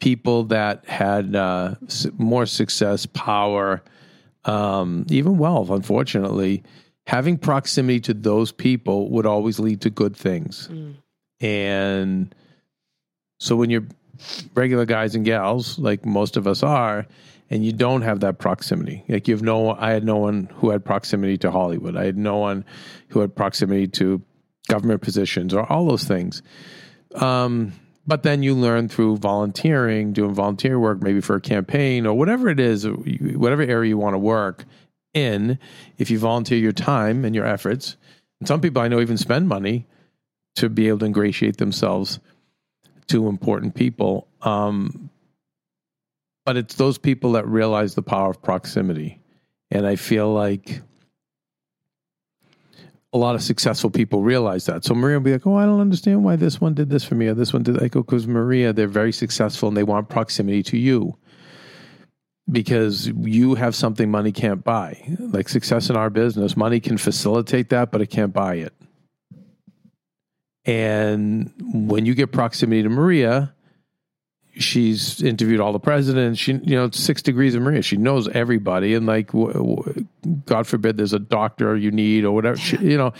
people 0.00 0.44
that 0.44 0.84
had 0.86 1.34
uh, 1.34 1.74
more 2.18 2.46
success, 2.46 3.06
power, 3.06 3.82
um, 4.44 5.06
even 5.08 5.38
wealth, 5.38 5.70
unfortunately, 5.70 6.62
having 7.06 7.38
proximity 7.38 8.00
to 8.00 8.14
those 8.14 8.52
people 8.52 9.10
would 9.10 9.26
always 9.26 9.58
lead 9.58 9.80
to 9.80 9.90
good 9.90 10.14
things. 10.16 10.68
And 11.40 12.34
so 13.38 13.56
when 13.56 13.70
you're 13.70 13.86
regular 14.54 14.84
guys 14.84 15.14
and 15.14 15.24
gals, 15.24 15.78
like 15.78 16.04
most 16.04 16.36
of 16.36 16.46
us 16.46 16.62
are, 16.62 17.06
and 17.50 17.64
you 17.64 17.72
don't 17.72 18.02
have 18.02 18.20
that 18.20 18.38
proximity, 18.38 19.04
like 19.08 19.28
you 19.28 19.34
have 19.34 19.42
no, 19.42 19.72
I 19.72 19.90
had 19.90 20.04
no 20.04 20.16
one 20.16 20.50
who 20.56 20.70
had 20.70 20.84
proximity 20.84 21.38
to 21.38 21.50
Hollywood. 21.50 21.96
I 21.96 22.04
had 22.04 22.16
no 22.16 22.38
one 22.38 22.64
who 23.08 23.20
had 23.20 23.36
proximity 23.36 23.86
to 23.88 24.22
government 24.68 25.02
positions 25.02 25.52
or 25.52 25.70
all 25.70 25.86
those 25.86 26.04
things. 26.04 26.42
Um, 27.14 27.72
but 28.06 28.22
then 28.22 28.42
you 28.42 28.54
learn 28.54 28.88
through 28.88 29.18
volunteering, 29.18 30.12
doing 30.12 30.34
volunteer 30.34 30.78
work, 30.78 31.02
maybe 31.02 31.20
for 31.20 31.36
a 31.36 31.40
campaign 31.40 32.06
or 32.06 32.14
whatever 32.14 32.48
it 32.48 32.60
is, 32.60 32.86
whatever 32.86 33.62
area 33.62 33.90
you 33.90 33.98
want 33.98 34.14
to 34.14 34.18
work 34.18 34.64
in. 35.14 35.58
If 35.96 36.10
you 36.10 36.18
volunteer 36.18 36.58
your 36.58 36.72
time 36.72 37.24
and 37.24 37.34
your 37.34 37.46
efforts, 37.46 37.96
and 38.40 38.48
some 38.48 38.60
people 38.60 38.82
I 38.82 38.88
know 38.88 39.00
even 39.00 39.16
spend 39.16 39.48
money 39.48 39.86
to 40.56 40.68
be 40.68 40.88
able 40.88 40.98
to 40.98 41.06
ingratiate 41.06 41.56
themselves 41.56 42.20
to 43.08 43.28
important 43.28 43.74
people. 43.74 44.28
Um, 44.42 45.10
but 46.44 46.56
it's 46.56 46.74
those 46.74 46.98
people 46.98 47.32
that 47.32 47.46
realize 47.46 47.94
the 47.94 48.02
power 48.02 48.30
of 48.30 48.42
proximity. 48.42 49.20
And 49.70 49.86
I 49.86 49.96
feel 49.96 50.32
like 50.32 50.82
a 53.12 53.18
lot 53.18 53.34
of 53.34 53.42
successful 53.42 53.90
people 53.90 54.22
realize 54.22 54.66
that. 54.66 54.84
So 54.84 54.94
Maria 54.94 55.18
will 55.18 55.24
be 55.24 55.32
like, 55.32 55.46
"Oh, 55.46 55.56
I 55.56 55.64
don't 55.64 55.80
understand 55.80 56.24
why 56.24 56.36
this 56.36 56.60
one 56.60 56.74
did 56.74 56.90
this 56.90 57.04
for 57.04 57.14
me 57.14 57.28
or 57.28 57.34
this 57.34 57.52
one 57.52 57.62
did." 57.62 57.82
I 57.82 57.88
go, 57.88 58.02
"Because 58.02 58.26
Maria, 58.26 58.72
they're 58.72 58.88
very 58.88 59.12
successful 59.12 59.68
and 59.68 59.76
they 59.76 59.84
want 59.84 60.08
proximity 60.08 60.62
to 60.64 60.76
you 60.76 61.16
because 62.50 63.08
you 63.08 63.54
have 63.54 63.74
something 63.74 64.10
money 64.10 64.32
can't 64.32 64.64
buy. 64.64 65.00
Like 65.18 65.48
success 65.48 65.88
in 65.90 65.96
our 65.96 66.10
business, 66.10 66.56
money 66.56 66.80
can 66.80 66.98
facilitate 66.98 67.70
that, 67.70 67.90
but 67.90 68.00
it 68.00 68.08
can't 68.08 68.32
buy 68.32 68.56
it. 68.56 68.74
And 70.66 71.52
when 71.72 72.06
you 72.06 72.14
get 72.14 72.32
proximity 72.32 72.82
to 72.82 72.88
Maria, 72.88 73.54
she's 74.56 75.22
interviewed 75.22 75.60
all 75.60 75.72
the 75.72 75.78
presidents. 75.80 76.38
She, 76.38 76.52
you 76.52 76.76
know, 76.76 76.90
six 76.90 77.22
degrees 77.22 77.54
of 77.54 77.62
Maria. 77.62 77.82
She 77.82 77.96
knows 77.96 78.28
everybody, 78.28 78.94
and 78.94 79.06
like, 79.06 79.28
w- 79.32 79.52
w- 79.52 80.06
God 80.46 80.66
forbid, 80.66 80.96
there's 80.96 81.12
a 81.12 81.18
doctor 81.18 81.76
you 81.76 81.90
need 81.90 82.24
or 82.24 82.32
whatever, 82.32 82.56
she, 82.56 82.78
you 82.78 82.96
know. 82.96 83.12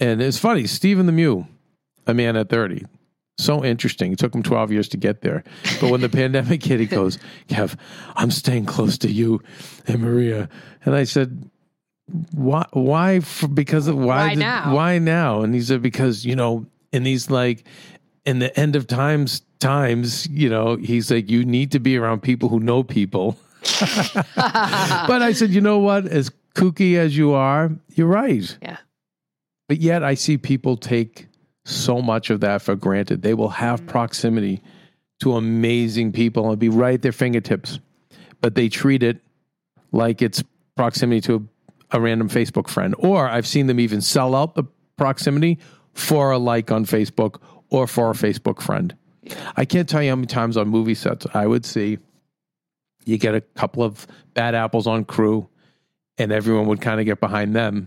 And 0.00 0.22
it's 0.22 0.38
funny, 0.38 0.66
Stephen 0.66 1.06
the 1.06 1.12
Mew, 1.12 1.46
a 2.06 2.14
man 2.14 2.36
at 2.36 2.48
thirty, 2.48 2.84
so 3.38 3.64
interesting. 3.64 4.12
It 4.12 4.18
took 4.18 4.34
him 4.34 4.42
twelve 4.42 4.72
years 4.72 4.88
to 4.90 4.96
get 4.96 5.20
there, 5.20 5.44
but 5.80 5.90
when 5.90 6.00
the 6.00 6.08
pandemic 6.20 6.62
hit, 6.64 6.80
he 6.80 6.86
goes, 6.86 7.18
"Kev, 7.48 7.76
I'm 8.16 8.30
staying 8.30 8.66
close 8.66 8.98
to 8.98 9.10
you 9.10 9.42
and 9.86 10.00
Maria." 10.00 10.48
And 10.84 10.94
I 10.94 11.04
said, 11.04 11.50
why 12.32 12.66
why 12.72 13.20
for, 13.20 13.48
because 13.48 13.86
of 13.86 13.96
why 13.96 14.04
Why 14.04 14.28
did- 14.30 14.38
now? 14.40 14.74
why 14.74 14.98
now? 14.98 15.42
And 15.42 15.54
he 15.54 15.60
said 15.60 15.82
because 15.82 16.24
you 16.24 16.36
know 16.36 16.66
in 16.92 17.02
these 17.02 17.30
like 17.30 17.64
in 18.24 18.38
the 18.38 18.58
end 18.58 18.76
of 18.76 18.86
times 18.86 19.42
times 19.58 20.26
you 20.28 20.48
know 20.48 20.76
he's 20.76 21.10
like 21.10 21.30
you 21.30 21.44
need 21.44 21.72
to 21.72 21.78
be 21.78 21.96
around 21.96 22.22
people 22.22 22.48
who 22.48 22.60
know 22.60 22.82
people. 22.82 23.38
But 24.36 25.22
i 25.22 25.32
said 25.32 25.50
you 25.50 25.60
know 25.60 25.78
what? 25.78 26.06
As 26.06 26.30
kooky 26.54 26.96
as 26.96 27.16
you 27.16 27.32
are 27.32 27.70
you're 27.94 28.06
right. 28.06 28.56
Yeah. 28.62 28.76
but 29.68 29.78
yet 29.78 30.04
i 30.04 30.14
see 30.14 30.36
people 30.38 30.76
take 30.76 31.26
so 31.64 32.02
much 32.02 32.28
of 32.28 32.40
that 32.40 32.60
for 32.60 32.76
granted. 32.76 33.22
They 33.22 33.32
will 33.32 33.48
have 33.48 33.80
mm. 33.80 33.86
proximity 33.88 34.60
to 35.20 35.36
amazing 35.36 36.12
people 36.12 36.50
and 36.50 36.58
be 36.58 36.68
right 36.68 36.94
at 36.94 37.02
their 37.02 37.12
fingertips 37.12 37.80
but 38.42 38.54
they 38.56 38.68
treat 38.68 39.02
it 39.02 39.22
like 39.90 40.20
it's 40.20 40.44
proximity 40.76 41.20
to 41.22 41.34
a, 41.36 41.42
a 41.90 42.00
random 42.00 42.28
Facebook 42.28 42.68
friend. 42.68 42.94
Or 42.98 43.28
I've 43.28 43.46
seen 43.46 43.66
them 43.66 43.80
even 43.80 44.00
sell 44.00 44.34
out 44.34 44.54
the 44.54 44.64
proximity 44.96 45.58
for 45.92 46.30
a 46.30 46.38
like 46.38 46.70
on 46.70 46.84
Facebook 46.84 47.40
or 47.70 47.86
for 47.86 48.10
a 48.10 48.14
Facebook 48.14 48.60
friend. 48.60 48.94
I 49.56 49.64
can't 49.64 49.88
tell 49.88 50.02
you 50.02 50.10
how 50.10 50.16
many 50.16 50.26
times 50.26 50.56
on 50.56 50.68
movie 50.68 50.94
sets 50.94 51.26
I 51.32 51.46
would 51.46 51.64
see 51.64 51.98
you 53.04 53.18
get 53.18 53.34
a 53.34 53.40
couple 53.40 53.82
of 53.82 54.06
bad 54.34 54.54
apples 54.54 54.86
on 54.86 55.04
crew 55.04 55.48
and 56.18 56.32
everyone 56.32 56.66
would 56.66 56.80
kind 56.80 57.00
of 57.00 57.06
get 57.06 57.20
behind 57.20 57.54
them. 57.54 57.86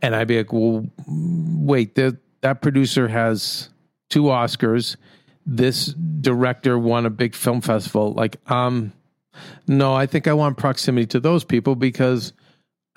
And 0.00 0.14
I'd 0.14 0.28
be 0.28 0.38
like, 0.38 0.52
well, 0.52 0.86
wait, 1.06 1.96
that 1.96 2.62
producer 2.62 3.08
has 3.08 3.68
two 4.10 4.24
Oscars. 4.24 4.96
This 5.44 5.86
director 5.86 6.78
won 6.78 7.06
a 7.06 7.10
big 7.10 7.34
film 7.34 7.60
festival. 7.60 8.12
Like, 8.12 8.36
um, 8.50 8.92
no, 9.66 9.94
I 9.94 10.06
think 10.06 10.26
I 10.26 10.32
want 10.34 10.56
proximity 10.56 11.06
to 11.08 11.20
those 11.20 11.44
people 11.44 11.74
because 11.74 12.32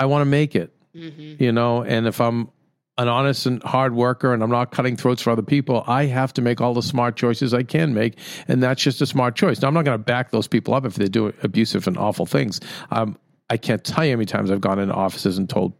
I 0.02 0.06
want 0.06 0.22
to 0.22 0.26
make 0.26 0.56
it, 0.56 0.74
mm-hmm. 0.96 1.44
you 1.44 1.52
know. 1.52 1.84
And 1.84 2.08
if 2.08 2.20
I'm 2.20 2.50
an 2.98 3.08
honest 3.08 3.46
and 3.46 3.62
hard 3.62 3.94
worker 3.94 4.34
and 4.34 4.42
I'm 4.42 4.50
not 4.50 4.72
cutting 4.72 4.98
throats 4.98 5.22
for 5.22 5.30
other 5.30 5.44
people, 5.44 5.84
I 5.86 6.06
have 6.06 6.34
to 6.34 6.42
make 6.42 6.60
all 6.60 6.74
the 6.74 6.82
smart 6.82 7.16
choices 7.16 7.54
I 7.54 7.62
can 7.62 7.94
make. 7.94 8.18
And 8.48 8.64
that's 8.64 8.82
just 8.82 9.00
a 9.02 9.06
smart 9.06 9.36
choice. 9.36 9.62
Now, 9.62 9.68
I'm 9.68 9.76
not 9.76 9.86
going 9.86 9.94
to 10.00 10.04
back 10.04 10.32
those 10.32 10.48
people 10.48 10.74
up 10.74 10.86
if 10.86 10.96
they 10.96 11.08
do 11.08 11.32
abusive 11.44 11.86
and 11.86 12.00
awful 12.00 12.26
things. 12.26 12.60
Um, 12.90 13.16
I 13.48 13.58
can't 13.58 13.84
tell 13.84 14.04
you 14.04 14.14
how 14.14 14.18
many 14.18 14.26
times 14.26 14.50
I've 14.50 14.60
gone 14.60 14.80
into 14.80 14.96
offices 14.96 15.38
and 15.38 15.48
told 15.48 15.74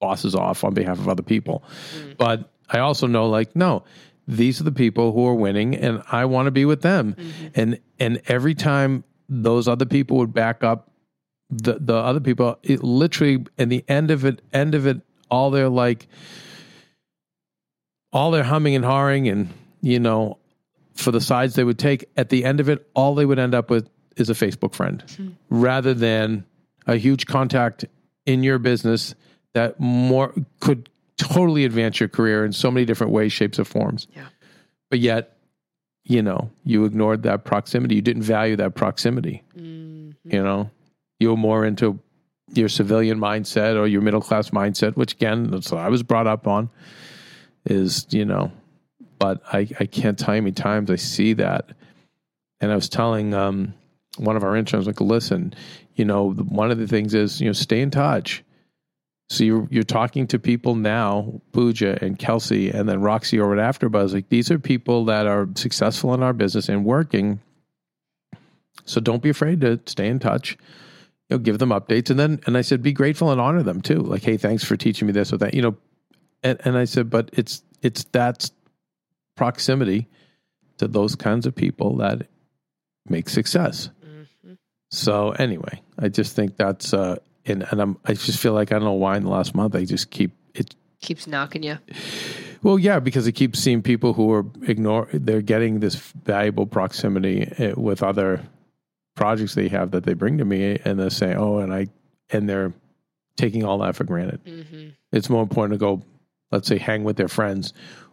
bosses 0.00 0.34
off 0.34 0.64
on 0.64 0.72
behalf 0.72 0.98
of 0.98 1.06
other 1.06 1.22
people. 1.22 1.62
Mm. 1.98 2.16
But 2.16 2.50
I 2.70 2.78
also 2.78 3.06
know, 3.06 3.28
like, 3.28 3.54
no, 3.54 3.84
these 4.26 4.58
are 4.58 4.64
the 4.64 4.72
people 4.72 5.12
who 5.12 5.26
are 5.26 5.34
winning, 5.34 5.76
and 5.76 6.02
I 6.10 6.24
want 6.24 6.46
to 6.46 6.50
be 6.50 6.64
with 6.64 6.80
them. 6.80 7.14
Mm-hmm. 7.14 7.46
And 7.54 7.80
and 7.98 8.22
every 8.26 8.54
time 8.54 9.04
those 9.28 9.68
other 9.68 9.84
people 9.84 10.16
would 10.16 10.32
back 10.32 10.64
up 10.64 10.90
the 11.50 11.78
the 11.80 11.94
other 11.94 12.20
people. 12.20 12.58
It 12.62 12.82
literally, 12.82 13.44
in 13.58 13.68
the 13.68 13.84
end 13.88 14.10
of 14.10 14.24
it, 14.24 14.42
end 14.52 14.74
of 14.74 14.86
it, 14.86 15.00
all 15.30 15.50
their 15.50 15.68
like, 15.68 16.08
all 18.12 18.30
their 18.30 18.44
humming 18.44 18.74
and 18.74 18.84
hawing, 18.84 19.28
and 19.28 19.48
you 19.80 20.00
know, 20.00 20.38
for 20.94 21.10
the 21.10 21.20
sides 21.20 21.54
they 21.54 21.64
would 21.64 21.78
take. 21.78 22.08
At 22.16 22.28
the 22.28 22.44
end 22.44 22.60
of 22.60 22.68
it, 22.68 22.88
all 22.94 23.14
they 23.14 23.26
would 23.26 23.38
end 23.38 23.54
up 23.54 23.70
with 23.70 23.88
is 24.16 24.30
a 24.30 24.34
Facebook 24.34 24.74
friend, 24.74 25.36
rather 25.50 25.94
than 25.94 26.44
a 26.86 26.96
huge 26.96 27.26
contact 27.26 27.84
in 28.24 28.42
your 28.42 28.58
business 28.58 29.14
that 29.54 29.78
more 29.78 30.34
could 30.60 30.88
totally 31.16 31.64
advance 31.64 31.98
your 32.00 32.08
career 32.08 32.44
in 32.44 32.52
so 32.52 32.70
many 32.70 32.84
different 32.84 33.12
ways, 33.12 33.32
shapes, 33.32 33.58
or 33.58 33.64
forms. 33.64 34.06
Yeah. 34.14 34.26
But 34.90 35.00
yet, 35.00 35.36
you 36.04 36.22
know, 36.22 36.50
you 36.64 36.84
ignored 36.84 37.22
that 37.24 37.44
proximity. 37.44 37.94
You 37.94 38.02
didn't 38.02 38.22
value 38.22 38.56
that 38.56 38.74
proximity. 38.74 39.42
Mm-hmm. 39.56 40.34
You 40.34 40.42
know, 40.42 40.70
you 41.18 41.30
were 41.30 41.36
more 41.36 41.64
into 41.64 41.98
your 42.52 42.68
civilian 42.68 43.18
mindset 43.18 43.76
or 43.78 43.86
your 43.86 44.02
middle 44.02 44.20
class 44.20 44.50
mindset, 44.50 44.96
which 44.96 45.14
again, 45.14 45.50
that's 45.50 45.72
what 45.72 45.80
I 45.80 45.88
was 45.88 46.02
brought 46.02 46.26
up 46.26 46.46
on. 46.46 46.70
Is 47.64 48.06
you 48.10 48.24
know, 48.24 48.52
but 49.18 49.42
I 49.52 49.68
I 49.80 49.86
can't 49.86 50.18
tell 50.18 50.34
you 50.34 50.40
how 50.40 50.44
many 50.44 50.52
times 50.52 50.90
I 50.90 50.96
see 50.96 51.32
that, 51.34 51.70
and 52.60 52.70
I 52.70 52.74
was 52.74 52.88
telling 52.88 53.34
um 53.34 53.74
one 54.18 54.36
of 54.36 54.44
our 54.44 54.56
interns 54.56 54.86
like, 54.86 55.00
listen, 55.00 55.54
you 55.94 56.04
know, 56.04 56.30
one 56.32 56.70
of 56.70 56.78
the 56.78 56.86
things 56.86 57.14
is 57.14 57.40
you 57.40 57.46
know 57.46 57.52
stay 57.52 57.80
in 57.80 57.90
touch. 57.90 58.44
So 59.28 59.42
you're 59.42 59.66
you're 59.70 59.82
talking 59.82 60.28
to 60.28 60.38
people 60.38 60.76
now, 60.76 61.40
Pooja 61.52 61.98
and 62.00 62.16
Kelsey, 62.16 62.70
and 62.70 62.88
then 62.88 63.00
Roxy 63.00 63.40
over 63.40 63.58
at 63.58 63.74
AfterBuzz. 63.74 64.12
Like 64.12 64.28
these 64.28 64.50
are 64.52 64.58
people 64.58 65.06
that 65.06 65.26
are 65.26 65.48
successful 65.56 66.14
in 66.14 66.22
our 66.22 66.32
business 66.32 66.68
and 66.68 66.84
working. 66.84 67.40
So 68.84 69.00
don't 69.00 69.22
be 69.22 69.30
afraid 69.30 69.60
to 69.62 69.80
stay 69.86 70.06
in 70.06 70.20
touch. 70.20 70.56
You 71.28 71.36
know, 71.36 71.38
give 71.38 71.58
them 71.58 71.70
updates, 71.70 72.08
and 72.10 72.18
then 72.18 72.40
and 72.46 72.56
I 72.56 72.60
said, 72.62 72.82
be 72.82 72.92
grateful 72.92 73.30
and 73.32 73.40
honor 73.40 73.62
them 73.62 73.80
too. 73.80 73.98
Like, 73.98 74.22
hey, 74.22 74.36
thanks 74.36 74.62
for 74.64 74.76
teaching 74.76 75.06
me 75.06 75.12
this 75.12 75.32
or 75.32 75.38
that. 75.38 75.54
You 75.54 75.62
know, 75.62 75.76
and 76.42 76.60
and 76.64 76.76
I 76.78 76.84
said, 76.84 77.10
but 77.10 77.30
it's 77.32 77.62
it's 77.82 78.04
that 78.12 78.48
proximity 79.36 80.08
to 80.78 80.86
those 80.88 81.14
kinds 81.16 81.46
of 81.46 81.54
people 81.54 81.96
that 81.96 82.28
make 83.08 83.28
success. 83.28 83.90
So 84.90 85.30
anyway, 85.32 85.82
I 85.98 86.08
just 86.08 86.36
think 86.36 86.56
that's 86.56 86.94
uh 86.94 87.16
and, 87.44 87.66
and 87.70 87.80
I'm 87.80 87.98
I 88.04 88.14
just 88.14 88.38
feel 88.38 88.52
like 88.52 88.70
I 88.70 88.76
don't 88.76 88.84
know 88.84 88.92
why 88.92 89.16
in 89.16 89.24
the 89.24 89.30
last 89.30 89.54
month 89.54 89.74
I 89.74 89.84
just 89.84 90.10
keep 90.10 90.32
it 90.54 90.74
Keeps 91.02 91.26
knocking 91.26 91.62
you. 91.62 91.78
well 92.62 92.78
yeah 92.78 93.00
because 93.00 93.26
I 93.28 93.30
keep 93.32 93.54
seeing 93.56 93.82
people 93.82 94.12
who 94.14 94.32
are 94.32 94.46
ignore 94.62 95.08
they're 95.12 95.42
getting 95.42 95.80
this 95.80 95.96
valuable 96.24 96.66
proximity 96.66 97.52
eh, 97.58 97.72
with 97.76 98.02
other 98.02 98.40
projects 99.16 99.54
they 99.54 99.66
have 99.68 99.90
that 99.90 100.04
they 100.04 100.14
bring 100.14 100.38
to 100.38 100.44
me 100.44 100.78
and 100.84 101.00
they 101.00 101.08
say, 101.08 101.34
oh 101.34 101.58
and 101.58 101.74
I 101.74 101.88
and 102.30 102.48
they're 102.48 102.72
taking 103.36 103.64
all 103.64 103.78
that 103.78 103.96
for 103.96 104.04
granted. 104.04 104.44
Mm-hmm. 104.44 104.88
It's 105.12 105.28
more 105.28 105.42
important 105.42 105.72
to 105.74 105.78
go 105.78 106.02
let's 106.52 106.68
say 106.68 106.78
hang 106.78 107.02
with 107.02 107.16
their 107.16 107.28
friends 107.28 107.72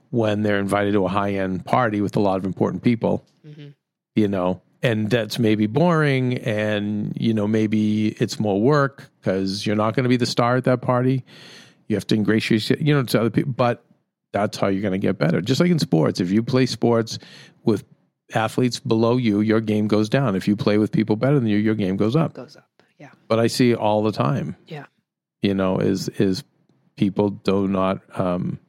when 0.09 0.41
they're 0.41 0.59
invited 0.59 0.93
to 0.93 1.05
a 1.05 1.09
high 1.09 1.33
end 1.33 1.65
party 1.65 2.01
with 2.01 2.15
a 2.15 2.19
lot 2.19 2.37
of 2.37 2.45
important 2.45 2.81
people 2.81 3.23
Mm-hmm. 3.45 3.69
you 4.15 4.29
know 4.29 4.61
and 4.81 5.09
that's 5.09 5.37
maybe 5.37 5.67
boring 5.67 6.37
and 6.37 7.11
you 7.19 7.33
know 7.33 7.45
maybe 7.45 8.07
it's 8.21 8.39
more 8.39 8.61
work 8.61 9.09
because 9.19 9.65
you're 9.65 9.75
not 9.75 9.95
going 9.95 10.03
to 10.03 10.09
be 10.09 10.15
the 10.15 10.25
star 10.25 10.55
at 10.55 10.63
that 10.63 10.81
party 10.81 11.25
you 11.89 11.95
have 11.97 12.07
to 12.07 12.15
ingratiate 12.15 12.79
you 12.79 12.93
know 12.93 13.03
to 13.03 13.19
other 13.19 13.29
people 13.29 13.51
but 13.51 13.83
that's 14.31 14.55
how 14.57 14.67
you're 14.67 14.81
going 14.81 14.93
to 14.93 14.97
get 14.97 15.17
better 15.17 15.41
just 15.41 15.59
like 15.59 15.71
in 15.71 15.77
sports 15.77 16.21
if 16.21 16.31
you 16.31 16.41
play 16.41 16.65
sports 16.65 17.19
with 17.65 17.83
athletes 18.34 18.80
below 18.80 19.17
you 19.17 19.41
your 19.41 19.62
game 19.62 19.88
goes 19.88 20.10
down 20.10 20.36
if 20.36 20.48
you 20.48 20.56
play 20.56 20.78
with 20.78 20.91
people 20.91 21.15
better 21.15 21.39
than 21.39 21.48
you 21.48 21.58
your 21.58 21.76
game 21.76 21.96
goes 21.98 22.15
up 22.15 22.34
Goes 22.34 22.56
up. 22.56 22.67
Yeah. 22.98 23.10
but 23.28 23.39
i 23.39 23.48
see 23.48 23.74
all 23.76 24.02
the 24.04 24.12
time 24.12 24.56
Yeah. 24.67 24.86
you 25.41 25.54
know 25.54 25.78
is 25.78 26.10
is 26.10 26.43
people 26.96 27.30
do 27.30 27.67
not 27.67 28.02
um 28.19 28.60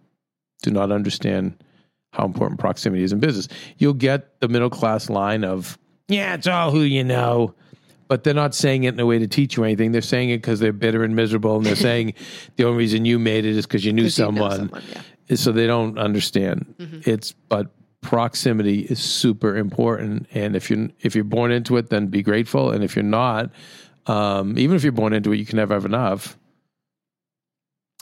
do 0.62 0.70
not 0.70 0.90
understand 0.92 1.62
how 2.12 2.24
important 2.24 2.60
proximity 2.60 3.02
is 3.02 3.12
in 3.12 3.20
business 3.20 3.48
you'll 3.78 3.94
get 3.94 4.40
the 4.40 4.48
middle 4.48 4.70
class 4.70 5.08
line 5.10 5.44
of 5.44 5.78
yeah 6.08 6.34
it's 6.34 6.46
all 6.46 6.70
who 6.70 6.80
you 6.80 7.04
know 7.04 7.54
but 8.06 8.22
they're 8.22 8.34
not 8.34 8.54
saying 8.54 8.84
it 8.84 8.92
in 8.94 9.00
a 9.00 9.06
way 9.06 9.18
to 9.18 9.26
teach 9.26 9.56
you 9.56 9.64
anything 9.64 9.92
they're 9.92 10.02
saying 10.02 10.30
it 10.30 10.38
because 10.38 10.60
they're 10.60 10.72
bitter 10.74 11.02
and 11.04 11.16
miserable 11.16 11.56
and 11.56 11.64
they're 11.66 11.74
saying 11.90 12.12
the 12.56 12.64
only 12.64 12.78
reason 12.78 13.04
you 13.04 13.18
made 13.18 13.44
it 13.44 13.56
is 13.56 13.66
because 13.66 13.84
you 13.84 13.92
knew 13.92 14.02
'Cause 14.04 14.18
you 14.18 14.24
know 14.24 14.28
someone 14.28 14.56
someone, 14.58 14.82
yeah. 15.28 15.36
so 15.36 15.52
they 15.52 15.66
don't 15.66 15.98
understand 15.98 16.74
it's 17.06 17.32
but 17.48 17.68
proximity 18.04 18.80
is 18.82 19.00
super 19.00 19.56
important. 19.56 20.26
And 20.34 20.54
if 20.54 20.70
you 20.70 20.92
if 21.00 21.14
you're 21.14 21.24
born 21.24 21.50
into 21.50 21.76
it 21.78 21.90
then 21.90 22.06
be 22.08 22.22
grateful. 22.22 22.70
And 22.70 22.84
if 22.84 22.94
you're 22.94 23.02
not 23.02 23.50
um, 24.06 24.58
even 24.58 24.76
if 24.76 24.82
you're 24.84 24.92
born 24.92 25.12
into 25.14 25.32
it 25.32 25.38
you 25.38 25.46
can 25.46 25.56
never 25.56 25.74
have 25.74 25.86
enough. 25.86 26.38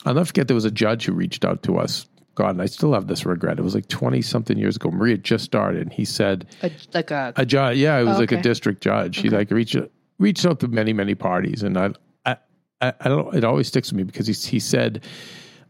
I'll 0.05 0.15
never 0.15 0.27
forget 0.27 0.49
there 0.49 0.55
was 0.57 0.65
a 0.65 0.71
judge 0.71 1.07
who 1.07 1.13
reached 1.13 1.45
out 1.45 1.63
to 1.63 1.79
us. 1.79 2.07
God 2.35 2.51
and 2.51 2.63
i 2.63 2.67
still 2.67 2.95
have 2.95 3.07
this 3.07 3.25
regret. 3.27 3.59
It 3.59 3.63
was 3.63 3.75
like 3.75 3.89
20 3.89 4.23
something 4.23 4.59
years 4.59 4.77
ago. 4.77 4.91
Maria 4.91 5.17
just 5.19 5.45
started. 5.45 5.83
And 5.83 5.93
he 5.93 6.05
said 6.05 6.47
A, 6.63 6.71
like 6.93 7.11
a. 7.11 7.33
a 7.37 7.47
judge 7.47 7.77
yeah 7.77 7.99
it 7.99 8.05
was 8.05 8.17
Oh, 8.17 8.21
like 8.21 8.33
a 8.33 8.43
district 8.43 8.83
judge. 8.83 9.19
He 9.19 9.31
like 9.31 9.51
reached 9.51 9.77
reached 10.19 10.45
out 10.45 10.61
to 10.61 10.69
many 10.69 10.93
many 10.93 11.15
parties. 11.15 11.63
And 11.63 11.79
i 11.79 11.91
i 12.27 12.37
i, 12.81 12.93
I 13.01 13.09
don't 13.09 13.35
it 13.35 13.45
always 13.45 13.69
sticks 13.69 13.93
with 13.93 13.99
me 13.99 14.03
because 14.03 14.27
he, 14.27 14.33
he 14.35 14.59
said 14.61 15.05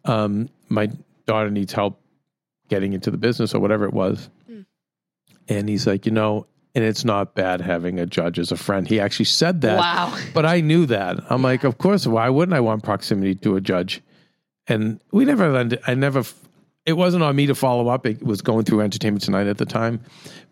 um 0.06 0.48
my 0.68 0.88
daughter 1.26 1.50
needs 1.50 1.72
help 1.72 2.01
getting 2.72 2.92
into 2.92 3.10
the 3.10 3.18
business 3.18 3.54
or 3.54 3.60
whatever 3.60 3.84
it 3.84 3.94
was 3.94 4.28
Hmm. 4.48 4.62
and 5.48 5.68
he's 5.68 5.86
like 5.86 6.06
you 6.06 6.12
know 6.12 6.46
and 6.74 6.82
it's 6.84 7.04
not 7.04 7.34
bad 7.34 7.60
having 7.60 7.98
a 8.00 8.06
judge 8.06 8.38
as 8.38 8.50
a 8.50 8.56
friend 8.56 8.88
he 8.88 8.98
actually 8.98 9.26
said 9.26 9.60
that 9.60 9.78
wow. 9.78 10.08
but 10.32 10.44
I 10.46 10.60
knew 10.62 10.86
that. 10.86 11.14
I'm 11.30 11.42
like, 11.42 11.64
of 11.64 11.76
course, 11.76 12.06
why 12.06 12.28
wouldn't 12.30 12.56
I 12.56 12.60
want 12.60 12.82
proximity 12.82 13.34
to 13.44 13.56
a 13.56 13.60
judge? 13.60 14.00
And 14.68 15.00
we 15.10 15.24
never, 15.26 15.44
I 15.86 15.94
never, 15.94 16.22
it 16.86 16.94
wasn't 16.94 17.24
on 17.24 17.36
me 17.36 17.46
to 17.46 17.54
follow 17.54 17.88
up. 17.88 18.06
It 18.06 18.22
was 18.22 18.40
going 18.40 18.64
through 18.64 18.80
Entertainment 18.80 19.22
Tonight 19.22 19.48
at 19.48 19.58
the 19.58 19.66
time. 19.66 20.00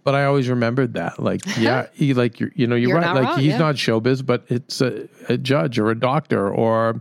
But 0.04 0.14
I 0.14 0.24
always 0.26 0.48
remembered 0.50 0.92
that. 0.94 1.22
Like, 1.22 1.40
yeah, 1.58 1.86
he, 1.94 2.12
like, 2.12 2.38
you're, 2.38 2.52
you 2.54 2.66
know, 2.66 2.76
you're, 2.76 2.90
You're 2.90 3.00
right. 3.00 3.14
Like, 3.14 3.24
wrong, 3.24 3.38
he's 3.38 3.52
yeah. 3.52 3.58
not 3.58 3.76
showbiz, 3.76 4.26
but 4.26 4.44
it's 4.48 4.82
a, 4.82 5.08
a 5.30 5.38
judge 5.38 5.78
or 5.78 5.90
a 5.90 5.98
doctor 5.98 6.50
or, 6.52 7.00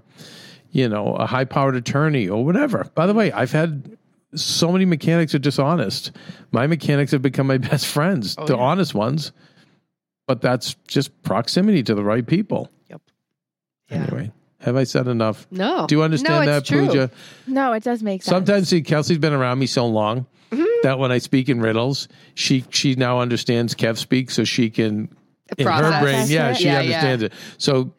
you 0.72 0.88
know, 0.88 1.16
a 1.16 1.26
high 1.26 1.46
powered 1.46 1.76
attorney 1.76 2.30
or 2.30 2.46
whatever. 2.46 2.90
By 2.96 3.06
the 3.06 3.14
way, 3.14 3.34
I've 3.34 3.52
had 3.52 3.98
so 4.36 4.72
many 4.72 4.86
mechanics 4.86 5.34
are 5.36 5.40
dishonest. 5.40 6.12
My 6.52 6.68
mechanics 6.68 7.12
have 7.12 7.22
become 7.22 7.48
my 7.48 7.58
best 7.70 7.88
friends, 7.88 8.36
Oh, 8.38 8.46
the 8.46 8.56
yeah. 8.56 8.62
honest 8.62 8.94
ones. 8.94 9.32
But 10.28 10.42
that's 10.42 10.76
just 10.88 11.24
proximity 11.24 11.82
to 11.84 11.96
the 11.96 12.04
right 12.04 12.26
people. 12.26 12.70
Yep. 12.90 13.02
Yeah. 13.90 13.98
Anyway, 14.04 14.32
have 14.60 14.76
I 14.76 14.84
said 14.84 15.08
enough? 15.08 15.48
No. 15.50 15.88
Do 15.88 15.96
you 15.96 16.04
understand 16.04 16.46
no, 16.46 16.52
that, 16.54 16.66
true. 16.66 16.86
Pooja? 16.88 17.10
No, 17.48 17.74
it 17.74 17.82
does 17.84 18.04
make 18.04 18.22
sense. 18.22 18.30
Sometimes 18.36 18.70
see, 18.70 18.82
Kelsey's 18.84 19.18
been 19.18 19.34
around 19.34 19.60
me 19.60 19.66
so 19.66 19.88
long 19.88 20.26
Mm-hmm. 20.52 20.64
that 20.82 20.98
when 20.98 21.12
I 21.12 21.20
speak 21.20 21.48
in 21.48 21.60
riddles, 21.62 22.08
she 22.34 22.66
she 22.72 22.96
now 22.96 23.20
understands 23.20 23.76
Kev 23.76 23.98
speak, 24.00 24.32
so 24.32 24.44
she 24.44 24.72
can 24.72 25.08
in 25.58 25.66
her 25.68 26.02
brain, 26.02 26.28
yeah, 26.28 26.54
she 26.54 26.66
Yeah, 26.66 26.80
understands 26.80 27.24
it. 27.24 27.34
So 27.58 27.92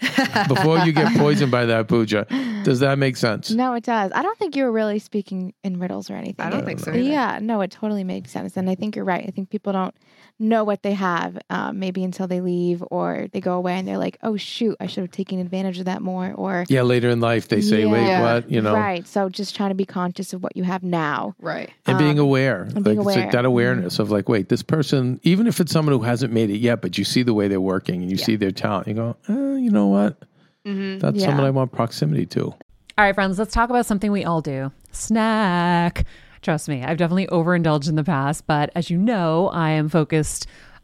before 0.48 0.78
you 0.80 0.92
get 0.92 1.16
poisoned 1.18 1.50
by 1.50 1.66
that, 1.66 1.88
Pooja, 1.88 2.26
does 2.64 2.80
that 2.80 2.98
make 2.98 3.16
sense? 3.16 3.50
No, 3.50 3.74
it 3.74 3.84
does. 3.84 4.12
I 4.14 4.22
don't 4.22 4.38
think 4.38 4.56
you 4.56 4.64
were 4.64 4.72
really 4.72 4.98
speaking 4.98 5.54
in 5.64 5.78
riddles 5.78 6.10
or 6.10 6.14
anything. 6.14 6.44
I 6.44 6.50
don't 6.50 6.60
It- 6.60 6.66
think 6.66 6.80
so 6.80 6.90
either. 6.90 7.00
Yeah, 7.00 7.38
no, 7.42 7.60
it 7.60 7.70
totally 7.70 8.04
makes 8.04 8.30
sense. 8.30 8.56
And 8.56 8.68
I 8.70 8.74
think 8.74 8.96
you're 8.96 9.04
right. 9.04 9.24
I 9.26 9.30
think 9.30 9.50
people 9.50 9.72
don't 9.72 9.94
know 10.42 10.64
what 10.64 10.82
they 10.82 10.92
have 10.94 11.36
um, 11.50 11.78
maybe 11.78 12.02
until 12.02 12.26
they 12.26 12.40
leave 12.40 12.82
or 12.90 13.26
they 13.32 13.40
go 13.40 13.54
away 13.58 13.74
and 13.74 13.86
they're 13.86 13.98
like, 13.98 14.16
oh, 14.22 14.38
shoot, 14.38 14.74
I 14.80 14.86
should 14.86 15.02
have 15.02 15.10
taken 15.10 15.38
advantage 15.38 15.78
of 15.78 15.84
that 15.84 16.00
more. 16.00 16.32
Or, 16.34 16.64
Yeah, 16.68 16.80
later 16.82 17.10
in 17.10 17.20
life 17.20 17.48
they 17.48 17.60
say, 17.60 17.84
"Wait, 17.84 18.20
what?" 18.20 18.50
You 18.50 18.62
know, 18.62 18.72
right. 18.74 19.06
So 19.06 19.28
just 19.28 19.54
trying 19.54 19.68
to 19.68 19.74
be 19.74 19.84
conscious 19.84 20.32
of 20.32 20.42
what 20.42 20.56
you 20.56 20.64
have 20.64 20.82
now. 20.82 21.34
Right. 21.40 21.70
and 21.86 21.98
being 21.98 22.18
Um, 22.18 22.24
aware, 22.24 22.62
and 22.62 22.76
like 22.76 22.84
being 22.84 22.96
it's 22.98 23.06
like 23.06 23.16
aware. 23.16 23.32
that 23.32 23.44
awareness 23.44 23.98
of 23.98 24.10
like, 24.10 24.28
wait, 24.30 24.48
this 24.48 24.62
person, 24.62 25.20
even 25.24 25.46
if 25.46 25.60
it's 25.60 25.72
someone 25.72 25.94
who 25.94 26.02
hasn't 26.04 26.32
made 26.32 26.48
it 26.48 26.58
yet, 26.58 26.80
but 26.80 26.96
you 26.96 27.04
see 27.04 27.22
the 27.22 27.34
way 27.34 27.39
they're 27.48 27.60
working 27.60 28.02
and 28.02 28.10
you 28.10 28.16
see 28.16 28.36
their 28.36 28.50
talent, 28.52 28.88
you 28.88 28.94
go, 28.94 29.16
eh, 29.28 29.32
you 29.58 29.70
know 29.70 29.86
what? 29.86 30.16
Mm-hmm. 30.66 30.98
That's 30.98 31.18
Yeah. 31.18 31.26
someone 31.26 31.46
I 31.46 31.50
want 31.50 31.72
proximity 31.72 32.26
to. 32.26 32.44
All 32.46 32.56
right, 32.98 33.14
friends, 33.14 33.38
let's 33.38 33.54
talk 33.54 33.70
about 33.70 33.86
something 33.86 34.12
we 34.12 34.24
all 34.24 34.40
do 34.42 34.70
snack. 34.92 36.04
Trust 36.42 36.68
me, 36.68 36.82
I've 36.82 36.96
definitely 36.96 37.26
overindulged 37.28 37.88
in 37.88 37.96
the 37.96 38.04
past, 38.04 38.46
but 38.46 38.70
as 38.74 38.88
you 38.90 38.96
know, 38.98 39.48
I 39.52 39.70
am 39.70 39.88
focused 39.88 40.46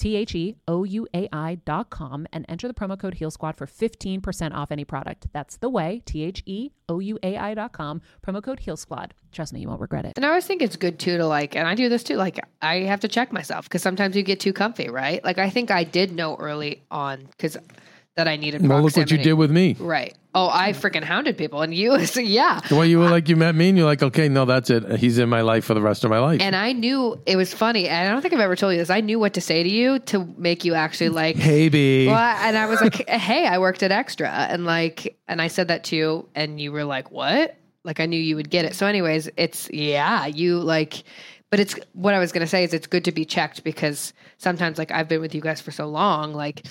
T 0.00 0.16
H 0.16 0.34
E 0.34 0.56
O 0.66 0.82
U 0.82 1.06
A 1.12 1.28
I 1.30 1.56
dot 1.66 1.90
com 1.90 2.26
and 2.32 2.46
enter 2.48 2.66
the 2.66 2.72
promo 2.72 2.98
code 2.98 3.12
Heal 3.12 3.30
Squad 3.30 3.58
for 3.58 3.66
15% 3.66 4.54
off 4.54 4.72
any 4.72 4.82
product. 4.82 5.26
That's 5.34 5.58
the 5.58 5.70
Ouai, 5.70 6.02
T 6.06 6.24
H 6.24 6.42
E 6.46 6.70
O 6.88 7.00
U 7.00 7.18
A 7.22 7.36
I 7.36 7.52
dot 7.52 7.72
com, 7.72 8.00
promo 8.26 8.42
code 8.42 8.60
Heal 8.60 8.78
Squad. 8.78 9.12
Trust 9.30 9.52
me, 9.52 9.60
you 9.60 9.68
won't 9.68 9.82
regret 9.82 10.06
it. 10.06 10.14
And 10.16 10.24
I 10.24 10.30
always 10.30 10.46
think 10.46 10.62
it's 10.62 10.76
good 10.76 10.98
too 10.98 11.18
to 11.18 11.26
like, 11.26 11.54
and 11.54 11.68
I 11.68 11.74
do 11.74 11.90
this 11.90 12.02
too. 12.02 12.16
Like, 12.16 12.40
I 12.62 12.76
have 12.76 13.00
to 13.00 13.08
check 13.08 13.30
myself 13.30 13.66
because 13.68 13.82
sometimes 13.82 14.16
you 14.16 14.22
get 14.22 14.40
too 14.40 14.54
comfy, 14.54 14.88
right? 14.88 15.22
Like, 15.22 15.36
I 15.36 15.50
think 15.50 15.70
I 15.70 15.84
did 15.84 16.12
know 16.12 16.34
early 16.36 16.82
on 16.90 17.26
because 17.26 17.58
that 18.20 18.28
I 18.28 18.36
needed. 18.36 18.66
Well, 18.66 18.82
look 18.82 18.94
what 18.98 19.10
you 19.10 19.16
did 19.16 19.32
with 19.32 19.50
me. 19.50 19.76
Right. 19.78 20.14
Oh, 20.34 20.50
I 20.52 20.72
freaking 20.74 21.02
hounded 21.02 21.38
people, 21.38 21.62
and 21.62 21.74
you, 21.74 22.04
so 22.14 22.20
yeah. 22.20 22.60
Well, 22.70 22.84
you 22.84 22.98
were 22.98 23.08
like, 23.08 23.30
you 23.30 23.36
met 23.36 23.54
me 23.54 23.70
and 23.70 23.78
you're 23.78 23.86
like, 23.86 24.02
okay, 24.02 24.28
no, 24.28 24.44
that's 24.44 24.68
it. 24.68 24.98
He's 24.98 25.16
in 25.16 25.30
my 25.30 25.40
life 25.40 25.64
for 25.64 25.72
the 25.72 25.80
rest 25.80 26.04
of 26.04 26.10
my 26.10 26.18
life. 26.18 26.42
And 26.42 26.54
I 26.54 26.72
knew 26.72 27.18
it 27.24 27.36
was 27.36 27.54
funny, 27.54 27.88
and 27.88 28.06
I 28.06 28.12
don't 28.12 28.20
think 28.20 28.34
I've 28.34 28.40
ever 28.40 28.56
told 28.56 28.72
you 28.72 28.78
this. 28.78 28.90
I 28.90 29.00
knew 29.00 29.18
what 29.18 29.32
to 29.34 29.40
say 29.40 29.62
to 29.62 29.68
you 29.68 30.00
to 30.00 30.26
make 30.36 30.66
you 30.66 30.74
actually 30.74 31.08
like. 31.08 31.36
hey, 31.36 31.70
B. 31.70 32.06
Well, 32.08 32.16
and 32.16 32.58
I 32.58 32.66
was 32.66 32.80
like, 32.82 33.08
"Hey, 33.08 33.46
I 33.46 33.58
worked 33.58 33.82
at 33.82 33.90
Extra," 33.90 34.28
and 34.28 34.66
like, 34.66 35.16
and 35.26 35.40
I 35.40 35.48
said 35.48 35.68
that 35.68 35.84
to 35.84 35.96
you, 35.96 36.28
and 36.34 36.60
you 36.60 36.72
were 36.72 36.84
like, 36.84 37.10
"What?" 37.10 37.56
Like 37.84 38.00
I 38.00 38.04
knew 38.04 38.20
you 38.20 38.36
would 38.36 38.50
get 38.50 38.66
it. 38.66 38.74
So, 38.74 38.86
anyways, 38.86 39.30
it's 39.38 39.70
yeah, 39.72 40.26
you 40.26 40.58
like, 40.60 41.02
but 41.48 41.58
it's 41.58 41.74
what 41.94 42.12
I 42.12 42.18
was 42.18 42.32
gonna 42.32 42.46
say 42.46 42.64
is 42.64 42.74
it's 42.74 42.86
good 42.86 43.06
to 43.06 43.12
be 43.12 43.24
checked 43.24 43.64
because 43.64 44.12
sometimes 44.36 44.76
like 44.76 44.90
I've 44.90 45.08
been 45.08 45.22
with 45.22 45.34
you 45.34 45.40
guys 45.40 45.62
for 45.62 45.70
so 45.70 45.86
long, 45.86 46.34
like 46.34 46.62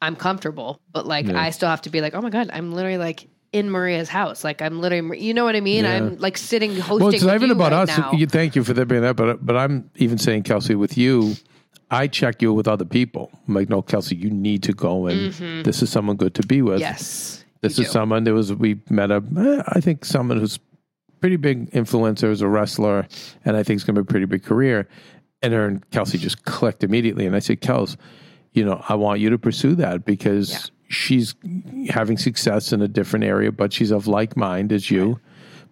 I'm 0.00 0.16
comfortable, 0.16 0.80
but 0.92 1.06
like 1.06 1.26
Yeah. 1.26 1.40
I 1.40 1.50
still 1.50 1.68
have 1.68 1.82
to 1.82 1.90
be 1.90 2.00
like, 2.00 2.14
oh 2.14 2.20
my 2.20 2.30
god, 2.30 2.50
I'm 2.52 2.72
literally 2.72 2.98
like 2.98 3.28
in 3.52 3.70
Maria's 3.70 4.08
house, 4.08 4.44
like 4.44 4.60
I'm 4.60 4.80
literally, 4.80 5.20
you 5.20 5.32
know 5.32 5.44
what 5.44 5.56
I 5.56 5.60
mean? 5.60 5.84
Yeah. 5.84 5.94
I'm 5.96 6.16
like 6.18 6.36
sitting 6.36 6.76
hosting. 6.76 7.06
Well, 7.06 7.14
it's 7.14 7.24
not 7.24 7.36
even 7.36 7.50
about 7.50 7.72
right 7.72 7.88
us. 7.88 7.98
now. 7.98 8.12
You, 8.12 8.26
thank 8.26 8.56
you 8.56 8.64
for 8.64 8.74
that 8.74 8.86
being 8.86 9.02
that, 9.02 9.16
but 9.16 9.44
but 9.44 9.56
I'm 9.56 9.90
even 9.96 10.18
saying, 10.18 10.42
Kelsey, 10.42 10.74
with 10.74 10.98
you, 10.98 11.34
I 11.90 12.08
check 12.08 12.42
you 12.42 12.52
with 12.52 12.68
other 12.68 12.84
people. 12.84 13.30
I'm 13.46 13.54
like, 13.54 13.68
no, 13.68 13.80
Kelsey, 13.82 14.16
you 14.16 14.30
need 14.30 14.62
to 14.64 14.72
go 14.72 15.06
and 15.06 15.32
this 15.64 15.82
is 15.82 15.90
someone 15.90 16.16
good 16.16 16.34
to 16.34 16.46
be 16.46 16.62
with. 16.62 16.74
Mm-hmm. 16.74 16.80
Yes, 16.80 17.44
this 17.62 17.78
is 17.78 17.86
do. 17.86 17.92
someone. 17.92 18.24
There 18.24 18.34
was 18.34 18.52
we 18.52 18.80
met 18.90 19.10
a, 19.10 19.22
eh, 19.38 19.62
I 19.68 19.80
think 19.80 20.04
someone 20.04 20.38
who's 20.38 20.58
pretty 21.20 21.36
big 21.36 21.70
influencer, 21.70 22.30
is 22.30 22.42
a 22.42 22.48
wrestler, 22.48 23.06
and 23.44 23.56
I 23.56 23.62
think 23.62 23.78
it's 23.78 23.84
going 23.84 23.96
to 23.96 24.02
be 24.02 24.06
a 24.06 24.10
pretty 24.10 24.26
big 24.26 24.44
career. 24.44 24.88
And 25.42 25.52
her 25.52 25.66
and 25.66 25.90
Kelsey 25.90 26.18
just 26.18 26.44
clicked 26.44 26.82
immediately. 26.82 27.26
And 27.26 27.36
I 27.36 27.40
said, 27.40 27.60
Kels, 27.60 27.96
you 28.56 28.64
know, 28.64 28.82
I 28.88 28.94
want 28.94 29.20
you 29.20 29.30
to 29.30 29.38
pursue 29.38 29.74
that 29.76 30.04
because 30.04 30.50
Yeah. 30.50 30.58
she's 30.88 31.34
having 31.90 32.16
success 32.16 32.72
in 32.72 32.80
a 32.82 32.88
different 32.88 33.24
area, 33.24 33.52
but 33.52 33.72
she's 33.72 33.90
of 33.90 34.06
like 34.06 34.36
mind 34.36 34.72
as 34.72 34.90
you. 34.90 35.20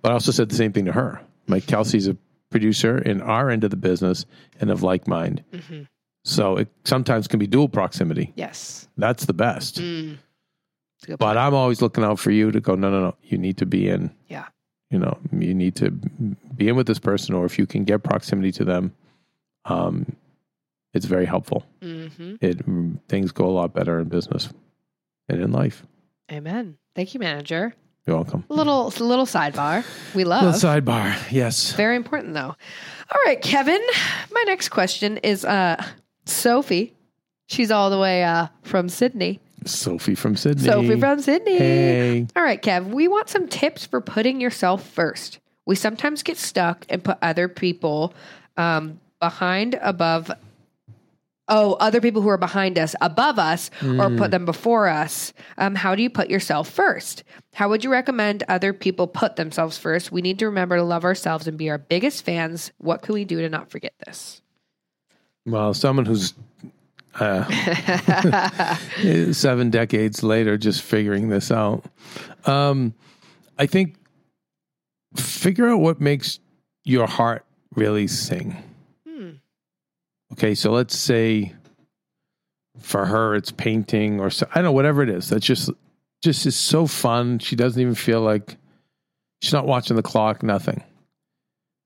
But 0.03 0.11
I 0.11 0.14
also 0.14 0.30
said 0.32 0.51
the 0.51 0.55
same 0.55 0.72
thing 0.72 0.85
to 0.85 0.93
her. 0.93 1.20
Like 1.49 1.66
Kelsey's 1.66 2.07
a 2.09 2.16
producer 2.51 2.99
in 2.99 3.20
our 3.22 3.51
end 3.51 3.64
of 3.64 3.70
the 3.70 3.76
business 3.76 4.26
and 4.61 4.70
of 4.70 4.82
like 4.82 5.09
mind. 5.09 5.43
Mm-hmm. 5.53 5.82
So 6.24 6.57
it 6.57 6.68
sometimes 6.85 7.26
can 7.26 7.39
be 7.39 7.47
dual 7.47 7.68
proximity. 7.68 8.32
Yes, 8.37 8.87
That's 8.97 9.24
the 9.26 9.32
best. 9.35 9.76
Mm. 9.80 10.18
It's 10.97 11.05
a 11.05 11.07
good 11.09 11.18
But 11.18 11.26
point. 11.26 11.39
I'm 11.39 11.55
always 11.55 11.82
looking 11.82 12.05
out 12.05 12.18
for 12.18 12.30
you 12.30 12.51
to 12.53 12.61
go, 12.61 12.74
no, 12.76 12.91
no, 12.91 13.01
no. 13.01 13.14
You 13.22 13.39
need 13.39 13.57
to 13.59 13.66
be 13.66 13.89
in. 13.89 14.11
Yeah. 14.28 14.47
You 14.91 14.99
know, 15.01 15.18
you 15.32 15.55
need 15.55 15.74
to 15.76 15.91
be 15.91 16.68
in 16.68 16.76
with 16.76 16.87
this 16.87 16.99
person, 17.01 17.35
or 17.35 17.45
if 17.47 17.59
you 17.59 17.66
can 17.66 17.85
get 17.85 18.03
proximity 18.05 18.53
to 18.53 18.64
them, 18.64 18.93
um, 19.64 20.14
it's 20.95 21.07
very 21.07 21.26
helpful. 21.26 21.66
hmm 21.82 22.36
It 22.40 22.64
things 23.09 23.32
go 23.32 23.47
a 23.47 23.51
lot 23.51 23.74
better 23.74 23.99
in 24.01 24.09
business 24.09 24.49
and 25.28 25.40
in 25.40 25.53
life. 25.53 25.84
Amen. 26.32 26.78
Thank 26.95 27.12
you, 27.12 27.20
manager. 27.20 27.74
You're 28.07 28.16
welcome. 28.16 28.45
A 28.51 28.55
little, 28.55 28.88
a 28.88 29.03
little 29.05 29.24
sidebar. 29.24 29.84
We 30.14 30.24
love. 30.24 30.45
Little 30.45 30.61
sidebar, 30.61 31.16
yes. 31.30 31.72
Very 31.72 31.97
important, 31.97 32.34
though. 32.34 32.55
All 33.14 33.20
right, 33.24 33.40
Kevin. 33.40 33.80
My 34.30 34.45
next 34.47 34.68
question 34.68 35.16
is 35.18 35.45
uh, 35.45 35.82
Sophie. 36.26 36.95
She's 37.47 37.70
all 37.70 37.88
the 37.90 37.99
way 37.99 38.22
uh, 38.22 38.49
from 38.62 38.88
Sydney. 38.90 39.40
Sophie 39.64 40.14
from 40.14 40.36
Sydney. 40.36 40.64
Sophie 40.64 41.01
from 41.01 41.20
Sydney. 41.20 41.57
Hey. 41.57 42.26
All 42.36 42.42
right, 42.42 42.61
Kev. 42.61 42.88
We 42.88 43.09
want 43.09 43.30
some 43.30 43.49
tips 43.49 43.86
for 43.86 44.03
putting 44.03 44.38
yourself 44.40 44.86
first. 44.86 45.38
We 45.66 45.74
sometimes 45.74 46.22
get 46.22 46.36
stuck 46.36 46.84
and 46.90 47.03
put 47.03 47.16
other 47.22 47.49
people 47.49 48.12
um, 48.59 49.01
behind, 49.18 49.78
above. 49.80 50.30
Oh, 51.47 51.74
other 51.74 52.01
people 52.01 52.22
who 52.22 52.30
are 52.30 52.38
behind 52.38 52.78
us, 52.78 52.95
above 53.03 53.38
us, 53.38 53.70
or 53.82 54.09
put 54.16 54.30
them 54.30 54.47
before 54.47 54.88
us. 54.88 55.34
Um, 55.59 55.74
how 55.74 55.95
do 55.95 56.03
you 56.03 56.09
put 56.09 56.30
yourself 56.30 56.70
first? 56.70 57.22
How 57.53 57.68
would 57.68 57.84
you 57.84 57.90
recommend 57.92 58.45
other 58.49 58.72
people 58.72 59.07
put 59.07 59.36
themselves 59.36 59.76
first? 59.76 60.11
We 60.11 60.22
need 60.22 60.38
to 60.38 60.47
remember 60.47 60.76
to 60.76 60.82
love 60.82 61.05
ourselves 61.05 61.47
and 61.47 61.59
be 61.59 61.68
our 61.68 61.76
biggest 61.76 62.24
fans. 62.24 62.72
What 62.78 63.03
can 63.03 63.14
we 63.14 63.26
do 63.26 63.42
to 63.42 63.51
not 63.51 63.70
forget 63.70 63.92
this? 64.07 64.40
Well, 65.45 65.74
someone 65.74 66.07
who's 66.07 66.32
uh, 67.20 67.45
seven 69.32 69.70
decades 69.70 70.22
later 70.22 70.57
just 70.57 70.80
figuring 70.80 71.28
this 71.28 71.51
out. 71.51 71.84
Um, 72.47 72.95
I 73.59 73.66
think 73.66 73.97
figure 75.14 75.68
out 75.68 75.80
what 75.80 76.01
makes 76.01 76.40
your 76.84 77.07
heart 77.07 77.45
really 77.74 78.07
sing. 78.07 78.57
Okay, 80.33 80.55
so 80.55 80.72
let's 80.72 80.97
say 80.97 81.53
for 82.81 83.07
her 83.07 83.35
it's 83.35 83.53
painting 83.53 84.20
or 84.20 84.31
so, 84.31 84.47
I 84.51 84.57
don't 84.57 84.64
know 84.64 84.72
whatever 84.72 85.03
it 85.03 85.09
is. 85.09 85.29
That's 85.29 85.47
just 85.47 85.70
just 86.22 86.47
is 86.47 86.57
so 86.57 86.87
fun. 86.87 87.39
She 87.39 87.55
doesn't 87.55 87.81
even 87.81 87.95
feel 87.95 88.20
like 88.20 88.57
she's 89.43 89.53
not 89.53 89.66
watching 89.66 89.97
the 89.97 90.03
clock. 90.03 90.43
Nothing. 90.43 90.83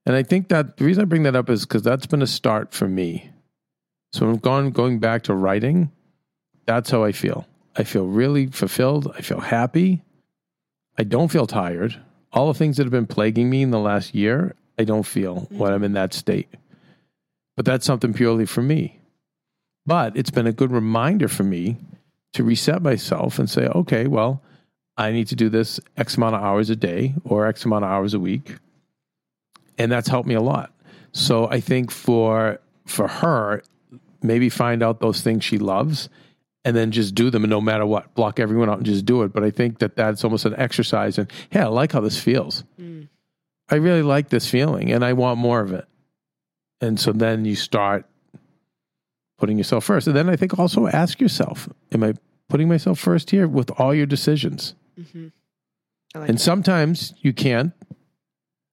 And 0.05 0.15
I 0.15 0.23
think 0.23 0.47
that 0.47 0.77
the 0.77 0.85
reason 0.85 1.01
I 1.01 1.05
bring 1.05 1.23
that 1.23 1.35
up 1.35 1.49
is 1.49 1.65
because 1.65 1.83
that's 1.83 2.07
been 2.07 2.21
a 2.21 2.27
start 2.27 2.73
for 2.73 2.87
me. 2.87 3.29
So 4.13 4.27
I'm 4.27 4.37
gone 4.37 4.71
going 4.71 4.99
back 4.99 5.23
to 5.23 5.35
writing. 5.35 5.91
That's 6.65 6.89
how 6.89 7.03
I 7.03 7.11
feel. 7.11 7.47
I 7.75 7.83
feel 7.83 8.07
really 8.07 8.47
fulfilled. 8.47 9.11
I 9.15 9.21
feel 9.21 9.39
happy. 9.39 10.01
I 10.97 11.03
don't 11.03 11.29
feel 11.29 11.45
tired. 11.45 11.99
All 12.33 12.47
the 12.47 12.57
things 12.57 12.77
that 12.77 12.83
have 12.83 12.91
been 12.91 13.07
plaguing 13.07 13.49
me 13.49 13.61
in 13.61 13.71
the 13.71 13.79
last 13.79 14.15
year, 14.15 14.55
I 14.77 14.83
don't 14.83 15.05
feel 15.05 15.47
when 15.49 15.59
mm-hmm. 15.59 15.73
I'm 15.73 15.83
in 15.83 15.93
that 15.93 16.13
state. 16.13 16.49
But 17.59 17.65
that's 17.65 17.85
something 17.85 18.13
purely 18.13 18.45
for 18.45 18.61
me. 18.61 19.01
But 19.85 20.15
it's 20.15 20.31
been 20.31 20.47
a 20.47 20.53
good 20.53 20.71
reminder 20.71 21.27
for 21.27 21.43
me 21.43 21.75
to 22.31 22.45
reset 22.45 22.81
myself 22.81 23.37
and 23.37 23.49
say, 23.49 23.67
okay, 23.67 24.07
well, 24.07 24.41
I 24.95 25.11
need 25.11 25.27
to 25.27 25.35
do 25.35 25.49
this 25.49 25.77
X 25.97 26.15
amount 26.15 26.35
of 26.35 26.41
hours 26.41 26.69
a 26.69 26.77
day 26.77 27.15
or 27.25 27.47
X 27.47 27.65
amount 27.65 27.83
of 27.83 27.91
hours 27.91 28.13
a 28.13 28.19
week. 28.19 28.55
And 29.77 29.91
that's 29.91 30.07
helped 30.07 30.25
me 30.25 30.35
a 30.35 30.41
lot. 30.41 30.71
So 31.11 31.49
I 31.49 31.59
think 31.59 31.91
for 31.91 32.61
for 32.85 33.09
her, 33.09 33.61
maybe 34.23 34.47
find 34.47 34.81
out 34.81 35.01
those 35.01 35.19
things 35.19 35.43
she 35.43 35.57
loves 35.57 36.07
and 36.63 36.77
then 36.77 36.91
just 36.91 37.13
do 37.13 37.29
them 37.29 37.43
and 37.43 37.51
no 37.51 37.59
matter 37.59 37.85
what 37.85 38.15
block 38.15 38.39
everyone 38.39 38.69
out 38.69 38.77
and 38.77 38.85
just 38.85 39.05
do 39.05 39.23
it 39.23 39.33
but 39.33 39.43
i 39.43 39.49
think 39.49 39.79
that 39.79 39.95
that's 39.95 40.25
almost 40.25 40.45
an 40.45 40.53
exercise 40.57 41.17
and 41.17 41.31
hey 41.51 41.61
i 41.61 41.67
like 41.67 41.93
how 41.93 42.01
this 42.01 42.21
feels 42.21 42.65
mm. 42.77 43.07
i 43.69 43.75
really 43.75 44.01
like 44.01 44.27
this 44.27 44.45
feeling 44.49 44.91
and 44.91 45.05
i 45.05 45.13
want 45.13 45.39
more 45.39 45.61
of 45.61 45.71
it 45.71 45.88
and 46.81 46.99
so 46.99 47.11
then 47.11 47.45
you 47.45 47.55
start 47.55 48.05
putting 49.37 49.57
yourself 49.57 49.85
first. 49.85 50.07
And 50.07 50.15
then 50.15 50.29
I 50.29 50.35
think 50.35 50.59
also 50.59 50.87
ask 50.87 51.19
yourself, 51.19 51.67
am 51.91 52.03
I 52.03 52.13
putting 52.49 52.67
myself 52.67 52.99
first 52.99 53.31
here 53.31 53.47
with 53.47 53.71
all 53.79 53.93
your 53.93 54.05
decisions? 54.05 54.75
I 54.97 56.19
like 56.19 56.29
and 56.29 56.37
that. 56.37 56.41
sometimes 56.41 57.13
you 57.21 57.33
can't. 57.33 57.73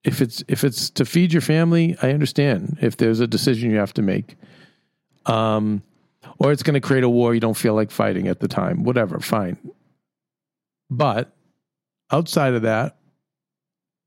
If 0.04 0.20
it's 0.20 0.44
if 0.46 0.62
it's 0.62 0.90
to 0.90 1.04
feed 1.04 1.32
your 1.32 1.42
family, 1.42 1.96
I 2.00 2.10
understand. 2.10 2.78
If 2.80 2.96
there's 2.96 3.20
a 3.20 3.26
decision 3.26 3.70
you 3.70 3.78
have 3.78 3.94
to 3.94 4.02
make, 4.02 4.36
um, 5.26 5.82
or 6.38 6.52
it's 6.52 6.62
going 6.62 6.74
to 6.74 6.80
create 6.80 7.02
a 7.02 7.08
war 7.08 7.34
you 7.34 7.40
don't 7.40 7.56
feel 7.56 7.74
like 7.74 7.90
fighting 7.90 8.28
at 8.28 8.38
the 8.38 8.46
time, 8.46 8.84
whatever, 8.84 9.18
fine. 9.18 9.58
But 10.90 11.34
outside 12.12 12.54
of 12.54 12.62
that, 12.62 12.96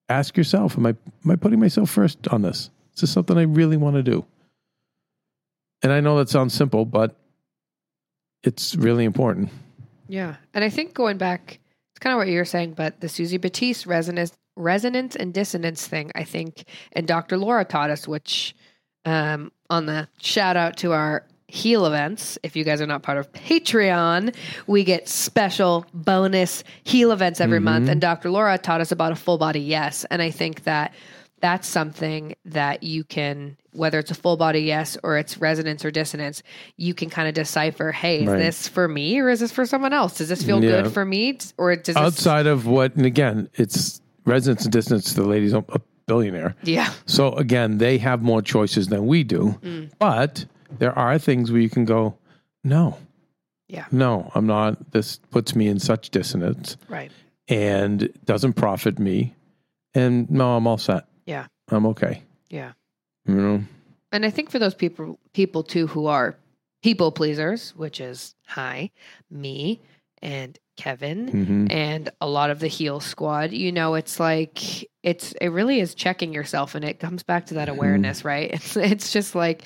ask 0.08 0.38
yourself: 0.38 0.78
Am 0.78 0.86
I 0.86 0.95
am 1.26 1.32
I 1.32 1.36
putting 1.36 1.60
myself 1.60 1.89
first 1.89 2.30
on 2.30 2.43
this? 2.43 2.70
Is 3.00 3.04
this 3.04 3.14
something 3.14 3.38
I 3.38 3.43
really 3.43 3.78
want 3.78 3.95
to 3.95 4.04
do? 4.04 4.26
And 5.82 5.93
I 5.93 6.02
know 6.02 6.18
that 6.18 6.28
sounds 6.28 6.54
simple, 6.54 6.84
but 6.84 7.16
it's 8.43 8.76
really 8.76 9.06
important. 9.06 9.52
Yeah. 10.10 10.36
And 10.54 10.66
I 10.66 10.70
think 10.70 10.93
going 10.95 11.18
back, 11.18 11.60
it's 11.93 12.00
kind 12.00 12.12
of 12.12 12.18
what 12.18 12.28
you're 12.28 12.43
saying, 12.43 12.74
but 12.74 13.00
the 13.00 13.08
Suzy 13.08 13.39
Batiz 13.39 13.88
resonance, 13.88 14.34
resonance 14.58 15.16
and 15.16 15.34
dissonance 15.34 15.88
thing, 15.88 16.12
I 16.14 16.26
think, 16.26 16.66
and 16.91 17.08
Dr. 17.08 17.38
Laura 17.38 17.64
taught 17.64 17.89
us, 17.89 18.06
which 18.06 18.54
um, 19.06 19.50
on 19.70 19.86
the 19.86 20.10
shout 20.20 20.58
out 20.58 20.76
to 20.80 20.91
our 20.91 21.26
heal 21.47 21.86
events, 21.86 22.38
if 22.43 22.58
you 22.58 22.66
guys 22.66 22.82
are 22.82 22.86
not 22.86 23.02
part 23.02 23.18
of 23.18 23.32
Patreon, 23.32 24.36
we 24.68 24.84
get 24.84 25.08
special 25.08 25.86
bonus 25.93 26.66
heal 26.84 27.14
events 27.14 27.39
every 27.39 27.62
month. 27.62 27.88
And 27.88 28.02
Dr. 28.02 28.30
Laura 28.30 28.58
taught 28.58 28.82
us 28.82 28.91
about 28.91 29.14
a 29.14 29.16
full 29.16 29.38
body 29.38 29.62
yes. 29.62 30.06
And 30.12 30.22
I 30.22 30.32
think 30.32 30.66
that 30.66 30.93
that's 31.42 31.68
something 31.68 32.36
that 32.46 32.84
you 32.84 33.04
can 33.04 33.56
whether 33.72 34.00
it's 34.00 34.12
a 34.12 34.16
full 34.16 34.36
body 34.38 34.62
yes 34.62 34.98
or 35.04 35.18
it's 35.18 35.38
resonance 35.38 35.86
or 35.86 35.92
dissonance 35.92 36.42
you 36.78 36.94
can 36.94 37.10
kind 37.10 37.28
of 37.28 37.34
decipher 37.34 37.92
hey 37.92 38.22
is 38.24 38.28
Right. 38.28 38.38
this 38.38 38.68
for 38.68 38.88
me 38.88 39.20
or 39.20 39.30
is 39.30 39.40
this 39.40 39.52
for 39.52 39.66
someone 39.66 39.94
else 39.94 40.18
does 40.18 40.30
this 40.30 40.44
feel 40.44 40.64
Yeah. 40.64 40.82
good 40.84 40.92
for 40.94 41.06
me 41.06 41.38
or 41.58 41.76
does 41.76 41.96
this 41.96 41.98
Outside 41.98 42.48
of 42.48 42.66
what, 42.66 42.96
and 42.96 43.06
again, 43.06 43.50
it's 43.56 44.02
resonance 44.26 44.64
and 44.66 44.72
dissonance 44.74 45.14
The 45.14 45.24
lady's 45.24 45.54
a 45.54 45.64
a 45.70 45.80
billionaire. 46.08 46.56
yeah 46.64 46.92
So 47.06 47.34
again, 47.34 47.78
they 47.78 48.00
have 48.00 48.22
more 48.24 48.42
choices 48.42 48.88
than 48.88 49.06
we 49.06 49.24
do. 49.24 49.60
Mm. 49.62 49.92
But 50.00 50.46
there 50.80 50.98
are 50.98 51.18
things 51.20 51.52
where 51.52 51.62
you 51.62 51.70
can 51.70 51.86
go, 51.86 52.18
no, 52.64 52.98
yeah 53.68 53.86
no, 53.92 54.32
I'm 54.36 54.48
not. 54.48 54.92
This 54.92 55.18
puts 55.30 55.56
me 55.56 55.68
in 55.68 55.78
such 55.80 56.10
dissonance 56.10 56.76
right 56.90 57.12
and 57.48 58.10
doesn't 58.26 58.54
profit 58.54 58.98
me. 59.00 59.36
And 59.96 60.30
no, 60.30 60.56
I'm 60.56 60.68
all 60.68 60.78
set. 60.78 61.06
Yeah. 61.30 61.45
I'm 61.69 61.86
okay. 61.86 62.23
yeah. 62.49 62.71
You 63.25 63.36
know, 63.36 63.63
and 64.11 64.25
i 64.25 64.32
think 64.32 64.49
for 64.49 64.57
those 64.57 64.73
people 64.73 65.19
people 65.34 65.61
too 65.61 65.86
who 65.86 66.07
are 66.07 66.36
people 66.82 67.11
pleasers 67.11 67.75
which 67.75 68.01
is 68.01 68.34
hi 68.47 68.89
me 69.30 69.80
and 70.23 70.57
kevin 70.77 71.27
hmm 71.27 71.67
and 71.69 72.09
a 72.19 72.27
lot 72.27 72.49
of 72.49 72.59
the 72.59 72.67
heal 72.67 72.99
squad 72.99 73.51
you 73.51 73.71
know 73.71 73.93
it's 73.93 74.19
like 74.19 74.89
it's 75.03 75.34
it 75.34 75.49
really 75.49 75.80
is 75.80 75.93
checking 75.93 76.34
yourself 76.34 76.73
and 76.73 76.84
it 76.84 76.99
comes 76.99 77.21
back 77.21 77.45
to 77.45 77.53
that 77.55 77.69
awareness 77.69 78.25
right? 78.25 78.49
It's 78.53 78.75
it's 78.75 79.13
just 79.13 79.36
like 79.36 79.63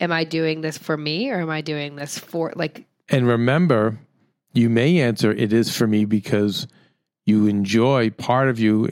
am 0.00 0.12
i 0.12 0.24
doing 0.24 0.60
this 0.60 0.76
for 0.76 0.96
me 0.96 1.30
or 1.30 1.40
am 1.40 1.50
i 1.50 1.62
doing 1.62 1.96
this 1.96 2.18
for 2.18 2.52
like 2.56 2.84
And 3.08 3.26
remember, 3.26 3.98
you 4.52 4.68
may 4.68 5.00
answer 5.00 5.32
it 5.32 5.52
is 5.52 5.74
for 5.74 5.86
me 5.86 6.04
because 6.04 6.66
you 7.24 7.46
enjoy 7.46 8.10
part 8.10 8.48
of 8.48 8.58
you, 8.58 8.90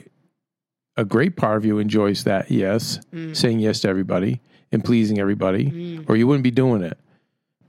a 0.97 1.05
great 1.05 1.35
part 1.35 1.57
of 1.57 1.65
you 1.65 1.77
enjoys 1.79 2.23
that 2.23 2.49
yes, 2.51 2.99
Mm. 3.13 3.35
saying 3.35 3.59
yes 3.59 3.81
to 3.81 3.89
everybody 3.89 4.41
and 4.71 4.83
pleasing 4.83 5.19
everybody, 5.19 5.65
Mm. 5.71 6.09
or 6.09 6.15
you 6.15 6.27
wouldn't 6.27 6.43
be 6.43 6.51
doing 6.51 6.81
it. 6.83 6.97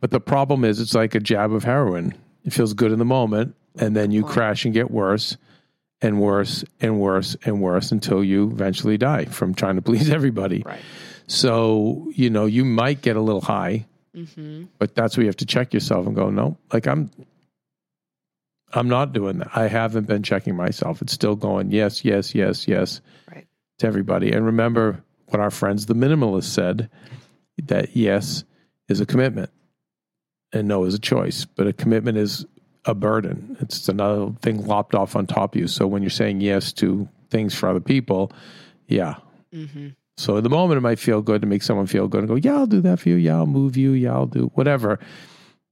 But 0.00 0.10
the 0.10 0.20
problem 0.20 0.64
is, 0.64 0.80
it's 0.80 0.94
like 0.94 1.14
a 1.14 1.20
jab 1.20 1.52
of 1.52 1.64
heroin. 1.64 2.14
It 2.44 2.52
feels 2.52 2.74
good 2.74 2.92
in 2.92 2.98
the 2.98 3.04
moment, 3.04 3.54
and 3.78 3.96
then 3.96 4.10
you 4.10 4.22
crash 4.24 4.64
and 4.64 4.72
get 4.74 4.90
worse 4.90 5.36
and 6.02 6.20
worse 6.20 6.64
and 6.80 7.00
worse 7.00 7.36
and 7.44 7.60
worse 7.60 7.90
until 7.90 8.22
you 8.22 8.50
eventually 8.50 8.98
die 8.98 9.24
from 9.24 9.54
trying 9.54 9.76
to 9.76 9.82
please 9.90 10.10
everybody. 10.10 10.62
right 10.66 10.80
So, 11.26 12.06
you 12.14 12.30
know, 12.30 12.46
you 12.46 12.64
might 12.64 13.02
get 13.02 13.16
a 13.16 13.20
little 13.20 13.40
high 13.40 13.86
mm-hmm. 14.16 14.64
but 14.78 14.94
that's 14.94 15.16
where 15.16 15.22
you 15.24 15.28
have 15.28 15.36
to 15.38 15.46
check 15.46 15.74
yourself 15.74 16.06
and 16.06 16.14
go 16.14 16.30
no 16.30 16.56
like 16.72 16.86
i'm 16.86 17.10
i'm 18.74 18.88
not 18.88 19.12
doing 19.12 19.38
that 19.38 19.48
i 19.54 19.68
haven't 19.68 20.06
been 20.06 20.22
checking 20.22 20.54
myself 20.56 21.00
it's 21.02 21.12
still 21.12 21.36
going 21.36 21.70
yes 21.70 22.04
yes 22.04 22.34
yes 22.34 22.66
yes 22.68 23.00
Right. 23.30 23.46
to 23.78 23.86
everybody 23.86 24.32
and 24.32 24.44
remember 24.46 25.02
what 25.28 25.40
our 25.40 25.50
friends 25.50 25.86
the 25.86 25.94
minimalists 25.94 26.44
said 26.44 26.88
that 27.64 27.96
yes 27.96 28.44
is 28.88 29.00
a 29.00 29.06
commitment 29.06 29.50
and 30.52 30.68
no 30.68 30.84
is 30.84 30.94
a 30.94 30.98
choice 30.98 31.44
but 31.44 31.66
a 31.66 31.72
commitment 31.72 32.18
is 32.18 32.44
a 32.84 32.94
burden 32.94 33.56
it's 33.60 33.88
another 33.88 34.32
thing 34.42 34.64
lopped 34.66 34.94
off 34.94 35.16
on 35.16 35.26
top 35.26 35.54
of 35.54 35.60
you 35.60 35.66
so 35.68 35.86
when 35.86 36.02
you're 36.02 36.10
saying 36.10 36.40
yes 36.40 36.72
to 36.72 37.08
things 37.30 37.54
for 37.54 37.68
other 37.68 37.80
people 37.80 38.30
yeah 38.88 39.14
Mm-hmm. 39.54 39.88
so 40.18 40.36
in 40.36 40.42
the 40.44 40.50
moment, 40.50 40.76
it 40.76 40.80
might 40.82 40.98
feel 40.98 41.22
good 41.22 41.40
to 41.40 41.46
make 41.46 41.62
someone 41.62 41.86
feel 41.86 42.08
good 42.08 42.18
and 42.20 42.28
go, 42.28 42.34
yeah, 42.34 42.56
I'll 42.56 42.66
do 42.66 42.80
that 42.82 42.98
for 43.00 43.08
you. 43.08 43.14
Yeah, 43.14 43.36
I'll 43.36 43.46
move 43.46 43.76
you. 43.76 43.92
Yeah, 43.92 44.12
I'll 44.12 44.26
do 44.26 44.50
whatever. 44.54 44.98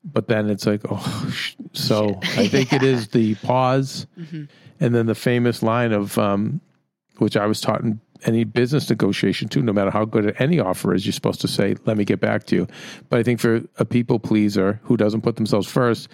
But 0.05 0.29
then 0.29 0.51
it's 0.51 0.67
like, 0.67 0.83
oh, 0.91 1.31
sh-. 1.33 1.55
so 1.73 2.21
I 2.37 2.47
think 2.49 2.73
it 2.73 2.83
is 2.83 3.09
the 3.09 3.35
pause 3.43 4.07
Mm-hmm. 4.19 4.45
and 4.81 4.95
then 4.95 5.07
the 5.07 5.15
famous 5.15 5.63
line 5.63 5.93
of, 5.93 6.19
um, 6.19 6.61
which 7.19 7.37
I 7.37 7.47
was 7.47 7.61
taught 7.61 7.81
in 7.83 8.01
any 8.25 8.45
business 8.45 8.89
negotiation 8.89 9.49
too, 9.49 9.63
no 9.63 9.73
matter 9.73 9.91
how 9.91 10.05
good 10.05 10.35
any 10.39 10.59
offer 10.61 10.95
is, 10.95 11.05
you're 11.07 11.13
supposed 11.13 11.41
to 11.43 11.49
say, 11.49 11.77
let 11.87 11.97
me 11.97 12.05
get 12.05 12.21
back 12.21 12.45
to 12.47 12.57
you. 12.57 12.67
But 13.09 13.19
I 13.19 13.23
think 13.23 13.41
for 13.41 13.63
a 13.79 13.85
people 13.85 14.19
pleaser 14.19 14.81
who 14.85 14.97
doesn't 14.97 15.23
put 15.23 15.37
themselves 15.37 15.69
first, 15.71 16.09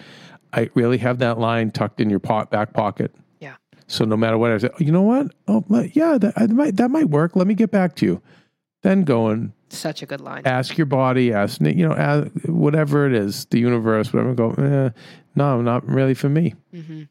I 0.53 0.69
really 0.73 0.97
have 0.99 1.19
that 1.19 1.37
line 1.39 1.71
tucked 1.71 2.01
in 2.01 2.09
your 2.09 2.19
pot, 2.19 2.51
back 2.51 2.73
pocket. 2.73 3.13
Yeah. 3.39 3.55
So 3.87 4.03
no 4.05 4.17
matter 4.17 4.37
what 4.37 4.51
I 4.51 4.57
say, 4.57 4.69
oh, 4.73 4.77
you 4.79 4.91
know 4.91 5.01
what? 5.03 5.33
Oh, 5.47 5.63
yeah, 5.93 6.17
that, 6.17 6.33
I 6.37 6.47
might, 6.47 6.75
that 6.77 6.91
might 6.91 7.09
work. 7.09 7.35
Let 7.35 7.47
me 7.47 7.53
get 7.53 7.71
back 7.71 7.95
to 7.97 8.05
you. 8.05 8.21
Then 8.83 9.03
go 9.03 9.27
and 9.27 9.53
Such 9.71 10.01
a 10.01 10.05
good 10.05 10.21
line. 10.21 10.43
ask 10.45 10.77
your 10.77 10.85
body, 10.85 11.31
ask, 11.33 11.61
you 11.61 11.87
know, 11.87 11.93
ask, 11.93 12.29
whatever 12.45 13.07
it 13.07 13.13
is, 13.13 13.45
the 13.45 13.59
universe, 13.59 14.11
whatever, 14.11 14.33
go, 14.33 14.51
eh, 14.51 14.89
no, 15.35 15.61
not 15.61 15.87
really 15.87 16.13
for 16.13 16.29
me. 16.29 16.55
Mm-hmm. 16.73 17.03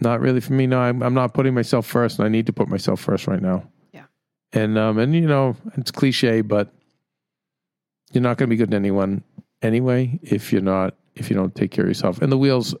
Not 0.00 0.20
really 0.20 0.40
for 0.40 0.52
me. 0.52 0.66
No, 0.66 0.80
I'm, 0.80 1.02
I'm 1.02 1.14
not 1.14 1.32
putting 1.32 1.54
myself 1.54 1.86
first 1.86 2.18
and 2.18 2.26
I 2.26 2.28
need 2.28 2.46
to 2.46 2.52
put 2.52 2.68
myself 2.68 3.00
first 3.00 3.26
right 3.26 3.40
now. 3.40 3.64
Yeah. 3.92 4.04
And, 4.52 4.76
um, 4.76 4.98
and 4.98 5.14
you 5.14 5.26
know, 5.26 5.56
it's 5.76 5.90
cliche, 5.90 6.40
but 6.42 6.72
you're 8.12 8.22
not 8.22 8.36
going 8.36 8.48
to 8.48 8.50
be 8.50 8.56
good 8.56 8.70
to 8.72 8.76
anyone 8.76 9.22
anyway 9.62 10.18
if 10.22 10.52
you're 10.52 10.60
not, 10.60 10.96
if 11.14 11.30
you 11.30 11.36
don't 11.36 11.54
take 11.54 11.70
care 11.70 11.84
of 11.84 11.88
yourself. 11.90 12.20
And 12.20 12.30
the 12.30 12.38
wheels, 12.38 12.74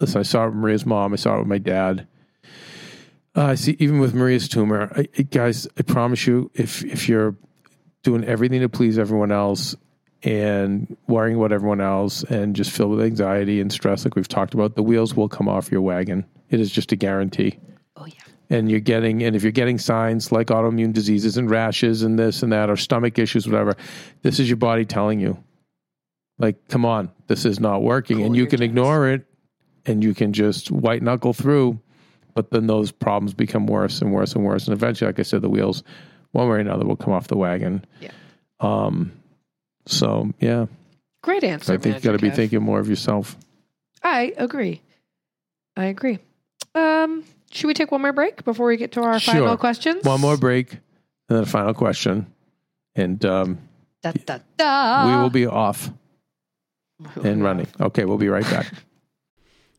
listen, 0.00 0.20
I 0.20 0.22
saw 0.22 0.44
it 0.44 0.48
with 0.48 0.56
Maria's 0.56 0.86
mom. 0.86 1.12
I 1.12 1.16
saw 1.16 1.36
it 1.36 1.40
with 1.40 1.48
my 1.48 1.58
dad. 1.58 2.06
Uh, 3.36 3.44
I 3.44 3.54
see, 3.56 3.76
even 3.78 3.98
with 3.98 4.14
Maria's 4.14 4.48
tumor, 4.48 4.90
I, 4.96 5.06
I- 5.18 5.22
guys, 5.22 5.66
I 5.78 5.82
promise 5.82 6.26
you, 6.26 6.50
if 6.54 6.82
if 6.84 7.08
you're 7.08 7.36
doing 8.02 8.24
everything 8.24 8.60
to 8.60 8.68
please 8.68 8.98
everyone 8.98 9.32
else 9.32 9.74
and 10.22 10.96
worrying 11.06 11.36
about 11.36 11.52
everyone 11.52 11.80
else 11.80 12.24
and 12.24 12.56
just 12.56 12.70
filled 12.70 12.90
with 12.90 13.02
anxiety 13.02 13.60
and 13.60 13.72
stress, 13.72 14.04
like 14.04 14.16
we've 14.16 14.28
talked 14.28 14.54
about, 14.54 14.74
the 14.74 14.82
wheels 14.82 15.14
will 15.14 15.28
come 15.28 15.48
off 15.48 15.70
your 15.70 15.80
wagon. 15.80 16.24
It 16.50 16.60
is 16.60 16.70
just 16.70 16.92
a 16.92 16.96
guarantee. 16.96 17.58
Oh 17.96 18.06
yeah. 18.06 18.14
And 18.50 18.70
you're 18.70 18.80
getting, 18.80 19.22
and 19.22 19.36
if 19.36 19.42
you're 19.42 19.52
getting 19.52 19.78
signs 19.78 20.32
like 20.32 20.48
autoimmune 20.48 20.92
diseases 20.92 21.36
and 21.36 21.50
rashes 21.50 22.02
and 22.02 22.18
this 22.18 22.42
and 22.42 22.52
that, 22.52 22.70
or 22.70 22.76
stomach 22.76 23.18
issues, 23.18 23.46
whatever, 23.46 23.76
this 24.22 24.40
is 24.40 24.48
your 24.48 24.56
body 24.56 24.84
telling 24.84 25.20
you, 25.20 25.42
like, 26.38 26.68
come 26.68 26.84
on, 26.84 27.10
this 27.26 27.44
is 27.44 27.60
not 27.60 27.82
working. 27.82 28.18
Cool 28.18 28.26
and 28.26 28.36
you 28.36 28.46
can 28.46 28.62
ignore 28.62 29.08
it 29.08 29.26
and 29.86 30.02
you 30.02 30.14
can 30.14 30.32
just 30.32 30.70
white 30.70 31.02
knuckle 31.02 31.32
through, 31.32 31.80
but 32.34 32.50
then 32.50 32.66
those 32.66 32.90
problems 32.90 33.34
become 33.34 33.66
worse 33.66 34.00
and 34.00 34.12
worse 34.12 34.34
and 34.34 34.44
worse. 34.44 34.66
And 34.66 34.72
eventually, 34.72 35.08
like 35.08 35.18
I 35.18 35.22
said, 35.22 35.42
the 35.42 35.50
wheels, 35.50 35.82
one 36.38 36.48
way 36.48 36.56
or 36.56 36.58
another, 36.60 36.84
will 36.86 36.96
come 36.96 37.12
off 37.12 37.28
the 37.28 37.36
wagon. 37.36 37.84
Yeah. 38.00 38.10
Um. 38.60 39.12
So 39.86 40.32
yeah, 40.40 40.66
Great 41.22 41.44
answer. 41.44 41.72
I 41.72 41.76
think 41.78 41.96
you 41.96 42.00
got 42.02 42.12
to 42.12 42.18
be 42.18 42.30
Kev. 42.30 42.36
thinking 42.36 42.62
more 42.62 42.78
of 42.80 42.88
yourself. 42.88 43.36
I 44.02 44.32
agree. 44.36 44.80
I 45.76 45.86
agree. 45.86 46.18
Um, 46.74 47.24
should 47.50 47.66
we 47.66 47.74
take 47.74 47.90
one 47.90 48.02
more 48.02 48.12
break 48.12 48.44
before 48.44 48.66
we 48.66 48.76
get 48.76 48.92
to 48.92 49.02
our 49.02 49.18
Sure. 49.18 49.34
final 49.34 49.56
questions? 49.56 50.04
One 50.04 50.20
more 50.20 50.36
break, 50.36 50.72
and 50.72 50.80
then 51.36 51.42
a 51.42 51.46
final 51.46 51.74
question, 51.74 52.26
and 52.94 53.24
um, 53.24 53.58
Da, 54.02 54.12
da, 54.12 54.38
da. 54.56 55.06
we 55.08 55.16
will 55.16 55.30
be 55.30 55.46
off 55.46 55.90
and 57.24 57.42
running. 57.42 57.66
Okay, 57.80 58.04
we'll 58.04 58.18
be 58.18 58.28
right 58.28 58.44
back. 58.44 58.66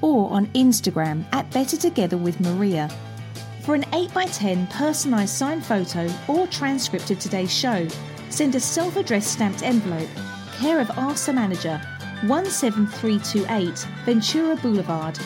or 0.00 0.30
on 0.30 0.46
Instagram 0.48 1.24
at 1.32 1.50
Better 1.50 1.76
Together 1.76 2.16
with 2.16 2.40
Maria. 2.40 2.88
For 3.62 3.74
an 3.74 3.82
8x10 3.92 4.68
personalised 4.70 5.28
signed 5.28 5.64
photo 5.64 6.08
or 6.28 6.46
transcript 6.46 7.10
of 7.10 7.18
today's 7.18 7.52
show, 7.52 7.86
send 8.28 8.54
a 8.54 8.60
self 8.60 8.96
addressed 8.96 9.32
stamped 9.32 9.62
envelope, 9.62 10.08
care 10.58 10.80
of 10.80 10.90
Ask 10.90 11.26
the 11.26 11.32
Manager, 11.32 11.80
17328 12.26 13.86
Ventura 14.04 14.56
Boulevard, 14.56 15.18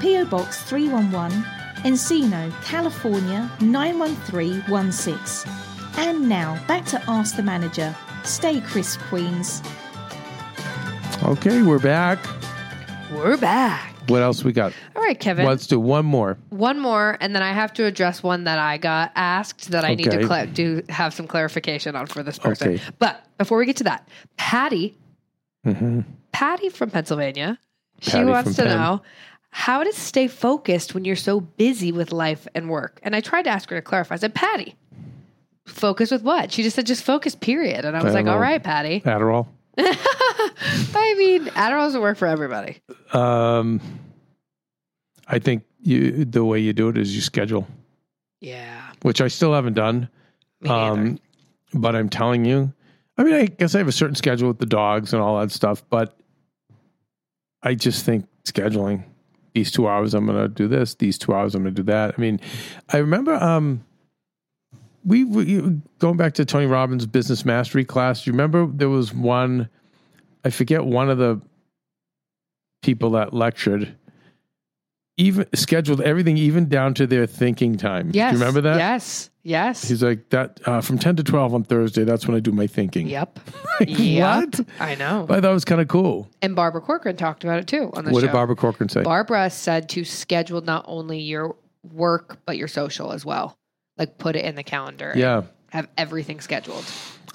PO 0.00 0.24
Box 0.26 0.62
311, 0.62 1.42
Encino, 1.84 2.52
California 2.62 3.50
91316. 3.60 5.52
And 5.96 6.28
now 6.28 6.62
back 6.66 6.84
to 6.86 7.02
Ask 7.08 7.36
the 7.36 7.42
Manager. 7.42 7.94
Stay 8.24 8.60
crisp, 8.60 9.00
Queens. 9.08 9.62
Okay, 11.24 11.62
we're 11.62 11.78
back. 11.78 12.18
We're 13.10 13.36
back. 13.36 13.87
What 14.08 14.22
else 14.22 14.42
we 14.44 14.52
got? 14.52 14.72
All 14.96 15.02
right, 15.02 15.18
Kevin. 15.18 15.46
Let's 15.46 15.66
do 15.66 15.78
one 15.78 16.04
more. 16.04 16.36
One 16.50 16.80
more, 16.80 17.16
and 17.20 17.34
then 17.34 17.42
I 17.42 17.52
have 17.52 17.72
to 17.74 17.84
address 17.84 18.22
one 18.22 18.44
that 18.44 18.58
I 18.58 18.78
got 18.78 19.12
asked 19.14 19.70
that 19.70 19.84
I 19.84 19.94
need 19.94 20.10
to 20.10 20.18
Okay. 20.18 20.26
cla 20.26 20.46
do 20.46 20.82
have 20.88 21.14
some 21.14 21.26
clarification 21.26 21.94
on 21.94 22.06
for 22.06 22.22
this 22.22 22.38
person. 22.38 22.74
Okay. 22.74 22.82
But 22.98 23.24
before 23.38 23.58
we 23.58 23.66
get 23.66 23.76
to 23.76 23.84
that, 23.84 24.08
Patty, 24.36 24.96
mm-hmm. 25.66 26.00
Patty 26.32 26.68
from 26.70 26.90
Pennsylvania, 26.90 27.58
she 28.00 28.12
Patty 28.12 28.24
wants 28.24 28.48
from 28.50 28.54
to 28.54 28.62
Penn. 28.70 28.78
know 28.78 29.02
how 29.50 29.82
to 29.82 29.92
stay 29.92 30.28
focused 30.28 30.94
when 30.94 31.04
you're 31.04 31.16
so 31.16 31.40
busy 31.40 31.90
with 31.92 32.12
life 32.12 32.46
and 32.54 32.68
work. 32.68 33.00
And 33.02 33.16
I 33.16 33.20
tried 33.20 33.42
to 33.42 33.50
ask 33.50 33.68
her 33.70 33.76
to 33.76 33.82
clarify. 33.82 34.14
I 34.14 34.18
said, 34.18 34.34
Patty, 34.34 34.74
focus 35.66 36.10
with 36.10 36.22
what? 36.22 36.52
She 36.52 36.62
just 36.62 36.76
said, 36.76 36.86
just 36.86 37.02
focus, 37.02 37.34
period. 37.34 37.84
And 37.84 37.96
I 37.96 38.02
was 38.02 38.12
don't 38.12 38.24
like, 38.24 38.26
all 38.26 38.38
know. 38.38 38.42
right, 38.42 38.62
Patty. 38.62 39.00
Adderall. 39.00 39.48
I 40.94 41.14
mean, 41.16 41.46
Adderall 41.46 41.84
doesn't 41.86 42.00
work 42.00 42.18
for 42.18 42.26
everybody. 42.26 42.78
Um, 43.12 43.80
I 45.26 45.38
think 45.38 45.64
you 45.82 46.24
the 46.24 46.44
way 46.44 46.58
you 46.60 46.72
do 46.72 46.88
it 46.88 46.98
is 46.98 47.14
you 47.14 47.20
schedule, 47.20 47.66
Yeah. 48.40 48.90
which 49.02 49.20
I 49.20 49.28
still 49.28 49.54
haven't 49.54 49.74
done. 49.74 50.08
Me 50.60 50.68
neither. 50.70 51.00
Um, 51.00 51.18
but 51.74 51.94
I'm 51.94 52.08
telling 52.08 52.44
you, 52.44 52.72
I 53.16 53.24
mean, 53.24 53.34
I 53.34 53.46
guess 53.46 53.74
I 53.74 53.78
have 53.78 53.88
a 53.88 53.92
certain 53.92 54.16
schedule 54.16 54.48
with 54.48 54.58
the 54.58 54.66
dogs 54.66 55.12
and 55.12 55.22
all 55.22 55.38
that 55.40 55.50
stuff, 55.52 55.82
but 55.90 56.18
I 57.62 57.74
just 57.74 58.04
think 58.04 58.26
scheduling 58.44 59.04
these 59.54 59.70
two 59.70 59.88
hours, 59.88 60.14
I'm 60.14 60.26
going 60.26 60.38
to 60.38 60.48
do 60.48 60.68
this. 60.68 60.94
These 60.94 61.18
two 61.18 61.34
hours, 61.34 61.54
I'm 61.54 61.62
going 61.62 61.74
to 61.74 61.82
do 61.82 61.86
that. 61.86 62.14
I 62.16 62.20
mean, 62.20 62.40
I 62.90 62.98
remember, 62.98 63.34
um, 63.34 63.84
we, 65.04 65.24
we 65.24 65.80
going 65.98 66.16
back 66.16 66.34
to 66.34 66.44
Tony 66.44 66.66
Robbins' 66.66 67.06
business 67.06 67.44
mastery 67.44 67.84
class. 67.84 68.26
You 68.26 68.32
remember 68.32 68.66
there 68.66 68.88
was 68.88 69.14
one, 69.14 69.68
I 70.44 70.50
forget 70.50 70.84
one 70.84 71.08
of 71.10 71.18
the 71.18 71.40
people 72.82 73.10
that 73.12 73.32
lectured, 73.34 73.96
even 75.16 75.46
scheduled 75.54 76.00
everything 76.00 76.36
even 76.36 76.68
down 76.68 76.94
to 76.94 77.06
their 77.06 77.26
thinking 77.26 77.76
time. 77.76 78.10
yes. 78.12 78.32
Do 78.32 78.38
you 78.38 78.44
remember 78.44 78.60
that? 78.62 78.78
Yes. 78.78 79.30
Yes. 79.42 79.88
He's 79.88 80.02
like 80.02 80.28
that 80.28 80.60
uh, 80.66 80.80
from 80.82 80.98
ten 80.98 81.16
to 81.16 81.24
twelve 81.24 81.54
on 81.54 81.64
Thursday. 81.64 82.04
That's 82.04 82.26
when 82.28 82.36
I 82.36 82.40
do 82.40 82.52
my 82.52 82.66
thinking. 82.66 83.06
Yep. 83.08 83.40
Like, 83.80 83.88
Yep. 83.96 84.58
What? 84.58 84.60
I 84.80 84.94
know. 84.96 85.24
I 85.30 85.40
thought 85.40 85.44
it 85.50 85.54
was 85.54 85.64
kind 85.64 85.80
of 85.80 85.86
cool. 85.86 86.28
And 86.42 86.56
Barbara 86.56 86.80
Corcoran 86.80 87.16
talked 87.16 87.44
about 87.44 87.60
it 87.60 87.68
too 87.68 87.90
on 87.94 88.04
the 88.04 88.10
What 88.10 88.20
show. 88.20 88.26
did 88.26 88.32
Barbara 88.32 88.56
Corcoran 88.56 88.88
say? 88.88 89.02
Barbara 89.02 89.48
said 89.50 89.88
to 89.90 90.04
schedule 90.04 90.60
not 90.62 90.84
only 90.88 91.20
your 91.20 91.54
work 91.92 92.38
but 92.44 92.56
your 92.58 92.66
social 92.68 93.12
as 93.12 93.24
well. 93.24 93.56
Like 93.98 94.18
put 94.18 94.36
it 94.36 94.44
in 94.44 94.54
the 94.54 94.62
calendar. 94.62 95.12
yeah, 95.16 95.42
Have 95.70 95.88
everything 95.96 96.40
scheduled. 96.40 96.84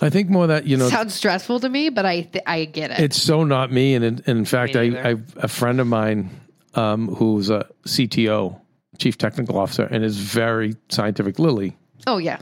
I 0.01 0.09
think 0.09 0.29
more 0.29 0.47
that 0.47 0.65
you 0.65 0.75
know 0.77 0.89
Sounds 0.89 1.13
stressful 1.13 1.59
to 1.61 1.69
me, 1.69 1.89
but 1.89 2.05
I 2.05 2.21
th- 2.21 2.43
I 2.47 2.65
get 2.65 2.91
it. 2.91 2.99
it's 2.99 3.21
so 3.21 3.43
not 3.43 3.71
me. 3.71 3.95
And 3.95 4.03
in, 4.03 4.23
and 4.25 4.39
in 4.39 4.45
fact, 4.45 4.75
I. 4.75 4.81
I 5.11 5.15
a 5.37 5.47
friend 5.47 5.79
of 5.79 5.87
mine 5.87 6.29
um, 6.73 7.07
who's 7.15 7.49
a 7.49 7.67
CTO, 7.85 8.59
chief 8.97 9.17
technical 9.17 9.57
officer, 9.57 9.85
and 9.85 10.03
is 10.03 10.17
very 10.17 10.75
scientific. 10.89 11.37
Lily, 11.39 11.77
oh 12.07 12.17
yeah. 12.17 12.39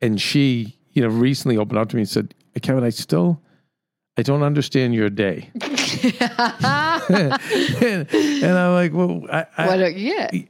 and 0.00 0.20
she 0.20 0.76
you 0.92 1.02
know 1.02 1.08
recently 1.08 1.58
opened 1.58 1.78
up 1.78 1.88
to 1.90 1.96
me 1.96 2.02
and 2.02 2.08
said, 2.08 2.34
Kevin, 2.62 2.84
I 2.84 2.90
still. 2.90 3.40
I 4.14 4.22
don't 4.22 4.42
understand 4.42 4.94
your 4.94 5.08
day, 5.08 5.50
and, 6.20 8.08
and 8.12 8.58
I'm 8.58 8.74
like, 8.74 8.92
well, 8.92 9.22
I, 9.32 9.46
I, 9.56 9.66
What 9.66 9.76
don't 9.78 9.96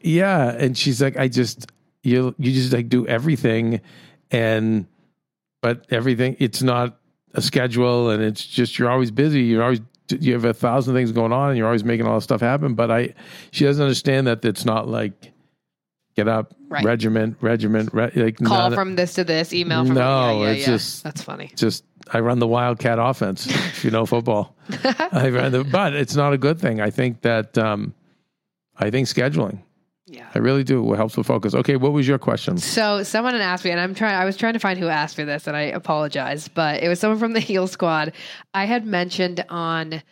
yeah 0.04 0.50
and 0.50 0.76
she's 0.76 1.00
like 1.00 1.16
i 1.16 1.28
just 1.28 1.70
you 2.02 2.34
you 2.38 2.52
just 2.52 2.72
like 2.72 2.88
do 2.88 3.06
everything 3.06 3.80
and 4.30 4.86
but 5.60 5.86
everything 5.90 6.36
it's 6.38 6.62
not 6.62 6.98
a 7.34 7.40
schedule 7.42 8.10
and 8.10 8.22
it's 8.22 8.44
just 8.44 8.78
you're 8.78 8.90
always 8.90 9.10
busy 9.10 9.42
you're 9.42 9.62
always 9.62 9.80
you 10.20 10.32
have 10.34 10.44
a 10.44 10.52
thousand 10.52 10.94
things 10.94 11.12
going 11.12 11.32
on 11.32 11.48
and 11.50 11.56
you're 11.58 11.66
always 11.66 11.84
making 11.84 12.06
all 12.06 12.16
this 12.16 12.24
stuff 12.24 12.40
happen 12.40 12.74
but 12.74 12.90
i 12.90 13.14
she 13.50 13.64
doesn't 13.64 13.82
understand 13.82 14.26
that 14.26 14.44
it's 14.44 14.64
not 14.64 14.88
like 14.88 15.32
get 16.16 16.28
up 16.28 16.54
Right. 16.68 16.84
regiment 16.84 17.36
regiment 17.42 17.90
re, 17.92 18.10
like 18.14 18.38
Call 18.38 18.70
none- 18.70 18.74
from 18.74 18.96
this 18.96 19.12
to 19.14 19.24
this, 19.24 19.52
email 19.52 19.84
from 19.84 19.94
No, 19.94 20.00
yeah, 20.00 20.32
yeah, 20.46 20.50
it's 20.52 20.60
yeah. 20.60 20.66
just- 20.74 21.04
that's 21.04 21.22
funny. 21.22 21.50
just 21.54 21.84
I 22.10 22.20
run 22.20 22.38
the 22.40 22.46
Wildcat 22.48 22.98
offense, 22.98 23.46
if 23.46 23.84
you 23.84 23.90
know 23.90 24.06
football. 24.06 24.56
I 25.12 25.28
run 25.30 25.52
the, 25.52 25.64
but 25.64 25.92
it's 25.94 26.16
not 26.16 26.32
a 26.32 26.38
good 26.38 26.58
thing. 26.58 26.80
I 26.80 26.88
think 26.90 27.20
that 27.22 27.56
um, 27.58 27.94
I 28.76 28.90
think 28.90 29.06
scheduling. 29.06 29.60
Yeah. 30.12 30.28
I 30.34 30.38
really 30.40 30.62
do. 30.62 30.92
It 30.92 30.96
helps 30.96 31.16
with 31.16 31.26
focus. 31.26 31.54
Okay, 31.54 31.76
what 31.76 31.92
was 31.92 32.06
your 32.06 32.18
question? 32.18 32.58
So 32.58 33.02
someone 33.02 33.32
had 33.32 33.40
asked 33.42 33.64
me, 33.64 33.70
and 33.70 33.80
I'm 33.80 33.94
trying. 33.94 34.14
I 34.14 34.24
was 34.26 34.36
trying 34.36 34.52
to 34.52 34.58
find 34.58 34.78
who 34.78 34.88
asked 34.88 35.16
me 35.16 35.24
this, 35.24 35.46
and 35.46 35.56
I 35.56 35.62
apologize, 35.62 36.48
but 36.48 36.82
it 36.82 36.88
was 36.88 37.00
someone 37.00 37.18
from 37.18 37.32
the 37.32 37.40
Heal 37.48 37.66
Squad. 37.66 38.12
I 38.52 38.66
had 38.66 38.84
mentioned 38.84 39.42
on, 39.48 40.02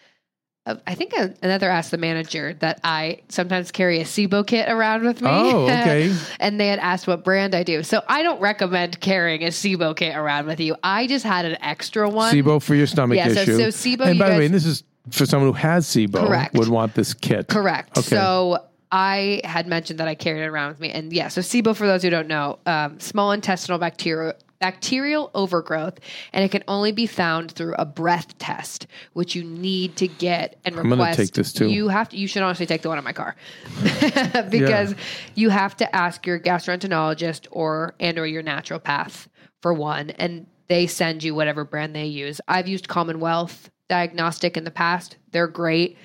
uh, 0.65 0.77
I 0.87 0.95
think 0.95 1.13
another 1.43 1.69
asked 1.69 1.91
the 1.91 1.99
manager 1.99 2.55
that 2.61 2.81
I 2.83 3.21
sometimes 3.29 3.71
carry 3.71 4.01
a 4.01 4.05
SIBO 4.05 4.47
kit 4.47 4.71
around 4.71 5.05
with 5.05 5.21
me. 5.21 5.29
Oh, 5.31 5.65
okay. 5.65 6.15
and 6.41 6.59
they 6.59 6.69
had 6.69 6.79
asked 6.79 7.07
what 7.07 7.23
brand 7.23 7.55
I 7.55 7.63
do. 7.63 7.83
So 7.83 8.03
I 8.09 8.23
don't 8.23 8.41
recommend 8.41 9.01
carrying 9.01 9.43
a 9.45 9.49
SIBO 9.49 9.95
kit 9.97 10.17
around 10.17 10.47
with 10.47 10.61
you. 10.61 10.77
I 10.83 11.07
just 11.09 11.27
had 11.27 11.45
an 11.45 11.59
extra 11.63 12.09
one. 12.09 12.33
SIBO 12.35 12.63
for 12.63 12.75
your 12.75 12.87
stomach 12.87 13.19
Yeah, 13.19 13.29
so- 13.35 13.41
issue. 13.43 13.57
so 13.59 13.69
SIBO, 13.69 14.07
And 14.07 14.19
by 14.19 14.31
the 14.31 14.39
way, 14.39 14.49
this 14.49 14.65
is 14.65 14.83
for 15.11 15.27
someone 15.27 15.49
who 15.51 15.59
has 15.59 15.87
SIBO 15.87 16.27
Correct. 16.27 16.55
would 16.55 16.69
want 16.69 16.95
this 16.95 17.13
kit. 17.15 17.49
Correct. 17.49 17.99
Okay. 17.99 18.07
So 18.17 18.65
I 18.93 19.41
had 19.45 19.67
mentioned 19.67 20.01
that 20.01 20.09
I 20.09 20.15
carried 20.15 20.43
it 20.43 20.49
around 20.49 20.71
with 20.71 20.81
me, 20.81 20.91
and 20.91 21.13
yeah. 21.13 21.29
So 21.29 21.41
SIBO, 21.41 21.77
for 21.77 21.87
those 21.87 22.03
who 22.03 22.11
don't 22.11 22.29
know, 22.29 22.59
um, 22.67 22.99
small 23.01 23.33
intestinal 23.33 23.79
bacteria. 23.79 24.35
Bacterial 24.59 25.31
overgrowth, 25.33 26.01
and 26.35 26.45
it 26.45 26.51
can 26.51 26.63
only 26.69 26.93
be 26.93 27.07
found 27.07 27.51
through 27.51 27.75
a 27.79 27.87
breath 27.87 28.37
test, 28.37 28.87
which 29.15 29.35
you 29.35 29.43
need 29.43 29.97
to 29.97 30.07
get 30.07 30.59
and 30.67 30.77
request. 30.77 30.85
I'm 30.85 30.91
gonna 30.91 31.03
request. 31.03 31.19
take 31.19 31.33
this 31.33 31.53
too. 31.55 31.71
You 31.71 31.89
have 31.89 32.11
to. 32.11 32.19
You 32.19 32.27
should 32.27 32.43
honestly 32.43 32.67
take 32.67 32.83
the 32.83 32.91
one 32.91 32.99
in 32.99 33.05
my 33.05 33.15
car 33.15 33.37
because 34.51 34.95
you 35.35 35.49
have 35.49 35.79
to 35.79 35.97
ask 35.97 36.27
your 36.27 36.39
gastroenterologist 36.39 37.47
or 37.51 37.95
and 38.01 38.19
or 38.19 38.27
your 38.27 38.43
naturopath 38.43 39.29
for 39.63 39.73
one, 39.73 40.11
and 40.11 40.47
they 40.69 40.87
send 40.87 41.25
you 41.25 41.35
whatever 41.35 41.65
brand 41.65 41.97
they 41.97 42.05
use. 42.05 42.39
I've 42.47 42.69
used 42.69 42.87
Commonwealth 42.87 43.71
Diagnostic 43.89 44.59
in 44.59 44.65
the 44.65 44.71
past; 44.71 45.17
they're 45.31 45.49
great. 45.49 45.97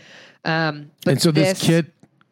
Um, 0.45 0.91
but 1.03 1.11
and 1.11 1.21
so 1.21 1.31
this, 1.31 1.61
kit, 1.61 1.87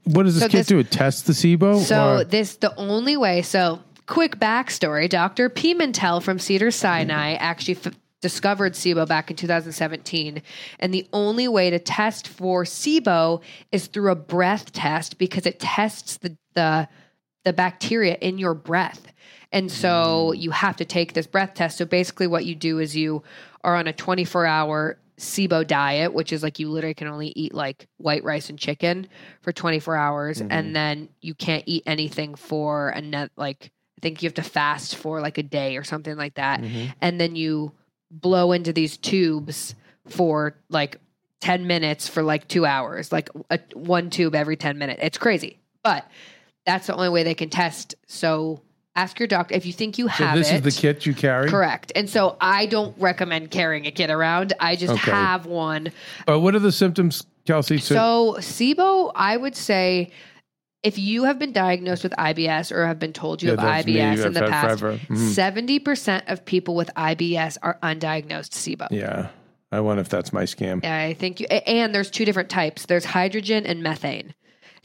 what 0.05 0.23
does 0.23 0.35
this 0.35 0.43
so 0.43 0.49
kit 0.49 0.59
this- 0.59 0.67
do? 0.67 0.79
It 0.79 0.91
tests 0.91 1.21
the 1.23 1.33
SIBO? 1.33 1.81
so 1.81 2.17
or- 2.17 2.23
this 2.23 2.55
the 2.57 2.75
only 2.75 3.17
way. 3.17 3.41
So 3.41 3.79
quick 4.05 4.39
backstory: 4.39 5.09
Dr. 5.09 5.49
Pimentel 5.49 6.21
from 6.21 6.39
Cedar 6.39 6.71
Sinai 6.71 7.33
actually 7.33 7.77
f- 7.85 7.93
discovered 8.21 8.73
SIBO 8.73 9.07
back 9.07 9.29
in 9.29 9.37
2017, 9.37 10.41
and 10.79 10.93
the 10.93 11.07
only 11.13 11.47
way 11.47 11.69
to 11.69 11.79
test 11.79 12.27
for 12.27 12.63
SIBO 12.63 13.41
is 13.71 13.87
through 13.87 14.11
a 14.11 14.15
breath 14.15 14.71
test 14.71 15.17
because 15.17 15.45
it 15.45 15.59
tests 15.59 16.17
the 16.17 16.37
the 16.53 16.87
the 17.43 17.53
bacteria 17.53 18.17
in 18.21 18.37
your 18.37 18.53
breath. 18.53 19.07
And 19.51 19.71
so 19.71 20.31
mm. 20.33 20.41
you 20.41 20.51
have 20.51 20.77
to 20.77 20.85
take 20.85 21.13
this 21.13 21.27
breath 21.27 21.53
test. 21.53 21.77
So 21.77 21.85
basically, 21.85 22.27
what 22.27 22.45
you 22.45 22.55
do 22.55 22.79
is 22.79 22.95
you 22.95 23.23
are 23.63 23.75
on 23.75 23.87
a 23.87 23.93
24 23.93 24.45
hour 24.45 24.97
SIBO 25.17 25.65
diet, 25.67 26.13
which 26.13 26.33
is 26.33 26.41
like 26.43 26.59
you 26.59 26.69
literally 26.69 26.93
can 26.93 27.07
only 27.07 27.33
eat 27.35 27.53
like 27.53 27.87
white 27.97 28.23
rice 28.23 28.49
and 28.49 28.57
chicken 28.59 29.07
for 29.41 29.51
24 29.51 29.95
hours, 29.95 30.39
Mm-hmm. 30.39 30.51
and 30.51 30.75
then 30.75 31.09
you 31.21 31.35
can't 31.35 31.63
eat 31.67 31.83
anything 31.85 32.35
for 32.35 32.89
a 32.89 33.01
net 33.01 33.31
like 33.35 33.71
I 33.97 34.01
think 34.01 34.21
you 34.21 34.27
have 34.27 34.33
to 34.35 34.43
fast 34.43 34.95
for 34.97 35.21
like 35.21 35.37
a 35.37 35.43
day 35.43 35.77
or 35.77 35.83
something 35.83 36.17
like 36.17 36.35
that, 36.35 36.61
Mm-hmm. 36.61 36.91
and 37.01 37.21
then 37.21 37.35
you 37.35 37.71
blow 38.11 38.51
into 38.51 38.73
these 38.73 38.97
tubes 38.97 39.75
for 40.07 40.55
like 40.69 40.99
10 41.41 41.65
minutes 41.67 42.07
for 42.07 42.21
like 42.23 42.47
two 42.47 42.65
hours, 42.65 43.11
like 43.11 43.29
a, 43.49 43.59
one 43.73 44.09
tube 44.09 44.35
every 44.35 44.55
10 44.57 44.77
minutes. 44.77 44.99
It's 45.03 45.17
crazy, 45.17 45.59
but 45.83 46.05
that's 46.65 46.87
the 46.87 46.95
only 46.95 47.09
way 47.09 47.23
they 47.23 47.33
can 47.33 47.49
test. 47.49 47.95
So 48.07 48.61
ask 48.95 49.19
your 49.19 49.27
doctor 49.27 49.55
if 49.55 49.65
you 49.65 49.73
think 49.73 49.97
you 49.97 50.07
have 50.07 50.33
So 50.33 50.37
this 50.39 50.51
it. 50.51 50.55
is 50.65 50.75
the 50.75 50.81
kit 50.81 51.05
you 51.05 51.13
carry. 51.13 51.49
Correct. 51.49 51.91
And 51.95 52.09
so 52.09 52.37
I 52.39 52.65
don't 52.67 52.95
recommend 52.99 53.51
carrying 53.51 53.85
a 53.87 53.91
kit 53.91 54.09
around. 54.09 54.53
I 54.59 54.75
just 54.75 54.93
Okay. 54.93 55.11
have 55.11 55.45
one. 55.45 55.91
But 56.25 56.39
what 56.41 56.55
are 56.55 56.59
the 56.59 56.71
symptoms, 56.71 57.25
Kelsey? 57.45 57.79
So 57.79 58.35
SIBO, 58.39 59.11
I 59.15 59.37
would 59.37 59.55
say 59.55 60.11
if 60.83 60.99
you 60.99 61.23
have 61.23 61.39
been 61.39 61.53
diagnosed 61.53 62.03
with 62.03 62.13
IBS 62.17 62.71
or 62.71 62.85
have 62.85 62.99
been 62.99 63.13
told 63.13 63.41
you 63.41 63.49
Yeah, 63.51 63.61
have 63.61 63.61
that's 63.61 63.87
me. 63.87 63.93
IBS 63.95 64.25
in 64.25 64.33
the 64.33 64.41
past. 64.47 64.83
Mhm. 64.83 65.33
70% 65.33 66.23
of 66.27 66.45
people 66.45 66.75
with 66.75 66.91
IBS 66.95 67.57
are 67.63 67.79
undiagnosed 67.81 68.51
SIBO. 68.51 68.87
yeah, 68.91 69.29
I 69.71 69.79
wonder 69.79 70.01
if 70.01 70.09
that's 70.09 70.31
my 70.33 70.43
scam. 70.43 70.85
I 70.85 71.13
think 71.13 71.39
you, 71.39 71.47
and 71.47 71.95
there's 71.95 72.11
two 72.11 72.25
different 72.25 72.49
types. 72.49 72.85
There's 72.85 73.05
hydrogen 73.05 73.65
and 73.65 73.81
methane. 73.81 74.33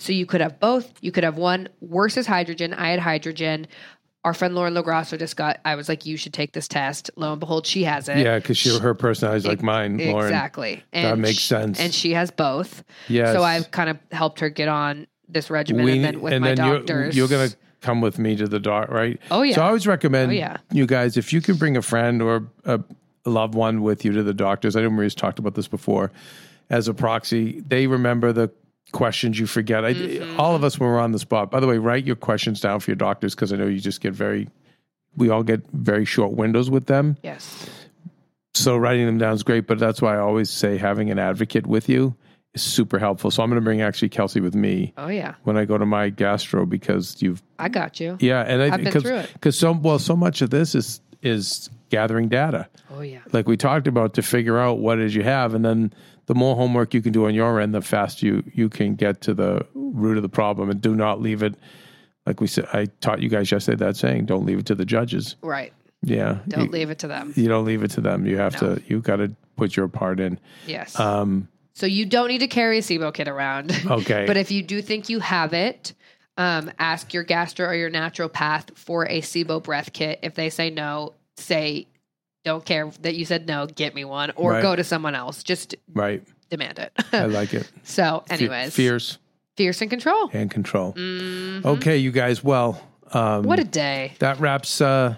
So 0.00 0.12
you 0.12 0.26
could 0.26 0.40
have 0.40 0.60
both. 0.60 0.92
You 1.00 1.10
could 1.10 1.24
have 1.24 1.36
one. 1.36 1.68
Worse 1.80 2.16
is 2.16 2.28
hydrogen. 2.28 2.72
I 2.72 2.90
had 2.90 3.00
hydrogen. 3.00 3.66
Our 4.28 4.34
friend 4.34 4.54
Lauren 4.54 4.74
Lagrasso 4.74 5.18
just 5.18 5.36
got. 5.38 5.58
I 5.64 5.74
was 5.74 5.88
like, 5.88 6.04
you 6.04 6.18
should 6.18 6.34
take 6.34 6.52
this 6.52 6.68
test. 6.68 7.10
Lo 7.16 7.32
and 7.32 7.40
behold, 7.40 7.66
she 7.66 7.84
has 7.84 8.10
it. 8.10 8.18
Yeah, 8.18 8.38
because 8.38 8.58
she, 8.58 8.78
her 8.78 8.92
personality 8.92 9.38
is 9.38 9.46
like 9.46 9.62
mine, 9.62 9.96
Lauren. 9.96 10.26
Exactly. 10.26 10.84
That 10.92 11.18
makes 11.18 11.40
sense. 11.40 11.80
And 11.80 11.94
she 11.94 12.12
has 12.12 12.30
both. 12.30 12.84
Yeah. 13.08 13.32
So 13.32 13.42
I've 13.42 13.70
kind 13.70 13.88
of 13.88 13.96
helped 14.12 14.40
her 14.40 14.50
get 14.50 14.68
on 14.68 15.06
this 15.30 15.48
regimen 15.48 15.82
We- 15.86 15.92
and 15.92 16.04
then 16.04 16.20
with 16.20 16.42
my 16.42 16.48
you're, 16.48 16.56
doctors. 16.56 17.16
you're 17.16 17.26
gonna 17.28 17.48
come 17.80 18.02
with 18.02 18.18
me 18.18 18.36
to 18.36 18.46
the 18.46 18.60
doc, 18.60 18.90
right? 18.90 19.18
Oh, 19.30 19.40
yeah. 19.40 19.54
So 19.54 19.62
I 19.62 19.68
always 19.68 19.86
recommend 19.86 20.30
Oh, 20.30 20.34
yeah. 20.34 20.58
you 20.72 20.84
guys 20.84 21.16
if 21.16 21.32
you 21.32 21.40
can 21.40 21.56
bring 21.56 21.78
a 21.78 21.82
friend 21.82 22.20
or 22.20 22.46
a, 22.66 22.78
a 23.24 23.30
loved 23.30 23.54
one 23.54 23.80
with 23.80 24.04
you 24.04 24.12
to 24.12 24.22
the 24.22 24.34
doctors. 24.34 24.76
I 24.76 24.82
know 24.82 24.90
Maria's 24.90 25.14
talked 25.14 25.38
about 25.38 25.54
this 25.54 25.68
before. 25.68 26.12
As 26.68 26.86
a 26.86 26.92
proxy, 26.92 27.60
they 27.66 27.86
remember 27.86 28.34
the 28.34 28.50
questions 28.92 29.38
you 29.38 29.46
forget. 29.46 29.84
I, 29.84 29.94
Mm-hmm. 29.94 30.40
All 30.40 30.54
of 30.54 30.64
us 30.64 30.78
when 30.78 30.88
we're 30.88 30.98
on 31.00 31.12
the 31.12 31.18
spot. 31.18 31.50
By 31.50 31.60
the 31.60 31.66
way, 31.66 31.78
write 31.78 32.04
your 32.06 32.16
questions 32.16 32.60
down 32.60 32.80
for 32.80 32.90
your 32.90 32.96
doctors 32.96 33.34
because 33.34 33.52
I 33.52 33.56
know 33.56 33.66
you 33.66 33.80
just 33.80 34.00
get 34.00 34.12
very. 34.14 34.48
We 35.16 35.30
all 35.30 35.42
get 35.42 35.62
very 35.72 36.04
short 36.04 36.32
windows 36.32 36.70
with 36.70 36.86
them. 36.86 37.16
Yes. 37.22 37.68
So 38.54 38.76
writing 38.76 39.06
them 39.06 39.18
down 39.18 39.34
is 39.34 39.42
great, 39.42 39.66
but 39.66 39.78
that's 39.78 40.00
why 40.02 40.14
I 40.16 40.18
always 40.18 40.50
say 40.50 40.76
having 40.78 41.10
an 41.10 41.18
advocate 41.18 41.66
with 41.66 41.88
you 41.88 42.14
is 42.54 42.62
super 42.62 42.98
helpful. 42.98 43.30
So 43.30 43.42
I'm 43.42 43.50
going 43.50 43.60
to 43.60 43.64
bring 43.64 43.82
actually 43.82 44.08
Kelsey 44.08 44.40
with 44.40 44.54
me 44.54 44.92
Oh 44.96 45.08
yeah. 45.08 45.34
when 45.44 45.56
I 45.56 45.64
go 45.64 45.78
to 45.78 45.86
my 45.86 46.08
gastro 46.10 46.66
because 46.66 47.20
you've 47.22 47.42
I 47.58 47.68
got 47.68 48.00
you. 48.00 48.16
yeah, 48.20 48.42
and 48.42 48.62
I 48.62 48.66
I've 48.66 48.72
been 48.76 48.84
because 48.84 49.02
through 49.02 49.16
it. 49.18 49.30
because 49.32 49.58
so 49.58 49.72
well 49.72 49.98
so 49.98 50.16
much 50.16 50.40
of 50.42 50.50
this 50.50 50.74
is 50.74 51.00
is 51.22 51.68
gathering 51.90 52.28
data, 52.28 52.68
Oh 52.92 53.00
yeah. 53.00 53.18
like 53.32 53.48
we 53.48 53.56
talked 53.56 53.86
about, 53.88 54.14
to 54.14 54.22
figure 54.22 54.58
out 54.58 54.78
what 54.78 54.98
it 55.00 55.04
is 55.06 55.14
you 55.16 55.22
have, 55.24 55.52
and 55.54 55.64
then 55.64 55.92
the 56.28 56.34
more 56.34 56.54
homework 56.54 56.94
you 56.94 57.02
can 57.02 57.12
do 57.12 57.26
on 57.26 57.34
your 57.34 57.58
end, 57.60 57.74
the 57.74 57.82
faster 57.82 58.24
you 58.26 58.44
you 58.54 58.68
can 58.68 58.94
get 58.94 59.20
to 59.22 59.34
the 59.34 59.66
root 59.74 60.16
of 60.16 60.22
the 60.22 60.28
problem, 60.28 60.70
and 60.70 60.80
do 60.80 60.94
not 60.94 61.20
leave 61.20 61.42
it. 61.42 61.54
Like 62.26 62.40
we 62.40 62.46
said, 62.46 62.66
I 62.72 62.84
taught 63.00 63.20
you 63.22 63.28
guys 63.30 63.50
yesterday 63.50 63.84
that 63.84 63.96
saying: 63.96 64.26
don't 64.26 64.44
leave 64.46 64.58
it 64.60 64.66
to 64.66 64.74
the 64.74 64.84
judges. 64.84 65.36
Right. 65.42 65.72
Yeah, 66.02 66.38
Don't 66.46 66.66
you, 66.66 66.70
leave 66.70 66.90
it 66.90 67.00
to 67.00 67.08
them. 67.08 67.32
you 67.34 67.48
don't 67.48 67.64
leave 67.64 67.82
it 67.82 67.90
to 67.92 68.00
them. 68.00 68.24
You 68.24 68.36
have 68.36 68.60
No. 68.62 68.76
to. 68.76 68.82
You 68.86 69.00
got 69.00 69.16
to 69.16 69.34
put 69.56 69.76
your 69.76 69.88
part 69.88 70.20
in. 70.20 70.38
Yes. 70.64 70.98
Um, 71.00 71.48
so 71.74 71.86
you 71.86 72.06
don't 72.06 72.28
need 72.28 72.38
to 72.38 72.46
carry 72.46 72.78
a 72.78 72.82
SIBO 72.82 73.12
kit 73.12 73.26
around. 73.26 73.72
okay, 73.90 74.24
But 74.24 74.36
if 74.36 74.52
you 74.52 74.62
do 74.62 74.80
think 74.80 75.08
you 75.08 75.18
have 75.18 75.54
it, 75.54 75.94
um, 76.36 76.70
ask 76.78 77.12
your 77.12 77.24
gastro 77.24 77.66
or 77.66 77.74
your 77.74 77.90
naturopath 77.90 78.76
for 78.76 79.06
a 79.08 79.20
SIBO 79.22 79.60
breath 79.60 79.92
kit. 79.92 80.20
If 80.22 80.34
they 80.36 80.50
say 80.50 80.70
no, 80.70 81.14
say 81.36 81.88
don't 82.44 82.64
care 82.64 82.90
that 83.02 83.14
you 83.16 83.24
said 83.24 83.46
no, 83.46 83.66
get 83.66 83.94
me 83.94 84.04
one, 84.04 84.32
or 84.36 84.52
Right. 84.52 84.62
go 84.62 84.74
to 84.76 84.84
someone 84.84 85.14
else. 85.14 85.42
Just 85.42 85.74
right. 85.94 86.22
demand 86.50 86.78
it. 86.78 86.92
I 87.12 87.26
like 87.26 87.52
it. 87.54 87.70
so, 87.84 88.22
Fe- 88.28 88.34
anyways, 88.34 88.74
fierce 88.74 89.18
fierce 89.56 89.80
and 89.82 89.90
control. 89.90 90.30
and 90.32 90.50
control. 90.50 90.92
Mhm. 90.94 91.64
Okay, 91.64 91.96
you 91.98 92.12
guys. 92.12 92.44
Well, 92.44 92.80
um, 93.12 93.42
What 93.42 93.58
a 93.58 93.64
day! 93.64 94.12
that 94.20 94.38
wraps 94.40 94.80
uh, 94.80 95.16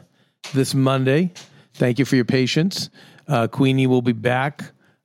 this 0.55 0.75
Monday. 0.75 1.33
Thank 1.75 1.99
you 1.99 2.05
for 2.05 2.17
your 2.17 2.25
patience. 2.25 2.89
Uh, 3.29 3.47
Queenie 3.49 3.87
will 3.87 4.03
be 4.03 4.13
back, 4.13 4.63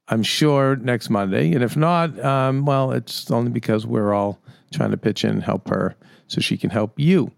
I'm 0.08 0.24
sure, 0.24 0.76
next 0.78 1.10
Monday. 1.10 1.54
And 1.54 1.64
if 1.64 1.76
not, 1.78 2.18
um, 2.24 2.66
well, 2.66 2.92
it's 2.92 3.30
only 3.30 3.52
because 3.52 3.86
we're 3.86 4.14
all 4.14 4.40
trying 4.74 4.92
to 4.92 4.98
pitch 4.98 5.24
in 5.24 5.30
and 5.32 5.44
help 5.44 5.68
her 5.70 5.96
so 6.28 6.42
she 6.42 6.58
can 6.58 6.70
help 6.70 7.00
you. 7.00 7.32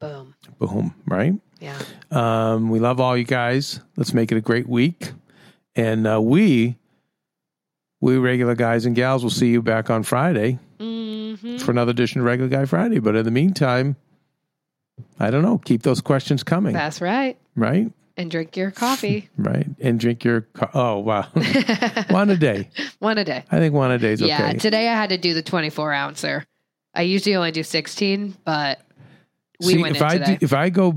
Boom. 0.00 0.34
Boom, 0.58 0.94
right? 1.06 1.34
Yeah. 1.64 1.80
Um, 2.10 2.68
we 2.68 2.78
love 2.78 3.00
all 3.00 3.16
you 3.16 3.24
guys. 3.24 3.80
Let's 3.96 4.12
make 4.12 4.30
it 4.30 4.36
a 4.36 4.40
great 4.40 4.68
week. 4.68 5.12
And 5.74 6.06
uh, 6.06 6.20
we, 6.20 6.76
we 8.00 8.18
regular 8.18 8.54
guys 8.54 8.84
and 8.86 8.94
gals, 8.94 9.22
will 9.22 9.30
see 9.30 9.48
you 9.48 9.62
back 9.62 9.90
on 9.90 10.02
Friday 10.02 10.58
hmm 10.78 11.58
for 11.58 11.70
another 11.72 11.90
edition 11.90 12.20
of 12.20 12.26
Regular 12.26 12.48
Guy 12.48 12.64
Friday. 12.64 12.98
But 13.00 13.16
in 13.16 13.24
the 13.24 13.30
meantime, 13.30 13.96
I 15.18 15.30
don't 15.30 15.42
know. 15.42 15.58
Keep 15.58 15.82
those 15.82 16.00
questions 16.00 16.42
coming, 16.44 16.72
That's 16.72 17.00
right. 17.00 17.36
right? 17.56 17.90
And 18.16 18.30
drink 18.30 18.56
your 18.56 18.70
coffee. 18.70 19.28
Right. 19.38 19.66
And 19.80 19.98
drink 19.98 20.22
your. 20.24 20.42
Co- 20.42 20.70
oh 20.74 20.98
wow, 20.98 21.22
one 22.10 22.30
a 22.30 22.36
day. 22.36 22.70
one 23.00 23.18
a 23.18 23.24
day. 23.24 23.44
I 23.50 23.58
think 23.58 23.74
one 23.74 23.90
a 23.90 23.98
day 23.98 24.12
is 24.12 24.22
okay. 24.22 24.28
Yeah. 24.28 24.52
Today 24.52 24.88
I 24.88 24.94
had 24.94 25.08
to 25.10 25.18
do 25.18 25.34
the 25.34 25.42
24 25.42 25.92
ouncer. 25.92 26.44
I 26.94 27.02
usually 27.02 27.34
only 27.34 27.50
do 27.50 27.64
16, 27.64 28.36
but 28.44 28.80
we 29.60 29.72
See, 29.74 29.82
went 29.82 29.96
if 29.96 30.02
in 30.02 30.06
I 30.08 30.12
today. 30.18 30.36
do, 30.36 30.44
if 30.44 30.52
I 30.52 30.70
go, 30.70 30.94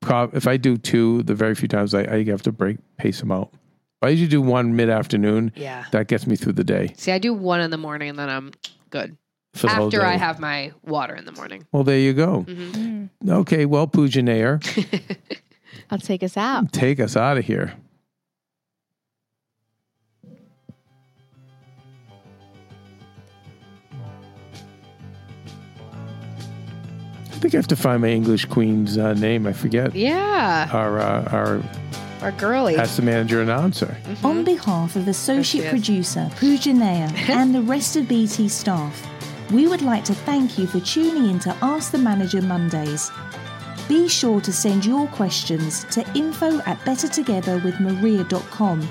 pro- 0.00 0.30
if 0.32 0.46
I 0.46 0.56
do 0.56 0.76
two, 0.76 1.22
the 1.24 1.34
very 1.34 1.54
few 1.54 1.68
times 1.68 1.94
I, 1.94 2.02
I 2.02 2.24
have 2.24 2.42
to 2.42 2.52
break 2.52 2.78
pace 2.96 3.20
them 3.20 3.32
out. 3.32 3.50
If 3.52 4.06
I 4.06 4.08
usually 4.10 4.28
do 4.28 4.40
one 4.42 4.76
mid 4.76 4.90
afternoon. 4.90 5.52
yeah. 5.56 5.84
That 5.92 6.06
gets 6.08 6.26
me 6.26 6.36
through 6.36 6.52
the 6.52 6.64
day. 6.64 6.92
See, 6.96 7.10
I 7.12 7.18
do 7.18 7.34
one 7.34 7.60
in 7.60 7.70
the 7.70 7.78
morning 7.78 8.10
and 8.10 8.18
then 8.18 8.28
I'm 8.28 8.52
good. 8.90 9.16
For 9.54 9.66
the 9.66 9.72
whole 9.74 9.86
After 9.86 10.04
I 10.04 10.12
day. 10.12 10.18
have 10.18 10.38
my 10.38 10.72
water 10.84 11.14
in 11.16 11.24
the 11.24 11.32
morning. 11.32 11.66
Well, 11.72 11.82
there 11.82 11.98
you 11.98 12.12
go. 12.12 12.44
Mhm. 12.46 13.08
Okay. 13.28 13.64
Well, 13.66 13.86
Pooja 13.88 14.22
Nair, 14.22 14.60
I'll 15.90 15.98
take 15.98 16.22
us 16.22 16.36
out. 16.36 16.72
take 16.72 17.00
us 17.00 17.16
out 17.16 17.38
of 17.38 17.44
here. 17.44 17.74
I 27.38 27.40
think 27.40 27.54
I 27.54 27.58
have 27.58 27.68
to 27.68 27.76
find 27.76 28.02
my 28.02 28.08
English 28.08 28.46
Queen's 28.46 28.98
uh, 28.98 29.14
name. 29.14 29.46
I 29.46 29.52
forget. 29.52 29.94
Yeah. 29.94 30.68
Our 30.72 30.98
uh, 30.98 31.28
our 31.30 31.62
Our 32.20 32.32
girly. 32.32 32.76
as 32.76 32.96
the 32.96 33.02
manager 33.02 33.40
announcer. 33.40 33.96
On 34.24 34.42
behalf 34.42 34.96
of 34.96 35.06
Associate 35.06 35.62
Yes, 35.62 35.72
yes. 35.72 35.72
Producer 35.72 36.28
Pooja 36.34 36.72
Nair 36.72 37.08
and 37.28 37.54
the 37.54 37.62
rest 37.62 37.94
of 37.94 38.08
BT 38.08 38.48
staff, 38.48 39.06
we 39.52 39.68
would 39.68 39.82
like 39.82 40.02
to 40.06 40.14
thank 40.14 40.58
you 40.58 40.66
for 40.66 40.80
tuning 40.80 41.30
in 41.30 41.38
to 41.38 41.54
Ask 41.62 41.92
the 41.92 41.98
Manager 41.98 42.42
Mondays. 42.42 43.08
Be 43.86 44.08
sure 44.08 44.40
to 44.40 44.52
send 44.52 44.84
your 44.84 45.06
questions 45.06 45.84
to 45.92 46.04
info 46.16 46.58
at 46.66 46.80
bettertogetherwithmaria.com 46.80 48.88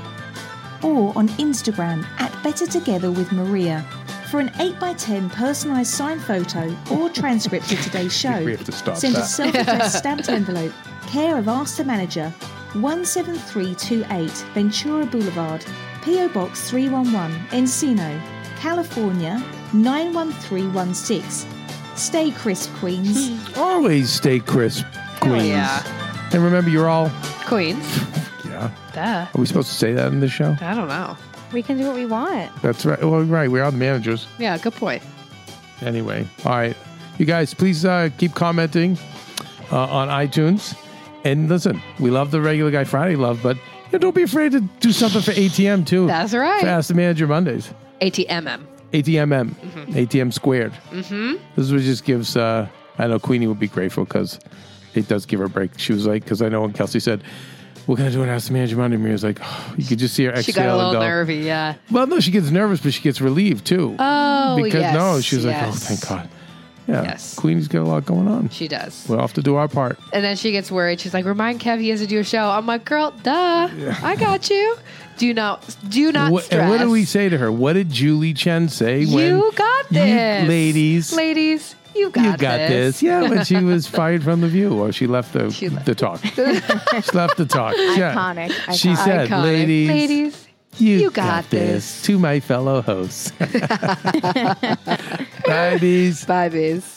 or 0.84 1.12
on 1.18 1.28
Instagram 1.38 2.06
at 2.18 2.32
bettertogetherwithmaria 2.44 3.84
for 4.30 4.40
an 4.40 4.50
8x10 4.50 5.30
personalised 5.32 5.88
signed 5.88 6.22
photo 6.22 6.76
or 6.92 7.10
transcript 7.10 7.72
of 7.72 7.82
today's 7.82 8.16
show. 8.16 8.44
We 8.44 8.52
have 8.52 8.64
to 8.66 8.72
stop 8.72 8.98
Send 8.98 9.16
a 9.16 9.20
that. 9.20 9.26
self-addressed 9.26 9.98
stamped 10.00 10.30
envelope, 10.30 10.74
care 11.08 11.38
of 11.38 11.48
Ask 11.48 11.78
the 11.78 11.84
Manager, 11.86 12.34
17328 12.74 14.32
Ventura 14.54 15.06
Boulevard, 15.06 15.66
PO 16.02 16.30
Box 16.30 16.70
311, 16.70 17.38
Encino, 17.52 18.22
California 18.58 19.42
91316. 19.74 21.50
Stay 21.96 22.32
crisp, 22.32 22.72
Queens. 22.76 23.30
Always 23.58 24.10
stay 24.12 24.40
crisp, 24.40 24.86
queens. 25.20 25.48
yeah. 25.48 25.84
And 26.34 26.44
remember, 26.44 26.70
you're 26.70 26.90
all. 26.90 27.10
Queens. 27.46 27.86
Yeah. 28.48 28.72
Duh. 28.94 29.28
Are 29.36 29.40
we 29.40 29.46
supposed 29.46 29.68
to 29.68 29.76
say 29.76 29.92
that 29.94 30.12
in 30.14 30.20
the 30.22 30.28
show? 30.30 30.56
I 30.62 30.74
don't 30.74 30.88
know. 30.88 31.16
We 31.52 31.64
can 31.64 31.78
do 31.78 31.88
what 31.88 31.96
we 31.96 32.06
want. 32.06 32.52
That's 32.62 32.86
right. 32.86 33.02
Well, 33.02 33.24
right. 33.24 33.50
We're 33.50 33.64
all 33.64 33.72
the 33.72 33.78
managers. 33.78 34.28
Yeah, 34.38 34.58
good 34.58 34.74
point. 34.74 35.02
Anyway, 35.82 36.28
all 36.46 36.52
right. 36.52 36.76
You 37.18 37.26
guys, 37.26 37.54
please 37.54 37.86
uh, 37.86 38.10
keep 38.18 38.34
commenting 38.34 38.98
uh, 39.72 39.86
on 39.86 40.10
iTunes. 40.10 40.76
And 41.24 41.50
listen, 41.50 41.82
we 42.00 42.10
love 42.10 42.32
the 42.32 42.42
regular 42.42 42.72
guy 42.72 42.84
Friday 42.84 43.16
love, 43.16 43.42
but 43.42 43.58
you 43.58 43.64
know, 43.94 44.00
don't 44.00 44.16
be 44.16 44.24
afraid 44.24 44.52
to 44.54 44.62
do 44.62 44.92
something 44.92 45.22
for 45.22 45.32
ATM 45.32 45.86
too. 45.86 46.08
That's 46.08 46.34
right. 46.34 46.62
For 46.62 46.68
Ask 46.68 46.90
the 46.90 46.94
Manager 46.94 47.28
Mondays. 47.28 47.74
ATMM. 48.02 48.66
ATMM, 48.94 49.54
ATM 49.88 50.32
squared. 50.32 50.72
Mm-hmm. 50.92 51.34
This 51.56 51.66
is 51.66 51.74
what 51.74 51.82
just 51.82 52.06
gives. 52.06 52.38
Uh, 52.38 52.70
I 52.98 53.08
know 53.08 53.20
Queenie 53.20 53.48
would 53.48 53.60
be 53.60 53.68
grateful 53.68 54.06
because 54.06 54.40
it 54.96 55.08
does 55.08 55.26
give 55.26 55.40
her 55.40 55.48
a 55.48 55.50
break. 55.50 55.78
She 55.78 55.92
was 55.92 56.08
like, 56.08 56.24
because 56.24 56.42
I 56.42 56.48
know 56.50 56.62
when 56.62 56.72
Kelsey 56.72 57.02
said, 57.02 57.22
we're 57.88 57.96
gonna 57.96 58.12
do 58.12 58.22
an 58.22 58.30
Ask 58.30 58.48
the 58.48 58.54
Manager 58.54 58.76
Monday. 58.78 58.98
Miriam's 58.98 59.24
like, 59.24 59.40
oh, 59.42 59.74
you 59.78 59.86
could 59.86 59.98
just 60.00 60.14
see 60.14 60.26
her 60.26 60.32
exhale 60.32 60.44
She 60.44 60.52
got 60.54 60.66
a 60.66 60.70
and 60.70 60.78
little 60.78 60.94
go. 60.94 61.00
nervy, 61.00 61.38
yeah. 61.38 61.76
Well, 61.90 62.06
no, 62.08 62.20
she 62.20 62.32
gets 62.32 62.52
nervous, 62.52 62.82
but 62.82 62.94
she 62.94 63.02
gets 63.02 63.22
relieved 63.22 63.66
too. 63.66 63.96
Oh, 63.98 64.56
because 64.62 64.82
yes, 64.82 64.94
no, 64.94 65.20
she's 65.22 65.46
like, 65.46 65.56
oh, 65.56 65.60
yes. 65.68 65.88
thank 65.88 66.08
God. 66.08 66.30
Yeah, 66.88 67.04
Yes. 67.04 67.36
Queenie's 67.36 67.68
got 67.68 67.82
a 67.82 67.84
lot 67.90 68.06
going 68.06 68.30
on. 68.30 68.48
She 68.48 68.70
does. 68.70 69.06
We'll 69.10 69.20
have 69.20 69.34
to 69.34 69.42
do 69.42 69.56
our 69.56 69.68
part. 69.68 70.00
And 70.14 70.24
then 70.24 70.38
she 70.38 70.54
gets 70.54 70.72
worried. 70.72 71.02
She's 71.02 71.14
like, 71.14 71.26
"Remind 71.26 71.60
Kev 71.60 71.82
he 71.82 71.90
has 71.90 72.00
to 72.00 72.08
do 72.08 72.20
a 72.20 72.24
show." 72.24 72.50
I'm 72.50 72.66
like, 72.66 72.86
"Girl, 72.86 73.12
duh, 73.24 73.68
I 74.02 74.16
got 74.18 74.50
you. 74.50 74.78
Do 75.18 75.34
not, 75.34 75.76
do 75.90 76.14
not 76.14 76.32
What, 76.32 76.46
stress." 76.46 76.62
and 76.62 76.70
what 76.70 76.80
do 76.80 76.90
we 76.90 77.04
say 77.04 77.28
to 77.28 77.38
her? 77.40 77.52
What 77.52 77.74
did 77.74 77.90
Julie 77.90 78.34
Chen 78.34 78.70
say 78.70 79.06
when 79.06 79.36
You 79.36 79.52
got 79.54 79.92
You 79.92 80.00
this, 80.00 80.48
ladies, 80.48 81.14
Ladies, 81.14 81.76
you 81.98 82.10
got, 82.10 82.24
you 82.26 82.38
got 82.38 82.58
this. 82.70 83.02
Yeah, 83.04 83.22
when 83.30 83.44
she 83.46 83.58
was 83.58 83.88
fired 84.00 84.24
from 84.24 84.42
the 84.42 84.48
View, 84.48 84.74
or 84.80 84.92
she 84.92 85.08
left 85.08 85.34
the 85.34 85.50
She 85.52 85.70
left. 85.70 85.86
the 85.86 85.96
talk. 85.96 86.22
she 86.24 86.32
left 87.14 87.38
the 87.38 87.46
talk. 87.48 87.76
Yeah. 87.98 88.14
Iconic. 88.16 88.52
She 88.76 88.90
iconic. 88.90 88.98
said, 89.06 89.30
Iconic. 89.30 89.44
"Ladies, 89.44 89.90
ladies, 89.90 90.48
you, 90.78 90.98
you 90.98 91.12
got, 91.12 91.44
got 91.44 91.50
this." 91.50 92.02
To 92.04 92.20
my 92.20 92.40
fellow 92.40 92.82
hosts, 92.82 93.32
bye, 95.46 95.78
bees. 95.80 96.26
bye, 96.26 96.50
biz. 96.50 96.97